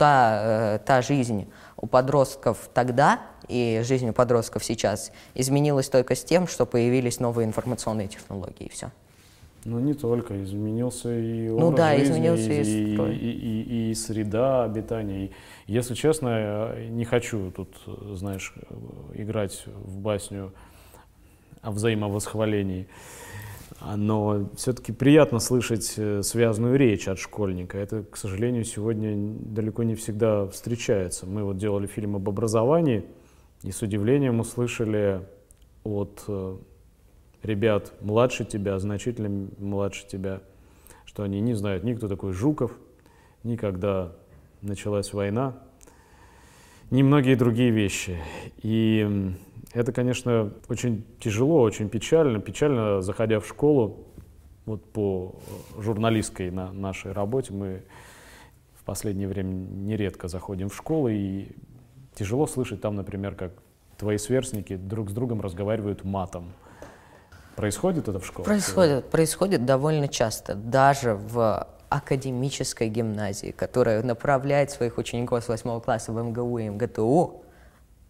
та, 0.00 0.76
э, 0.76 0.78
та 0.86 1.02
жизнь 1.02 1.44
у 1.76 1.86
подростков 1.86 2.70
тогда 2.72 3.20
и 3.48 3.82
жизнь 3.84 4.08
у 4.08 4.12
подростков 4.14 4.64
сейчас 4.64 5.12
изменилась 5.34 5.90
только 5.90 6.14
с 6.14 6.24
тем, 6.24 6.46
что 6.48 6.64
появились 6.64 7.20
новые 7.20 7.44
информационные 7.46 8.08
технологии, 8.08 8.64
и 8.66 8.68
все. 8.70 8.90
Ну, 9.66 9.78
не 9.78 9.92
только. 9.92 10.42
Изменился 10.42 11.12
и 11.14 11.48
Ну 11.50 11.66
образ 11.66 11.76
да, 11.80 11.96
жизни, 11.98 12.12
изменился 12.14 12.50
и 12.50 12.62
и, 12.62 13.30
и, 13.30 13.62
и- 13.62 13.90
и 13.90 13.94
среда 13.94 14.64
обитания. 14.64 15.26
И, 15.26 15.32
если 15.66 15.94
честно, 15.94 16.28
я 16.28 16.88
не 16.88 17.04
хочу 17.04 17.50
тут, 17.50 17.68
знаешь, 18.16 18.54
играть 19.12 19.64
в 19.66 19.98
басню 19.98 20.50
о 21.60 21.70
взаимовосхвалении. 21.72 22.86
А, 23.80 23.96
Но 23.96 24.50
все-таки 24.56 24.92
приятно 24.92 25.38
слышать 25.40 25.94
э, 25.96 26.22
связанную 26.22 26.76
речь 26.76 27.08
от 27.08 27.18
школьника. 27.18 27.78
Это, 27.78 28.02
к 28.02 28.16
сожалению, 28.16 28.64
сегодня 28.64 29.16
далеко 29.40 29.82
не 29.84 29.94
всегда 29.94 30.46
встречается. 30.48 31.26
Мы 31.26 31.44
вот 31.44 31.56
делали 31.56 31.86
фильм 31.86 32.16
об 32.16 32.28
образовании, 32.28 33.04
и 33.62 33.72
с 33.72 33.80
удивлением 33.80 34.40
услышали 34.40 35.22
от 35.82 36.24
э, 36.28 36.56
ребят 37.42 37.94
младше 38.02 38.44
тебя, 38.44 38.78
значительно 38.78 39.48
младше 39.58 40.06
тебя, 40.06 40.42
что 41.06 41.22
они 41.22 41.40
не 41.40 41.54
знают 41.54 41.82
ни 41.82 41.94
такой 41.94 42.34
Жуков, 42.34 42.72
ни 43.44 43.56
когда 43.56 44.12
началась 44.60 45.14
война, 45.14 45.58
ни 46.90 47.02
многие 47.02 47.34
другие 47.34 47.70
вещи. 47.70 48.18
И 48.62 49.34
это, 49.72 49.92
конечно, 49.92 50.52
очень 50.68 51.04
тяжело, 51.20 51.62
очень 51.62 51.88
печально. 51.88 52.40
Печально, 52.40 53.02
заходя 53.02 53.40
в 53.40 53.46
школу, 53.46 54.06
вот 54.66 54.84
по 54.92 55.34
э, 55.76 55.82
журналистской 55.82 56.50
на 56.50 56.72
нашей 56.72 57.12
работе, 57.12 57.52
мы 57.52 57.82
в 58.74 58.84
последнее 58.84 59.28
время 59.28 59.52
нередко 59.52 60.28
заходим 60.28 60.68
в 60.68 60.76
школы, 60.76 61.14
и 61.14 61.48
тяжело 62.14 62.46
слышать 62.46 62.80
там, 62.80 62.96
например, 62.96 63.34
как 63.34 63.52
твои 63.96 64.18
сверстники 64.18 64.76
друг 64.76 65.10
с 65.10 65.12
другом 65.12 65.40
разговаривают 65.40 66.04
матом. 66.04 66.52
Происходит 67.56 68.08
это 68.08 68.18
в 68.18 68.26
школе? 68.26 68.44
Происходит, 68.46 69.10
происходит 69.10 69.66
довольно 69.66 70.08
часто, 70.08 70.54
даже 70.54 71.14
в 71.14 71.68
академической 71.90 72.88
гимназии, 72.88 73.50
которая 73.50 74.02
направляет 74.02 74.70
своих 74.70 74.96
учеников 74.98 75.44
с 75.44 75.48
8 75.48 75.80
класса 75.80 76.12
в 76.12 76.22
МГУ 76.22 76.58
и 76.58 76.68
МГТУ, 76.70 77.42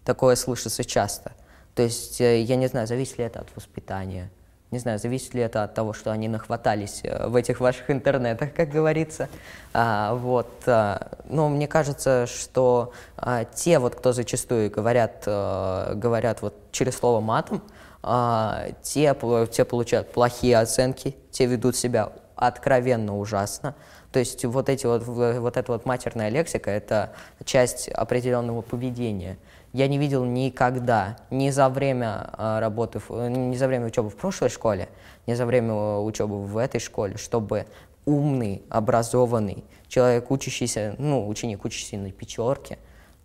такое 0.04 0.36
слышится 0.36 0.84
часто. 0.84 1.32
То 1.74 1.82
есть, 1.82 2.20
э, 2.20 2.40
я 2.40 2.56
не 2.56 2.66
знаю, 2.66 2.86
зависит 2.86 3.18
ли 3.18 3.24
это 3.24 3.40
от 3.40 3.48
воспитания, 3.56 4.30
не 4.70 4.78
знаю, 4.78 5.00
зависит 5.00 5.34
ли 5.34 5.42
это 5.42 5.64
от 5.64 5.74
того, 5.74 5.92
что 5.92 6.12
они 6.12 6.28
нахватались 6.28 7.00
э, 7.02 7.26
в 7.26 7.34
этих 7.34 7.60
ваших 7.60 7.90
интернетах, 7.90 8.54
как 8.54 8.68
говорится. 8.68 9.28
А, 9.72 10.14
вот, 10.14 10.48
а, 10.66 11.18
но 11.28 11.48
мне 11.48 11.66
кажется, 11.66 12.26
что 12.26 12.92
а, 13.16 13.44
те, 13.44 13.78
вот, 13.80 13.96
кто 13.96 14.12
зачастую 14.12 14.70
говорят, 14.70 15.24
э, 15.26 15.94
говорят 15.96 16.42
вот 16.42 16.54
через 16.70 16.96
слово 16.96 17.20
матом, 17.20 17.62
а, 18.02 18.66
те, 18.82 19.16
те 19.50 19.64
получают 19.64 20.12
плохие 20.12 20.58
оценки, 20.58 21.16
те 21.32 21.46
ведут 21.46 21.76
себя 21.76 22.12
откровенно 22.36 23.18
ужасно. 23.18 23.74
То 24.12 24.18
есть 24.18 24.44
вот, 24.44 24.68
эти 24.68 24.86
вот, 24.86 25.04
вот 25.04 25.56
эта 25.56 25.72
вот 25.72 25.84
матерная 25.84 26.30
лексика– 26.30 26.70
это 26.72 27.12
часть 27.44 27.88
определенного 27.88 28.62
поведения. 28.62 29.36
Я 29.72 29.86
не 29.86 29.98
видел 29.98 30.24
никогда, 30.24 31.16
ни 31.30 31.50
за 31.50 31.68
время 31.68 32.30
а, 32.32 32.60
работы, 32.60 33.00
э, 33.08 33.28
ни 33.28 33.56
за 33.56 33.68
время 33.68 33.86
учебы 33.86 34.10
в 34.10 34.16
прошлой 34.16 34.48
школе, 34.48 34.88
ни 35.26 35.34
за 35.34 35.46
время 35.46 35.72
э, 35.72 35.98
учебы 36.00 36.42
в 36.42 36.56
этой 36.56 36.80
школе, 36.80 37.16
чтобы 37.16 37.66
умный, 38.04 38.62
образованный 38.68 39.62
человек, 39.86 40.30
учащийся, 40.30 40.96
ну, 40.98 41.28
ученик, 41.28 41.64
учащийся 41.64 41.98
на 41.98 42.10
пятерке, 42.10 42.78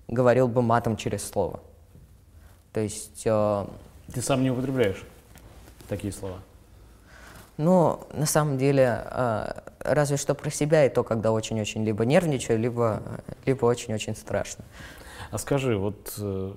говорил 0.07 0.47
бы 0.47 0.61
матом 0.61 0.97
через 0.97 1.27
слово. 1.27 1.61
То 2.73 2.79
есть 2.79 3.23
э, 3.25 3.65
Ты 4.13 4.21
сам 4.21 4.43
не 4.43 4.51
употребляешь 4.51 5.03
такие 5.87 6.13
слова? 6.13 6.37
Ну, 7.57 8.01
на 8.13 8.25
самом 8.25 8.57
деле, 8.57 9.01
э, 9.03 9.61
разве 9.79 10.17
что 10.17 10.35
про 10.35 10.49
себя, 10.51 10.85
и 10.85 10.89
то, 10.89 11.03
когда 11.03 11.31
очень-очень 11.31 11.85
либо 11.85 12.05
нервничаю, 12.05 12.59
либо, 12.59 13.01
либо 13.45 13.65
очень-очень 13.65 14.15
страшно. 14.15 14.65
А 15.31 15.37
скажи, 15.37 15.77
вот 15.77 16.13
э, 16.19 16.53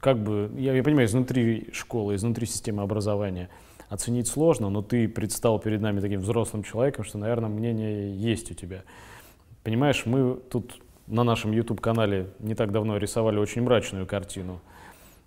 как 0.00 0.22
бы, 0.22 0.50
я, 0.56 0.74
я 0.74 0.82
понимаю, 0.82 1.06
изнутри 1.06 1.68
школы, 1.72 2.14
изнутри 2.14 2.46
системы 2.46 2.82
образования 2.82 3.48
оценить 3.88 4.28
сложно, 4.28 4.70
но 4.70 4.82
ты 4.82 5.08
предстал 5.08 5.58
перед 5.58 5.80
нами 5.80 6.00
таким 6.00 6.20
взрослым 6.20 6.62
человеком, 6.62 7.04
что, 7.04 7.18
наверное, 7.18 7.48
мнение 7.48 8.16
есть 8.16 8.50
у 8.50 8.54
тебя. 8.54 8.82
Понимаешь, 9.62 10.04
мы 10.04 10.34
тут 10.34 10.80
на 11.06 11.22
нашем 11.22 11.52
YouTube-канале 11.52 12.28
не 12.38 12.54
так 12.54 12.72
давно 12.72 12.96
рисовали 12.96 13.38
очень 13.38 13.62
мрачную 13.62 14.06
картину 14.06 14.60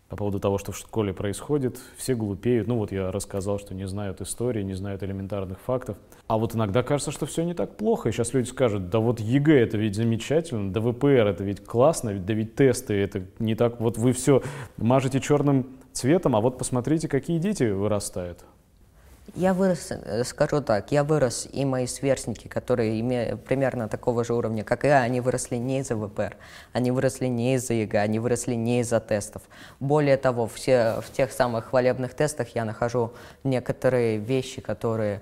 по 0.09 0.15
поводу 0.15 0.39
того, 0.39 0.57
что 0.57 0.71
в 0.71 0.77
школе 0.77 1.13
происходит. 1.13 1.79
Все 1.97 2.15
глупеют. 2.15 2.67
Ну 2.67 2.77
вот 2.77 2.91
я 2.91 3.11
рассказал, 3.11 3.59
что 3.59 3.73
не 3.73 3.87
знают 3.87 4.21
истории, 4.21 4.63
не 4.63 4.73
знают 4.73 5.03
элементарных 5.03 5.59
фактов. 5.59 5.97
А 6.27 6.37
вот 6.37 6.55
иногда 6.55 6.83
кажется, 6.83 7.11
что 7.11 7.25
все 7.25 7.43
не 7.43 7.53
так 7.53 7.75
плохо. 7.75 8.09
И 8.09 8.11
сейчас 8.11 8.33
люди 8.33 8.47
скажут, 8.47 8.89
да 8.89 8.99
вот 8.99 9.19
ЕГЭ 9.19 9.59
это 9.59 9.77
ведь 9.77 9.95
замечательно, 9.95 10.71
да 10.71 10.79
ВПР 10.79 11.27
это 11.27 11.43
ведь 11.43 11.63
классно, 11.63 12.13
да 12.13 12.33
ведь 12.33 12.55
тесты 12.55 12.93
это 12.93 13.25
не 13.39 13.55
так. 13.55 13.79
Вот 13.81 13.97
вы 13.97 14.13
все 14.13 14.41
мажете 14.77 15.19
черным 15.19 15.67
цветом, 15.91 16.35
а 16.35 16.41
вот 16.41 16.57
посмотрите, 16.57 17.07
какие 17.07 17.39
дети 17.39 17.63
вырастают. 17.63 18.45
Я 19.35 19.53
вырос, 19.53 19.91
э, 19.91 20.23
скажу 20.23 20.61
так, 20.61 20.91
я 20.91 21.03
вырос, 21.03 21.47
и 21.51 21.65
мои 21.65 21.85
сверстники, 21.85 22.47
которые 22.47 22.99
имеют 23.01 23.43
примерно 23.43 23.89
такого 23.89 24.23
же 24.23 24.33
уровня, 24.33 24.63
как 24.63 24.85
я, 24.85 25.01
они 25.01 25.19
выросли 25.19 25.57
не 25.57 25.79
из-за 25.79 25.95
ВПР, 25.95 26.37
они 26.71 26.91
выросли 26.91 27.27
не 27.27 27.55
из-за 27.55 27.73
ЕГЭ, 27.73 27.99
они 27.99 28.19
выросли 28.19 28.55
не 28.55 28.79
из-за 28.79 28.99
тестов. 28.99 29.41
Более 29.79 30.17
того, 30.17 30.47
все, 30.47 31.01
в 31.01 31.11
тех 31.11 31.31
самых 31.31 31.65
хвалебных 31.69 32.13
тестах 32.13 32.55
я 32.55 32.63
нахожу 32.63 33.13
некоторые 33.43 34.17
вещи, 34.17 34.61
которые 34.61 35.21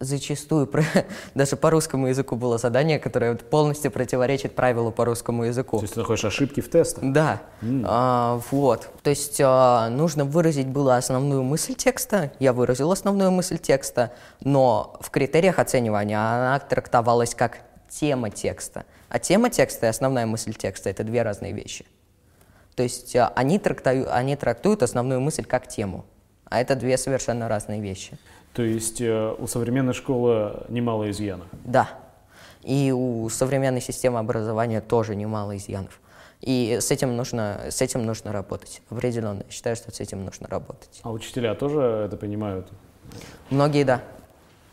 зачастую, 0.00 0.70
даже 1.34 1.56
по 1.56 1.70
русскому 1.70 2.08
языку 2.08 2.36
было 2.36 2.58
задание, 2.58 2.98
которое 2.98 3.34
полностью 3.34 3.90
противоречит 3.90 4.54
правилу 4.54 4.92
по 4.92 5.04
русскому 5.04 5.44
языку. 5.44 5.78
То 5.78 5.84
есть 5.84 5.94
ты 5.94 6.00
находишь 6.00 6.24
ошибки 6.24 6.60
в 6.60 6.68
тестах. 6.70 7.02
Да, 7.02 7.42
А, 7.84 8.40
вот. 8.50 8.88
То 9.02 9.10
есть 9.10 9.40
а, 9.42 9.88
нужно 9.88 10.24
выразить 10.24 10.66
было 10.66 10.96
основную 10.96 11.42
мысль 11.42 11.74
текста, 11.74 12.32
я 12.38 12.52
выразил 12.52 12.92
основную 12.92 13.30
мысль 13.30 13.58
текста, 13.58 14.12
но 14.40 14.98
в 15.00 15.10
критериях 15.10 15.58
оценивания 15.58 16.18
она 16.18 16.58
трактовалась 16.58 17.34
как 17.34 17.58
тема 17.88 18.30
текста. 18.30 18.84
А 19.08 19.18
тема 19.18 19.50
текста 19.50 19.86
и 19.86 19.88
основная 19.88 20.26
мысль 20.26 20.52
текста– 20.52 20.90
это 20.90 21.04
две 21.04 21.22
разные 21.22 21.52
вещи. 21.52 21.86
То 22.74 22.82
есть 22.82 23.16
а, 23.16 23.32
они, 23.34 23.58
трактую- 23.58 24.08
они 24.10 24.36
трактуют 24.36 24.82
основную 24.82 25.20
мысль 25.20 25.44
как 25.44 25.66
тему, 25.68 26.04
а 26.44 26.60
это 26.60 26.76
две 26.76 26.98
совершенно 26.98 27.48
разные 27.48 27.80
вещи. 27.80 28.18
То 28.56 28.62
есть 28.62 29.02
э, 29.02 29.34
у 29.38 29.46
современной 29.46 29.92
школы 29.92 30.64
немало 30.70 31.10
изъянов. 31.10 31.46
Да. 31.62 31.90
И 32.62 32.90
у 32.90 33.28
современной 33.28 33.82
системы 33.82 34.18
образования 34.18 34.80
тоже 34.80 35.14
немало 35.14 35.58
изъянов. 35.58 36.00
И 36.40 36.78
с 36.80 36.90
этим 36.90 37.16
нужно, 37.16 37.66
с 37.68 37.82
этим 37.82 38.06
нужно 38.06 38.32
работать. 38.32 38.80
Определенно. 38.88 39.42
Я 39.44 39.50
считаю, 39.50 39.76
что 39.76 39.94
с 39.94 40.00
этим 40.00 40.24
нужно 40.24 40.48
работать. 40.48 41.00
А 41.02 41.10
учителя 41.12 41.54
тоже 41.54 41.80
это 42.06 42.16
понимают? 42.16 42.68
Многие, 43.50 43.84
да. 43.84 44.00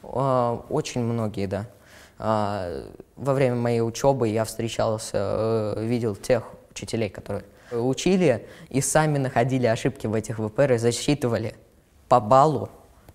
А, 0.02 0.64
Очень 0.70 1.02
многие, 1.02 1.48
да. 1.48 1.66
А, 2.20 2.86
Во 3.18 3.34
время 3.34 3.58
моей 3.58 3.82
учебы 3.82 4.30
я 4.30 4.46
встречался, 4.46 5.76
э, 5.76 5.86
видел 5.86 6.16
тех 6.16 6.44
учителей, 6.72 7.10
которые 7.10 7.44
учили 7.70 8.48
и 8.70 8.80
сами 8.80 9.18
находили 9.18 9.66
ошибки 9.66 10.08
в 10.08 10.14
этих 10.14 10.40
ВПР 10.40 10.72
и 10.72 10.78
засчитывали 10.78 11.54
по 12.08 12.22
баллу 12.22 12.70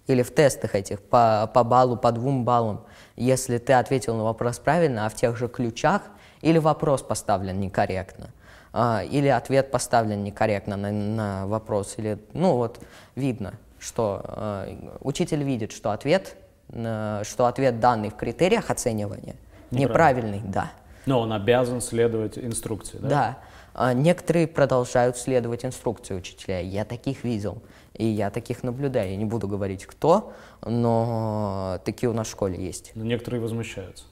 или 0.09 0.23
в 0.23 0.33
тестах 0.33 0.75
этих 0.75 1.01
по, 1.01 1.49
по 1.55 1.63
баллу, 1.63 1.97
по 1.97 2.11
двум 2.11 2.45
баллам, 2.45 2.85
если 3.15 3.59
ты 3.59 3.75
ответил 3.75 4.17
на 4.17 4.25
вопрос 4.25 4.59
правильно, 4.59 5.07
а 5.07 5.09
в 5.09 5.15
тех 5.15 5.37
же 5.37 5.49
ключах 5.49 6.03
или 6.41 6.59
вопрос 6.59 7.03
поставлен 7.03 7.61
некорректно, 7.61 8.31
а, 8.73 9.05
или 9.05 9.29
ответ 9.29 9.71
поставлен 9.71 10.25
некорректно 10.25 10.77
на, 10.77 10.91
на 10.91 11.47
вопрос, 11.47 11.95
или, 11.99 12.19
ну 12.33 12.57
вот, 12.57 12.81
видно, 13.15 13.55
что 13.79 14.23
э, 14.25 14.75
учитель 15.01 15.45
видит, 15.45 15.73
что 15.73 15.93
ответ, 15.93 16.37
э, 16.71 17.23
что 17.25 17.47
ответ 17.47 17.79
данный 17.79 18.11
в 18.11 18.17
критериях 18.17 18.71
оценивания 18.71 19.37
неправильный, 19.71 20.41
да. 20.45 20.73
Но 21.07 21.21
он 21.21 21.33
обязан 21.33 21.81
следовать 21.81 22.39
инструкции, 22.39 22.99
да? 22.99 23.09
Да. 23.09 23.39
А 23.75 23.93
некоторые 23.93 24.49
продолжают 24.49 25.17
следовать 25.17 25.65
инструкции 25.65 26.15
учителя. 26.15 26.61
Я 26.61 26.85
таких 26.85 27.23
видел. 27.23 27.63
И 27.99 28.07
я 28.07 28.31
таких 28.31 28.63
наблюдаю. 28.63 29.11
Я 29.11 29.17
не 29.17 29.25
буду 29.25 29.49
говорить, 29.49 29.85
кто, 29.85 30.33
но 30.65 31.81
такие 31.85 32.09
у 32.09 32.13
нас 32.13 32.29
в 32.29 32.31
школе 32.31 32.65
есть. 32.65 32.93
Но 32.95 33.05
некоторые 33.05 33.41
возмущаются. 33.41 34.05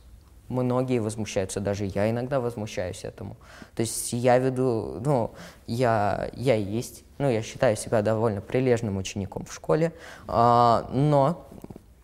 Многие 0.49 1.01
возмущаются, 1.01 1.59
даже 1.59 1.87
я 1.87 2.09
иногда 2.09 2.41
возмущаюсь 2.41 3.05
этому. 3.05 3.37
То 3.75 3.81
есть 3.81 4.13
я 4.13 4.39
веду, 4.39 5.01
ну, 5.05 5.33
я, 5.67 6.31
я 6.35 6.55
есть, 6.55 7.03
ну, 7.19 7.29
я 7.29 7.43
считаю 7.43 7.77
себя 7.77 8.03
довольно 8.03 8.41
прилежным 8.41 8.97
учеником 8.97 9.45
в 9.45 9.53
школе, 9.53 9.93
а, 10.29 10.89
но, 10.93 11.45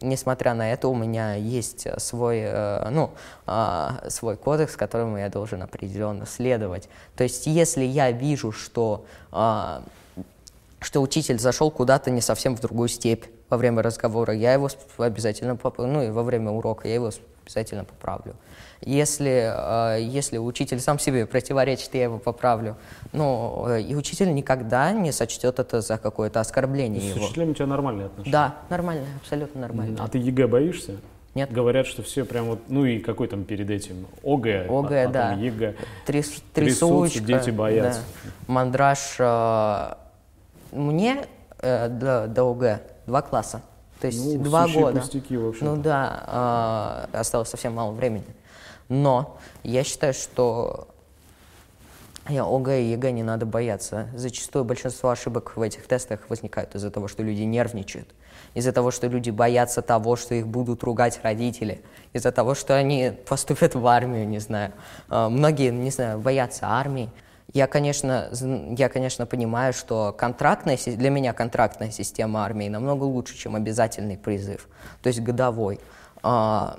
несмотря 0.01 0.55
на 0.55 0.73
это, 0.73 0.89
у 0.89 0.95
меня 0.97 1.35
есть 1.35 1.87
свой, 2.01 2.41
э, 2.41 2.89
ну, 2.91 3.11
а, 3.47 4.05
свой 4.09 4.37
кодекс, 4.37 4.75
которому 4.75 5.19
я 5.19 5.29
должен 5.29 5.63
определенно 5.63 6.27
следовать. 6.27 6.89
То 7.17 7.23
есть 7.23 7.47
если 7.47 7.85
я 7.85 8.11
вижу, 8.11 8.51
что 8.51 9.05
а, 9.31 9.85
что 10.85 11.01
учитель 11.01 11.39
зашел 11.39 11.71
куда-то 11.71 12.11
не 12.11 12.21
совсем 12.21 12.57
в 12.57 12.61
другую 12.61 12.89
степь 12.89 13.25
во 13.49 13.57
время 13.57 13.83
разговора, 13.83 14.35
я 14.35 14.53
его 14.53 14.69
обязательно 14.99 15.57
поправлю, 15.57 15.93
ну 15.93 16.03
и 16.03 16.11
во 16.11 16.23
время 16.23 16.51
урока 16.51 16.89
я 16.89 16.95
его 16.95 17.11
обязательно 17.45 17.85
поправлю. 17.85 18.35
Если, 18.81 19.53
э, 19.97 20.03
если 20.03 20.39
учитель 20.39 20.81
сам 20.81 20.99
себе 20.99 21.27
противоречит, 21.27 21.95
я 21.95 22.05
его 22.05 22.19
поправлю. 22.19 22.77
Но 23.13 23.67
э, 23.69 23.81
и 23.81 23.95
учитель 23.95 24.33
никогда 24.35 24.93
не 24.93 25.13
сочтет 25.13 25.59
это 25.61 25.81
за 25.81 25.99
какое-то 25.99 26.41
оскорбление 26.41 27.01
С 27.01 27.15
его. 27.17 27.25
учителями 27.27 27.51
у 27.51 27.55
тебя 27.55 27.67
нормальные 27.67 28.07
отношения? 28.07 28.33
Да, 28.33 28.57
нормально, 28.71 29.07
абсолютно 29.21 29.61
нормально. 29.61 29.99
А 30.03 30.09
ты 30.09 30.19
ЕГЭ 30.19 30.47
боишься? 30.49 30.97
Нет. 31.35 31.51
Говорят, 31.53 31.87
что 31.87 32.03
все 32.03 32.25
прям 32.25 32.47
вот, 32.47 32.59
ну 32.69 32.85
и 32.85 32.99
какой 32.99 33.27
там 33.29 33.45
перед 33.45 33.71
этим? 33.71 34.07
ОГЭ, 34.25 34.67
а 34.69 34.79
ОГЭ, 34.81 35.07
потом 35.07 35.13
да. 35.13 35.33
ЕГЭ. 35.33 35.75
Тряс- 36.07 36.43
Трясутся, 36.53 37.21
дети 37.21 37.51
боятся. 37.51 38.01
да. 38.25 38.31
Мандраж. 38.53 39.17
Мне 40.73 41.27
э, 41.59 41.89
до, 41.89 42.27
до 42.27 42.51
ОГЭ 42.51 42.81
два 43.07 43.23
класса. 43.23 43.63
То 44.01 44.09
есть 44.09 44.25
Ну, 44.37 44.43
два 44.43 44.67
года. 44.67 45.01
пустяки, 45.01 45.37
в. 45.37 45.55
Ну 45.63 45.77
да, 45.77 47.07
э, 47.13 47.19
осталось 47.19 47.49
совсем 47.49 47.75
мало 47.75 47.93
времени. 47.93 48.25
Но 48.89 49.39
я 49.63 49.85
считаю, 49.85 50.13
что 50.13 50.89
ОГЭ 52.27 52.83
и 52.83 52.91
ЕГЭ 52.93 53.11
не 53.13 53.23
надо 53.23 53.47
бояться. 53.47 54.09
Зачастую 54.15 54.65
большинство 54.65 55.11
ошибок 55.11 55.57
в 55.57 55.63
этих 55.63 55.87
тестах 55.87 56.21
возникают 56.29 56.75
из-за 56.75 56.91
того, 56.91 57.09
что 57.09 57.23
люди 57.23 57.43
нервничают, 57.43 58.09
из-за 58.55 58.73
того, 58.73 58.91
что 58.91 59.07
люди 59.09 59.31
боятся 59.31 59.83
того, 59.83 60.17
что 60.17 60.35
их 60.35 60.47
будут 60.47 60.83
ругать 60.83 61.21
родители, 61.23 61.83
из-за 62.13 62.31
того, 62.33 62.55
что 62.55 62.77
они 62.77 63.13
поступят 63.29 63.75
в 63.75 63.87
армию, 63.87 64.29
не 64.29 64.39
знаю. 64.39 64.73
А, 65.09 65.29
Многие, 65.29 65.71
не 65.71 65.91
знаю, 65.91 66.19
боятся 66.21 66.67
армии. 66.69 67.11
Я, 67.53 67.67
конечно, 67.67 68.31
я, 68.79 68.89
конечно, 68.89 69.27
понимаю, 69.27 69.73
что 69.75 70.15
контрактная, 70.17 70.79
для 70.87 71.11
меня 71.11 71.35
контрактная 71.35 71.91
система 71.91 72.45
армии 72.45 72.69
намного 72.69 73.05
лучше, 73.05 73.37
чем 73.37 73.55
обязательный 73.57 74.17
призыв, 74.17 74.69
то 75.03 75.09
есть 75.09 75.21
годовой. 75.21 75.79
А, 76.23 76.79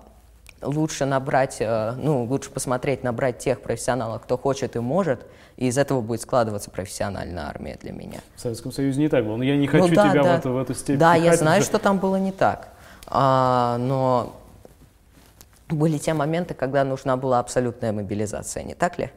лучше 0.61 1.05
набрать, 1.05 1.57
э, 1.59 1.93
ну, 1.97 2.24
лучше 2.24 2.49
посмотреть, 2.49 3.03
набрать 3.03 3.38
тех 3.38 3.61
профессионалов, 3.61 4.24
кто 4.24 4.38
хочет 4.38 4.76
и 4.76 4.80
может, 4.80 5.26
и 5.57 5.67
из 5.67 5.78
этого 5.78 6.01
будет 6.01 6.21
складываться 6.21 6.71
профессиональная 6.71 7.45
армия 7.45 7.78
для 7.80 7.91
меня. 7.91 8.19
В 8.36 8.41
Советском 8.41 8.71
Союзе 8.71 8.99
не 8.99 9.09
так 9.09 9.26
было. 9.26 9.36
Но 9.36 9.43
я 9.43 9.55
не 9.55 9.67
хочу 9.67 9.88
Ну 9.89 9.95
да, 9.95 10.09
тебя 10.09 10.24
да. 10.24 10.36
В, 10.36 10.39
эту, 10.39 10.51
в 10.53 10.57
эту 10.57 10.74
степь 10.74 10.97
Да, 10.97 11.15
я 11.15 11.36
знаю, 11.36 11.59
уже. 11.59 11.67
что 11.67 11.78
там 11.78 11.99
было 11.99 12.15
не 12.15 12.32
так. 12.32 12.69
А, 13.07 13.78
но 13.78 14.36
были 15.69 15.97
те 15.97 16.13
моменты, 16.13 16.53
когда 16.53 16.84
нужна 16.84 17.17
была 17.17 17.39
абсолютная 17.39 17.91
мобилизация, 17.91 18.63
не 18.63 18.74
так 18.74 18.97
ли? 18.97 19.11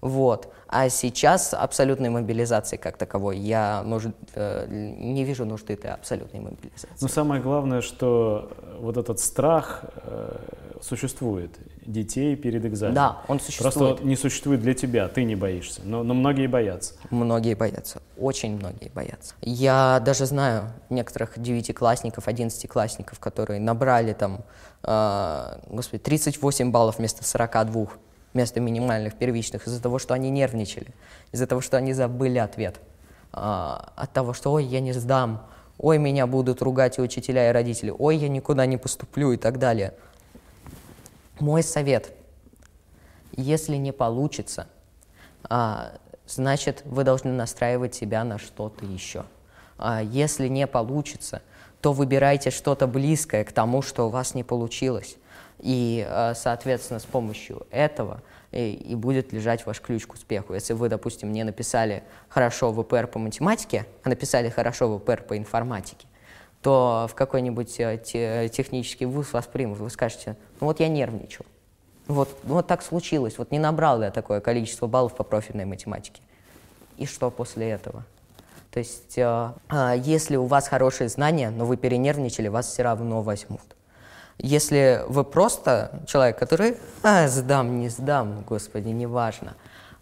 Вот. 0.00 0.52
А 0.68 0.88
сейчас 0.90 1.54
абсолютной 1.54 2.08
мобилизации 2.10 2.76
как 2.76 2.96
таковой 2.96 3.38
я 3.38 3.82
нужд- 3.84 4.14
э, 4.34 4.66
не 4.68 5.24
вижу 5.24 5.44
нужды 5.44 5.72
этой 5.74 5.90
абсолютной 5.92 6.40
мобилизации. 6.40 6.88
Но 7.00 7.08
самое 7.08 7.42
главное, 7.42 7.80
что 7.80 8.50
э, 8.58 8.76
вот 8.80 8.96
этот 8.96 9.18
страх 9.18 9.84
э, 10.04 10.36
существует 10.80 11.58
детей 11.84 12.36
перед 12.36 12.64
экзаменом. 12.64 12.94
Да, 12.94 13.22
он 13.28 13.40
существует. 13.40 13.74
Просто 13.74 13.80
вот 13.80 14.04
не 14.04 14.14
существует 14.14 14.60
для 14.60 14.74
тебя, 14.74 15.08
ты 15.08 15.24
не 15.24 15.34
боишься, 15.34 15.80
но, 15.84 16.02
но 16.04 16.14
многие 16.14 16.46
боятся. 16.46 16.94
Многие 17.10 17.54
боятся, 17.54 18.00
очень 18.16 18.56
многие 18.56 18.90
боятся. 18.90 19.34
Я 19.40 20.00
даже 20.04 20.26
знаю 20.26 20.70
некоторых 20.90 21.38
девятиклассников, 21.38 22.28
одиннадцатиклассников, 22.28 23.18
которые 23.18 23.58
набрали 23.58 24.12
там, 24.12 24.44
э, 24.84 25.58
господи, 25.70 26.02
38 26.02 26.70
баллов 26.70 26.98
вместо 26.98 27.24
42, 27.24 27.88
вместо 28.34 28.60
минимальных 28.60 29.14
первичных, 29.14 29.66
из-за 29.66 29.82
того, 29.82 29.98
что 29.98 30.14
они 30.14 30.30
нервничали, 30.30 30.88
из-за 31.32 31.46
того, 31.46 31.60
что 31.60 31.76
они 31.76 31.92
забыли 31.92 32.38
ответ, 32.38 32.80
А, 33.32 33.92
от 33.94 34.12
того, 34.12 34.32
что 34.32 34.52
«ой, 34.52 34.64
я 34.64 34.80
не 34.80 34.92
сдам», 34.92 35.46
«ой, 35.78 35.98
меня 35.98 36.26
будут 36.26 36.62
ругать 36.62 36.98
и 36.98 37.02
учителя, 37.02 37.50
и 37.50 37.52
родители», 37.52 37.94
«ой, 37.96 38.16
я 38.16 38.28
никуда 38.28 38.64
не 38.66 38.78
поступлю» 38.78 39.32
и 39.32 39.36
так 39.36 39.58
далее. 39.58 39.92
Мой 41.38 41.62
совет– 41.62 42.12
если 43.38 43.76
не 43.76 43.92
получится, 43.92 44.66
а, 45.44 45.92
значит, 46.26 46.82
вы 46.84 47.04
должны 47.04 47.30
настраивать 47.30 47.94
себя 47.94 48.24
на 48.24 48.36
что-то 48.36 48.84
еще. 48.84 49.26
А, 49.78 50.02
если 50.02 50.48
не 50.48 50.66
получится, 50.66 51.42
то 51.80 51.92
выбирайте 51.92 52.50
что-то 52.50 52.88
близкое 52.88 53.44
к 53.44 53.52
тому, 53.52 53.80
что 53.80 54.08
у 54.08 54.10
вас 54.10 54.34
не 54.34 54.42
получилось. 54.42 55.16
И, 55.58 56.06
а, 56.08 56.34
соответственно, 56.34 57.00
с 57.00 57.04
помощью 57.04 57.66
этого 57.70 58.22
и, 58.52 58.72
и 58.72 58.94
будет 58.94 59.32
лежать 59.32 59.66
ваш 59.66 59.80
ключ 59.80 60.06
к 60.06 60.14
успеху. 60.14 60.54
Если 60.54 60.72
вы, 60.72 60.88
допустим, 60.88 61.32
не 61.32 61.44
написали 61.44 62.02
хорошо 62.28 62.72
ВПР 62.72 63.08
по 63.08 63.18
математике, 63.18 63.86
а 64.02 64.08
написали 64.08 64.48
хорошо 64.48 64.98
ВПР 64.98 65.22
по 65.22 65.36
информатике, 65.36 66.06
то 66.62 67.06
в 67.10 67.14
какой-нибудь 67.14 67.78
э, 67.80 68.00
те- 68.04 68.48
технический 68.48 69.06
вуз 69.06 69.32
вас 69.32 69.46
примут. 69.46 69.78
Вы 69.78 69.90
скажете, 69.90 70.36
ну 70.60 70.66
вот 70.66 70.80
я 70.80 70.88
нервничал. 70.88 71.44
Вот, 72.06 72.28
ну 72.44 72.54
вот 72.54 72.66
так 72.66 72.82
случилось, 72.82 73.36
вот 73.36 73.50
не 73.50 73.58
набрал 73.58 74.02
я 74.02 74.10
такое 74.10 74.40
количество 74.40 74.86
баллов 74.86 75.14
по 75.14 75.24
профильной 75.24 75.66
математике. 75.66 76.22
И 76.96 77.04
что 77.04 77.30
после 77.30 77.68
этого? 77.68 78.04
То 78.70 78.80
есть, 78.80 79.18
э, 79.18 79.52
а, 79.68 79.94
если 79.94 80.36
у 80.36 80.46
вас 80.46 80.68
хорошие 80.68 81.08
знания, 81.08 81.50
но 81.50 81.64
вы 81.64 81.76
перенервничали, 81.76 82.48
вас 82.48 82.66
все 82.66 82.82
равно 82.82 83.22
возьмут. 83.22 83.77
Если 84.38 85.02
вы 85.08 85.24
просто 85.24 86.00
человек, 86.06 86.38
который 86.38 86.76
«А, 87.02 87.26
сдам, 87.28 87.80
не 87.80 87.88
сдам, 87.88 88.44
господи, 88.46 88.88
неважно», 88.88 89.56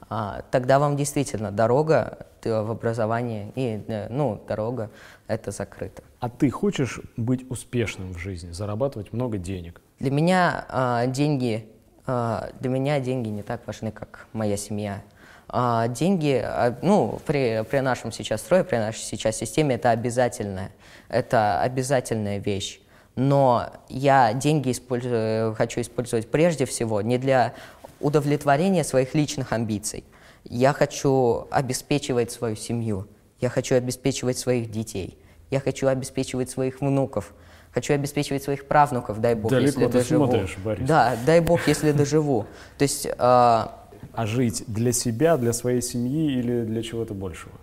а, 0.08 0.42
тогда 0.50 0.78
вам 0.78 0.96
действительно 0.96 1.50
дорога 1.50 2.26
в 2.44 2.70
образование 2.70 3.50
и, 3.56 3.82
э, 3.88 4.06
ну, 4.08 4.40
дорога 4.46 4.90
это 5.26 5.50
закрыта. 5.50 6.02
А 6.20 6.28
ты 6.28 6.50
хочешь 6.50 7.00
быть 7.16 7.50
успешным 7.50 8.12
в 8.12 8.18
жизни, 8.18 8.52
зарабатывать 8.52 9.12
много 9.12 9.38
денег? 9.38 9.80
Для 9.98 10.10
меня 10.10 10.64
а, 10.68 11.06
деньги, 11.06 11.66
а, 12.06 12.50
для 12.60 12.70
меня 12.70 13.00
деньги 13.00 13.28
не 13.28 13.42
так 13.42 13.66
важны, 13.66 13.90
как 13.90 14.28
моя 14.32 14.56
семья. 14.56 15.02
А, 15.48 15.88
деньги, 15.88 16.40
а, 16.44 16.76
ну, 16.82 17.20
при, 17.26 17.64
при 17.68 17.78
нашем 17.78 18.12
сейчас 18.12 18.40
строе, 18.42 18.64
при 18.64 18.76
нашей 18.76 19.00
сейчас 19.00 19.36
системе, 19.36 19.76
это 19.76 19.90
обязательное, 19.90 20.72
это 21.08 21.60
обязательная 21.60 22.38
вещь. 22.38 22.80
Но 23.16 23.70
я 23.88 24.34
деньги 24.34 24.70
использую, 24.72 25.54
хочу 25.54 25.80
использовать 25.80 26.30
прежде 26.30 26.66
всего 26.66 27.00
не 27.00 27.16
для 27.18 27.54
удовлетворения 27.98 28.84
своих 28.84 29.14
личных 29.14 29.52
амбиций. 29.52 30.04
Я 30.44 30.72
хочу 30.74 31.46
обеспечивать 31.50 32.30
свою 32.30 32.56
семью, 32.56 33.08
я 33.40 33.48
хочу 33.48 33.74
обеспечивать 33.74 34.38
своих 34.38 34.70
детей, 34.70 35.18
я 35.50 35.60
хочу 35.60 35.88
обеспечивать 35.88 36.50
своих 36.50 36.80
внуков, 36.82 37.32
хочу 37.72 37.94
обеспечивать 37.94 38.42
своих 38.42 38.68
правнуков, 38.68 39.18
дай 39.20 39.34
бог, 39.34 39.50
Далеко 39.50 39.66
если 39.80 39.86
ты 39.86 39.92
доживу. 39.98 40.26
смотришь, 40.26 40.56
Борис. 40.62 40.86
Да, 40.86 41.16
дай 41.24 41.40
бог, 41.40 41.66
если 41.66 41.92
доживу. 41.92 42.44
То 42.78 42.82
есть 42.82 43.08
а, 43.18 43.88
А 44.12 44.26
жить 44.26 44.62
для 44.66 44.92
себя, 44.92 45.36
для 45.38 45.52
своей 45.54 45.80
семьи 45.82 46.32
или 46.32 46.64
для 46.64 46.82
чего-то 46.82 47.14
большего? 47.14 47.54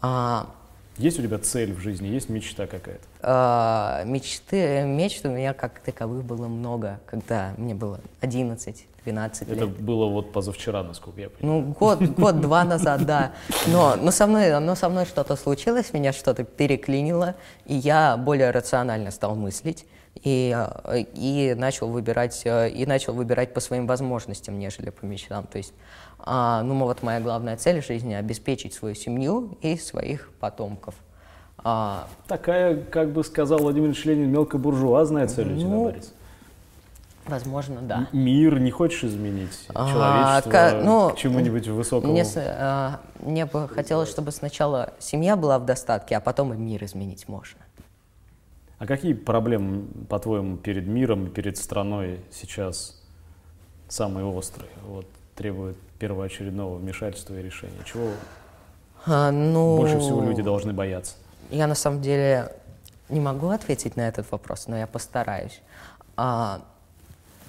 а, 0.00 0.46
Есть 1.00 1.18
у 1.18 1.22
тебя 1.22 1.38
цель 1.38 1.72
в 1.72 1.80
жизни, 1.80 2.08
есть 2.08 2.28
мечта 2.28 2.66
какая-то? 2.66 3.02
а, 3.22 4.02
мечты, 4.04 4.82
мечт 4.82 5.24
у 5.24 5.30
меня 5.30 5.54
как 5.54 5.80
таковых 5.80 6.24
было 6.24 6.46
много, 6.46 7.00
когда 7.06 7.54
мне 7.56 7.74
было 7.74 8.00
11-12 8.20 8.84
Это 9.06 9.54
лет. 9.54 9.68
было 9.80 10.06
вот 10.06 10.32
позавчера, 10.32 10.82
насколько 10.82 11.20
я 11.20 11.30
понимаю. 11.30 11.62
Ну, 11.62 11.72
год, 11.72 12.02
год-два 12.02 12.64
назад, 12.64 13.06
да. 13.06 13.32
Но, 13.66 13.96
но, 13.96 14.10
со 14.10 14.26
мной, 14.26 14.58
но 14.60 14.74
со 14.74 14.88
мной 14.88 15.06
что-то 15.06 15.36
случилось, 15.36 15.92
меня 15.92 16.12
что-то 16.12 16.44
переклинило, 16.44 17.34
и 17.64 17.74
я 17.74 18.16
более 18.18 18.50
рационально 18.50 19.10
стал 19.10 19.34
мыслить 19.36 19.86
и, 20.22 20.54
и, 21.14 21.54
начал 21.56 21.88
выбирать, 21.88 22.42
э, 22.44 22.68
и 22.70 22.84
начал 22.84 23.14
выбирать 23.14 23.54
по 23.54 23.60
своим 23.60 23.86
возможностям, 23.86 24.58
нежели 24.58 24.90
по 24.90 25.06
мечтам. 25.06 25.46
То 25.46 25.58
есть, 25.58 25.72
а, 26.24 26.62
ну, 26.62 26.78
вот 26.84 27.02
моя 27.02 27.20
главная 27.20 27.56
цель 27.56 27.80
в 27.80 27.86
жизни– 27.86 28.14
обеспечить 28.14 28.74
свою 28.74 28.94
семью 28.94 29.56
и 29.62 29.76
своих 29.76 30.30
потомков. 30.40 30.94
А, 31.62 32.06
Такая, 32.26 32.76
как 32.82 33.10
бы 33.12 33.22
сказал 33.24 33.58
Владимир 33.58 33.88
Ильич 33.88 34.04
Ленин, 34.04 34.30
мелкобуржуазная 34.30 35.26
цель 35.26 35.52
у 35.52 35.56
тебя, 35.58 35.68
Ну, 35.68 35.84
Борис. 35.84 36.12
возможно, 37.26 37.80
да. 37.82 38.08
Мир 38.12 38.58
не 38.58 38.70
хочешь 38.70 39.04
изменить? 39.04 39.66
А, 39.74 39.90
Человечество 39.92 40.50
ка- 40.50 40.80
ну, 40.84 41.10
к 41.10 41.16
чему-нибудь 41.16 41.68
высокому? 41.68 42.12
Мне, 42.12 42.24
а, 42.36 43.00
мне 43.20 43.44
бы 43.46 43.68
хотелось, 43.68 44.08
чтобы 44.08 44.32
сначала 44.32 44.94
семья 44.98 45.36
была 45.36 45.58
в 45.58 45.66
достатке, 45.66 46.16
а 46.16 46.20
потом 46.20 46.54
и 46.54 46.56
мир 46.56 46.82
изменить 46.84 47.28
можно. 47.28 47.60
А 48.78 48.86
какие 48.86 49.12
проблемы, 49.12 49.84
по-твоему, 50.08 50.56
перед 50.56 50.86
миром 50.86 51.30
перед 51.30 51.58
страной 51.58 52.20
сейчас 52.32 52.98
самые 53.88 54.24
острые? 54.24 54.70
Вот, 54.86 55.04
требуют 55.40 55.78
первоочередного 55.98 56.76
вмешательства 56.76 57.34
и 57.34 57.42
решения. 57.42 57.78
Чего 57.90 58.10
А, 59.06 59.30
ну, 59.30 59.78
больше 59.78 59.98
всего 59.98 60.20
люди 60.22 60.42
должны 60.42 60.74
бояться? 60.74 61.14
Я 61.50 61.66
на 61.66 61.74
самом 61.74 62.02
деле 62.02 62.52
не 63.08 63.20
могу 63.20 63.48
ответить 63.48 63.96
на 63.96 64.06
этот 64.06 64.30
вопрос, 64.30 64.66
но 64.66 64.76
я 64.76 64.86
постараюсь. 64.86 65.62
А, 66.14 66.60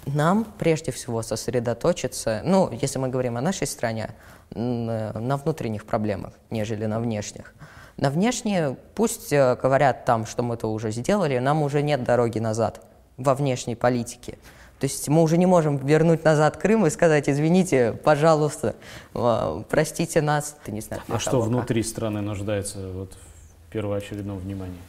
Нам 0.05 0.45
прежде 0.57 0.93
всего 0.93 1.21
сосредоточиться, 1.21 2.41
ну, 2.45 2.69
если 2.71 2.97
мы 2.97 3.09
говорим 3.09 3.35
о 3.35 3.41
нашей 3.41 3.67
стране, 3.67 4.11
на 4.55 5.37
внутренних 5.37 5.85
проблемах, 5.85 6.31
нежели 6.49 6.85
на 6.85 7.01
внешних. 7.01 7.53
На 7.97 8.09
внешние 8.09 8.77
пусть 8.95 9.33
э, 9.33 9.57
говорят 9.61 10.05
там, 10.05 10.25
что 10.25 10.43
мы 10.43 10.55
это 10.55 10.67
уже 10.67 10.91
сделали, 10.91 11.39
нам 11.39 11.61
уже 11.61 11.81
нет 11.81 12.03
дороги 12.03 12.39
назад 12.39 12.81
во 13.17 13.35
внешней 13.35 13.75
политике. 13.75 14.37
То 14.81 14.85
есть 14.85 15.07
мы 15.09 15.21
уже 15.21 15.37
не 15.37 15.45
можем 15.45 15.77
вернуть 15.77 16.23
назад 16.23 16.57
Крым 16.57 16.87
и 16.87 16.89
сказать, 16.89 17.29
извините, 17.29 17.93
пожалуйста, 18.03 18.73
э, 19.13 19.63
простите 19.69 20.23
нас. 20.23 20.57
Ты 20.65 20.71
не 20.71 20.81
знаешь, 20.81 21.03
а 21.07 21.19
что 21.19 21.39
внутри 21.39 21.83
страны 21.83 22.21
нуждается 22.21 22.89
вот, 22.89 23.13
в 23.13 23.71
первоочередном 23.71 24.39
внимании? 24.39 24.79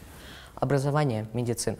Образование, 0.55 1.27
медицина. 1.33 1.77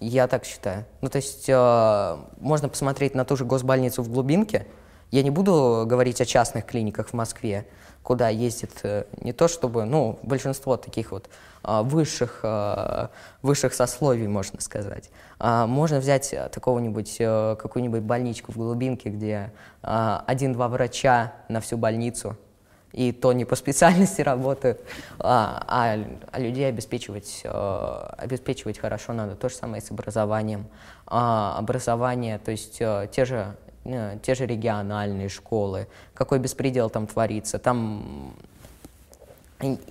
Я 0.00 0.26
так 0.26 0.44
считаю. 0.44 0.86
Ну, 1.02 1.08
то 1.08 1.18
есть 1.18 1.48
э, 1.48 2.16
можно 2.40 2.68
посмотреть 2.68 3.14
на 3.14 3.24
ту 3.24 3.36
же 3.36 3.44
госбольницу 3.44 4.02
в 4.02 4.08
Глубинке. 4.08 4.66
Я 5.12 5.22
не 5.22 5.30
буду 5.30 5.84
говорить 5.86 6.20
о 6.20 6.24
частных 6.24 6.66
клиниках 6.66 7.10
в 7.10 7.12
Москве, 7.12 7.68
куда 8.02 8.28
ездит 8.28 8.72
э, 8.82 9.04
не 9.20 9.32
то 9.32 9.48
чтобы, 9.48 9.84
ну, 9.84 10.18
большинство 10.22 10.76
таких 10.76 11.12
вот 11.12 11.28
э, 11.64 11.82
высших, 11.82 12.40
э, 12.42 13.08
высших 13.42 13.74
сословий, 13.74 14.26
можно 14.26 14.60
сказать. 14.60 15.10
А 15.38 15.66
можно 15.66 15.98
взять 15.98 16.34
такого-нибудь, 16.52 17.16
э, 17.18 17.56
какую-нибудь 17.58 18.02
больничку 18.02 18.52
в 18.52 18.56
Глубинке, 18.56 19.10
где 19.10 19.52
э, 19.82 20.18
один-два 20.26 20.68
врача 20.68 21.32
на 21.48 21.60
всю 21.60 21.76
больницу– 21.76 22.36
и 22.92 23.12
то 23.12 23.32
не 23.32 23.44
по 23.44 23.56
специальности 23.56 24.20
работают, 24.22 24.80
а, 25.18 25.64
а, 25.66 25.98
а 26.30 26.38
людей 26.38 26.68
обеспечивать, 26.68 27.40
э, 27.44 28.08
обеспечивать 28.18 28.78
хорошо 28.78 29.12
надо. 29.12 29.34
То 29.34 29.48
же 29.48 29.56
самое 29.56 29.82
с 29.82 29.90
образованием. 29.90 30.66
А, 31.06 31.56
образование, 31.58 32.38
то 32.38 32.50
есть 32.50 32.76
э, 32.80 33.08
те 33.10 33.24
же 33.24 33.36
э, 33.36 33.71
те 33.84 34.34
же 34.34 34.46
региональные 34.46 35.28
школы, 35.28 35.88
какой 36.14 36.38
беспредел 36.38 36.90
там 36.90 37.06
творится, 37.06 37.58
там 37.58 38.34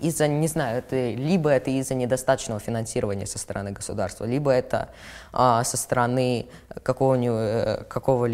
из-за, 0.01 0.27
не 0.27 0.47
знаю, 0.47 0.79
это, 0.79 1.11
либо 1.11 1.49
это 1.49 1.69
из-за 1.71 1.93
недостаточного 1.93 2.59
финансирования 2.59 3.25
со 3.25 3.37
стороны 3.37 3.71
государства, 3.71 4.25
либо 4.25 4.51
это 4.51 4.89
а, 5.31 5.63
со 5.63 5.77
стороны 5.77 6.47
какого-либо 6.83 7.87
какого 7.87 8.27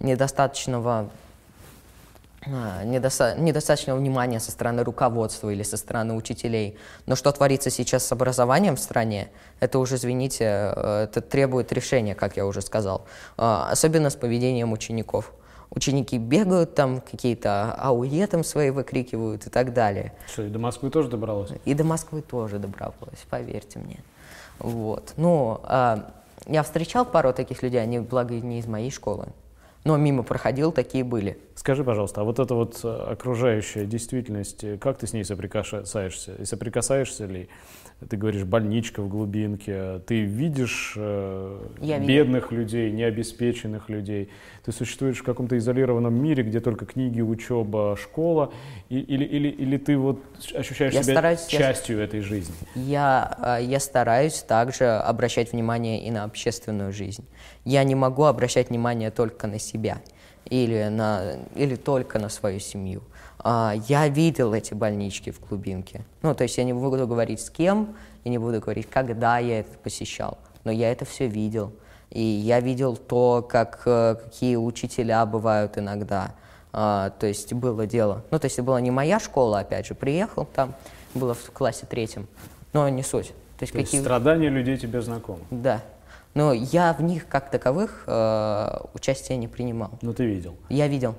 недостаточного 0.00 1.08
недоста 2.46 3.34
недостаточного 3.38 3.98
внимания 3.98 4.40
со 4.40 4.50
стороны 4.50 4.84
руководства 4.84 5.50
или 5.50 5.62
со 5.62 5.76
стороны 5.76 6.14
учителей. 6.14 6.76
Но 7.06 7.16
что 7.16 7.32
творится 7.32 7.70
сейчас 7.70 8.06
с 8.06 8.12
образованием 8.12 8.76
в 8.76 8.80
стране, 8.80 9.28
это 9.60 9.78
уже, 9.78 9.96
извините, 9.96 10.44
э, 10.44 11.04
это 11.04 11.20
требует 11.20 11.72
решения, 11.72 12.14
как 12.14 12.36
я 12.36 12.46
уже 12.46 12.60
сказал. 12.60 13.06
А, 13.36 13.70
особенно 13.70 14.10
с 14.10 14.16
поведением 14.16 14.72
учеников. 14.72 15.32
Ученики 15.70 16.18
бегают 16.18 16.74
там, 16.74 17.00
какие-то 17.00 17.74
АУЕ 17.74 18.26
там 18.26 18.44
свои 18.44 18.70
выкрикивают 18.70 19.46
и 19.46 19.50
так 19.50 19.72
далее. 19.72 20.12
Что, 20.30 20.42
и 20.42 20.48
до 20.48 20.58
Москвы 20.58 20.90
тоже 20.90 21.08
добралась? 21.08 21.50
И 21.64 21.74
до 21.74 21.84
Москвы 21.84 22.22
тоже 22.22 22.58
добралась, 22.58 23.24
поверьте 23.28 23.78
мне. 23.78 23.98
Вот. 24.58 25.14
Ну, 25.16 25.60
а, 25.64 26.10
я 26.46 26.62
встречал 26.62 27.04
пару 27.04 27.32
таких 27.32 27.62
людей, 27.62 27.82
они, 27.82 27.98
благо, 27.98 28.34
не 28.34 28.60
из 28.60 28.66
моей 28.66 28.90
школы 28.90 29.28
но 29.84 29.96
мимо 29.98 30.22
проходил, 30.22 30.72
такие 30.72 31.04
были. 31.04 31.38
Скажи, 31.54 31.84
пожалуйста, 31.84 32.22
а 32.22 32.24
вот 32.24 32.38
эта 32.38 32.54
вот 32.54 32.80
э, 32.82 32.88
окружающая 32.88 33.84
действительность, 33.84 34.64
э, 34.64 34.78
как 34.78 34.98
ты 34.98 35.06
с 35.06 35.12
ней 35.12 35.24
соприкасаешься? 35.24 36.34
И 36.36 36.44
соприкасаешься 36.44 37.26
ли? 37.26 37.48
Ты 38.08 38.16
говоришь, 38.16 38.44
больничка 38.44 39.02
в 39.02 39.08
глубинке, 39.08 40.00
ты 40.06 40.22
видишь 40.22 40.94
э, 40.96 41.68
бедных 41.80 42.50
людей, 42.50 42.90
необеспеченных 42.90 43.88
людей, 43.88 44.30
ты 44.64 44.72
существуешь 44.72 45.18
в 45.18 45.22
каком-то 45.22 45.56
изолированном 45.58 46.14
мире, 46.14 46.42
где 46.42 46.60
только 46.60 46.86
книги, 46.86 47.20
учеба, 47.20 47.96
школа, 47.96 48.52
и, 48.88 48.98
или, 48.98 49.24
или, 49.24 49.48
или 49.48 49.76
ты 49.76 49.96
вот 49.96 50.18
ощущаешь 50.54 50.92
я 50.92 51.02
себя 51.02 51.14
стараюсь, 51.14 51.46
частью 51.46 51.98
я, 51.98 52.04
этой 52.04 52.20
жизни? 52.20 52.54
Я, 52.74 53.58
э, 53.60 53.64
я 53.64 53.78
стараюсь 53.78 54.42
также 54.42 54.86
обращать 54.86 55.52
внимание 55.52 56.04
и 56.04 56.10
на 56.10 56.24
общественную 56.24 56.92
жизнь. 56.92 57.24
Я 57.64 57.84
не 57.84 57.94
могу 57.94 58.24
обращать 58.24 58.70
внимание 58.70 59.10
только 59.10 59.46
на 59.46 59.58
себя 59.58 60.00
или, 60.44 60.88
на, 60.88 61.36
или 61.54 61.76
только 61.76 62.18
на 62.18 62.28
свою 62.28 62.60
семью. 62.60 63.02
А, 63.38 63.74
я 63.88 64.08
видел 64.08 64.52
эти 64.54 64.74
больнички 64.74 65.30
в 65.30 65.40
глубинке. 65.46 66.04
Ну, 66.22 66.34
то 66.34 66.44
есть 66.44 66.56
я 66.58 66.64
не 66.64 66.72
буду 66.72 67.06
говорить 67.06 67.40
с 67.40 67.50
кем, 67.50 67.94
и 68.24 68.30
не 68.30 68.38
буду 68.38 68.60
говорить, 68.60 68.88
когда 68.90 69.38
я 69.38 69.60
это 69.60 69.76
посещал, 69.78 70.38
но 70.64 70.72
я 70.72 70.90
это 70.90 71.04
все 71.04 71.26
видел. 71.26 71.72
И 72.10 72.22
я 72.22 72.60
видел 72.60 72.96
то, 72.96 73.46
как, 73.46 73.82
э, 73.86 74.16
какие 74.22 74.56
учителя 74.56 75.24
бывают 75.26 75.78
иногда. 75.78 76.34
А, 76.72 77.10
то 77.10 77.26
есть 77.26 77.52
было 77.52 77.86
дело. 77.86 78.24
Ну, 78.30 78.38
то 78.38 78.46
есть 78.46 78.56
это 78.56 78.64
была 78.64 78.80
не 78.80 78.90
моя 78.90 79.20
школа, 79.20 79.60
опять 79.60 79.86
же, 79.86 79.94
приехал 79.94 80.46
там, 80.46 80.74
было 81.14 81.34
в 81.34 81.50
классе 81.50 81.86
третьем, 81.88 82.26
но 82.72 82.88
не 82.88 83.02
суть. 83.02 83.28
То 83.58 83.62
есть, 83.62 83.72
то 83.72 83.78
какие... 83.78 83.96
есть 83.96 84.04
страдания 84.04 84.48
людей 84.48 84.76
тебе 84.76 85.00
знакомы? 85.00 85.40
Да, 85.50 85.82
но 86.34 86.52
я 86.52 86.92
в 86.92 87.02
них 87.02 87.28
как 87.28 87.50
таковых 87.50 88.04
э, 88.06 88.78
участия 88.92 89.36
не 89.36 89.48
принимал. 89.48 89.90
Но 90.02 90.12
ты 90.12 90.26
видел? 90.26 90.56
Я 90.68 90.88
видел. 90.88 91.14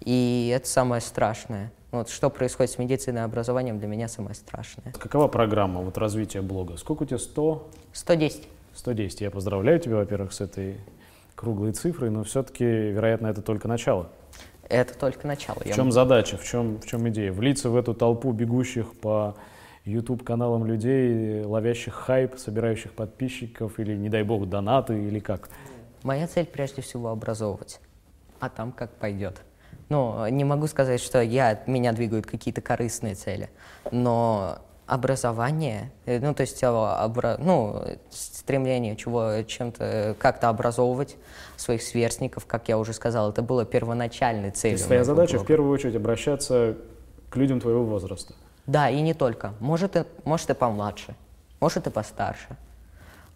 И 0.00 0.52
это 0.54 0.66
самое 0.66 1.00
страшное. 1.00 1.72
Вот 1.90 2.08
что 2.08 2.28
происходит 2.28 2.72
с 2.72 2.78
медициной 2.78 3.20
и 3.20 3.24
образованием 3.24 3.78
для 3.78 3.86
меня 3.86 4.08
самое 4.08 4.34
страшное. 4.34 4.92
Какова 4.92 5.28
программа 5.28 5.80
вот, 5.80 5.96
развития 5.96 6.42
блога? 6.42 6.76
Сколько 6.76 7.04
у 7.04 7.06
тебя? 7.06 7.18
100? 7.18 7.70
110. 7.92 8.48
110. 8.74 9.20
Я 9.20 9.30
поздравляю 9.30 9.78
тебя, 9.78 9.96
во-первых, 9.96 10.32
с 10.32 10.40
этой 10.40 10.80
круглой 11.36 11.72
цифрой, 11.72 12.10
но 12.10 12.24
все-таки, 12.24 12.64
вероятно, 12.64 13.28
это 13.28 13.42
только 13.42 13.68
начало. 13.68 14.08
Это 14.68 14.98
только 14.98 15.26
начало. 15.26 15.58
В 15.60 15.72
чем 15.72 15.92
задача, 15.92 16.36
в 16.36 16.44
чем, 16.44 16.80
в 16.80 16.86
чем 16.86 17.08
идея? 17.10 17.32
Влиться 17.32 17.70
в 17.70 17.76
эту 17.76 17.94
толпу 17.94 18.32
бегущих 18.32 18.92
по 18.94 19.36
YouTube-каналам 19.84 20.64
людей, 20.64 21.44
ловящих 21.44 21.94
хайп, 21.94 22.38
собирающих 22.38 22.92
подписчиков 22.92 23.78
или, 23.78 23.94
не 23.96 24.08
дай 24.08 24.22
бог, 24.22 24.48
донаты 24.48 24.94
или 24.94 25.18
как? 25.18 25.48
Моя 26.02 26.26
цель 26.26 26.46
прежде 26.46 26.82
всего 26.82 27.10
образовывать, 27.10 27.80
а 28.40 28.48
там 28.48 28.72
как 28.72 28.90
пойдет. 28.92 29.40
Ну, 29.90 30.26
не 30.28 30.44
могу 30.44 30.66
сказать, 30.66 31.00
что 31.00 31.20
я, 31.20 31.62
меня 31.66 31.92
двигают 31.92 32.26
какие-то 32.26 32.62
корыстные 32.62 33.14
цели, 33.14 33.50
но 33.90 34.58
образование, 34.86 35.90
э, 36.04 36.18
ну, 36.20 36.34
то 36.34 36.42
есть 36.42 36.62
обра, 36.62 37.36
ну, 37.38 37.82
стремление 38.10 38.96
чего, 38.96 39.42
чем-то, 39.42 40.16
как-то 40.18 40.48
образовывать 40.48 41.16
своих 41.56 41.82
сверстников, 41.82 42.46
как 42.46 42.68
я 42.68 42.78
уже 42.78 42.92
сказал, 42.92 43.30
это 43.30 43.42
было 43.42 43.64
первоначальной 43.64 44.50
целью. 44.50 44.76
То 44.76 44.80
есть 44.80 44.86
твоя 44.86 45.04
задача 45.04 45.32
блога. 45.32 45.44
в 45.44 45.46
первую 45.46 45.72
очередь 45.72 45.96
обращаться 45.96 46.76
к 47.30 47.36
людям 47.36 47.60
твоего 47.60 47.84
возраста? 47.84 48.34
Да, 48.66 48.88
и 48.88 49.00
не 49.00 49.14
только. 49.14 49.54
Может, 49.60 49.96
и, 49.96 50.04
может 50.24 50.50
и 50.50 50.54
помладше, 50.54 51.14
может 51.60 51.86
и 51.86 51.90
постарше. 51.90 52.56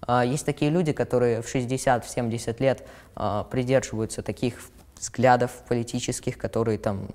А, 0.02 0.24
есть 0.24 0.46
такие 0.46 0.70
люди, 0.70 0.92
которые 0.92 1.42
в 1.42 1.54
60-70 1.54 2.56
лет 2.60 2.86
а, 3.14 3.44
придерживаются 3.44 4.22
таких 4.22 4.54
взглядов 4.98 5.52
политических, 5.68 6.38
которые 6.38 6.76
там, 6.76 7.06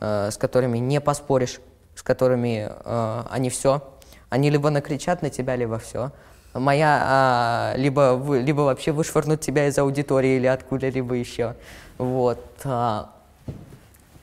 э, 0.00 0.30
с 0.30 0.36
которыми 0.36 0.78
не 0.78 1.00
поспоришь, 1.00 1.60
с 1.96 2.04
которыми 2.04 2.70
э, 2.70 3.22
они 3.28 3.50
все. 3.50 3.82
Они 4.28 4.48
либо 4.48 4.70
накричат 4.70 5.20
на 5.20 5.28
тебя, 5.28 5.56
либо 5.56 5.80
все. 5.80 6.12
Моя, 6.54 7.74
либо, 7.76 8.16
либо 8.36 8.60
вообще 8.60 8.92
вышвырнут 8.92 9.40
тебя 9.40 9.66
из 9.66 9.76
аудитории 9.76 10.36
или 10.36 10.46
откуда-либо 10.46 11.16
еще. 11.16 11.56
Вот. 11.98 12.44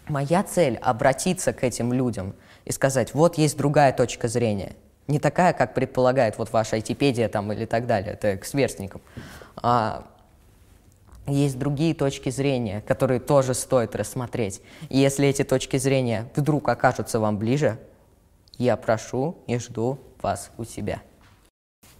Моя 0.07 0.43
цель— 0.43 0.78
обратиться 0.82 1.51
к 1.51 1.65
этим 1.65 1.91
людям— 1.91 2.34
и 2.68 2.72
сказать, 2.74 3.13
вот 3.13 3.38
есть 3.38 3.55
другая 3.55 3.93
точка 3.93 4.28
зрения. 4.28 4.76
Не 5.07 5.20
такая, 5.20 5.53
как 5.53 5.74
предполагает 5.74 6.38
вот 6.38 6.51
ваша 6.51 6.76
айтипедия 6.76 7.30
там 7.30 7.53
или 7.53 7.65
так 7.65 7.88
далее, 7.88 8.11
это 8.11 8.36
к 8.36 8.43
сверстникам. 8.43 8.99
А 9.55 10.05
есть 11.26 11.57
другие 11.57 11.93
точки 11.93 12.30
зрения, 12.30 12.82
которые 12.82 13.22
тоже 13.22 13.53
стоит 13.53 13.95
рассмотреть. 13.95 14.61
И 14.89 14.97
если 14.97 15.30
эти 15.30 15.45
точки 15.45 15.78
зрения 15.78 16.30
вдруг 16.36 16.68
окажутся 16.68 17.22
вам 17.22 17.38
ближе, 17.38 17.80
я 18.57 18.76
прошу 18.76 19.38
и 19.47 19.57
жду 19.59 19.97
вас 20.22 20.51
у 20.57 20.65
себя. 20.65 21.01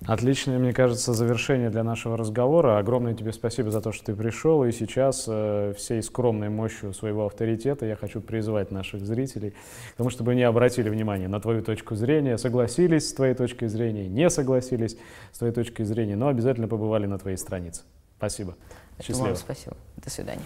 Отличное, 0.06 0.60
мне 0.60 0.74
кажется, 0.74 1.14
завершение 1.14 1.70
для 1.70 1.84
нашего 1.84 2.16
разговора. 2.16 2.78
Огромное 2.78 3.14
тебе 3.14 3.34
спасибо 3.34 3.72
за 3.72 3.82
то, 3.82 3.92
что 3.92 4.06
ты 4.06 4.16
пришел. 4.16 4.64
И 4.64 4.72
сейчас 4.72 5.26
э, 5.28 5.74
всей 5.76 6.02
скромной 6.04 6.50
мощью 6.50 6.94
своего 6.94 7.26
авторитета 7.26 7.86
я 7.86 7.96
хочу 7.96 8.22
призвать 8.22 8.72
наших 8.72 9.06
зрителей 9.06 9.54
потому 9.98 10.10
чтобы 10.10 10.32
они 10.32 10.44
обратили 10.44 10.90
внимание 10.90 11.28
на 11.28 11.40
твою 11.40 11.62
точку 11.62 11.96
зрения, 11.96 12.38
согласились 12.38 13.10
с 13.10 13.14
твоей 13.14 13.34
точкой 13.34 13.68
зрения, 13.68 14.08
не 14.08 14.30
согласились 14.30 14.98
с 15.32 15.38
твоей 15.40 15.54
точкой 15.54 15.84
зрения, 15.86 16.16
но 16.16 16.28
обязательно 16.28 16.68
побывали 16.68 17.06
на 17.06 17.18
твоей 17.18 17.38
странице. 17.38 17.82
Спасибо. 18.18 18.56
Это 18.98 19.08
Счастливо. 19.08 19.28
Вам 19.28 19.36
спасибо. 19.36 19.76
До 19.98 20.10
свидания. 20.10 20.42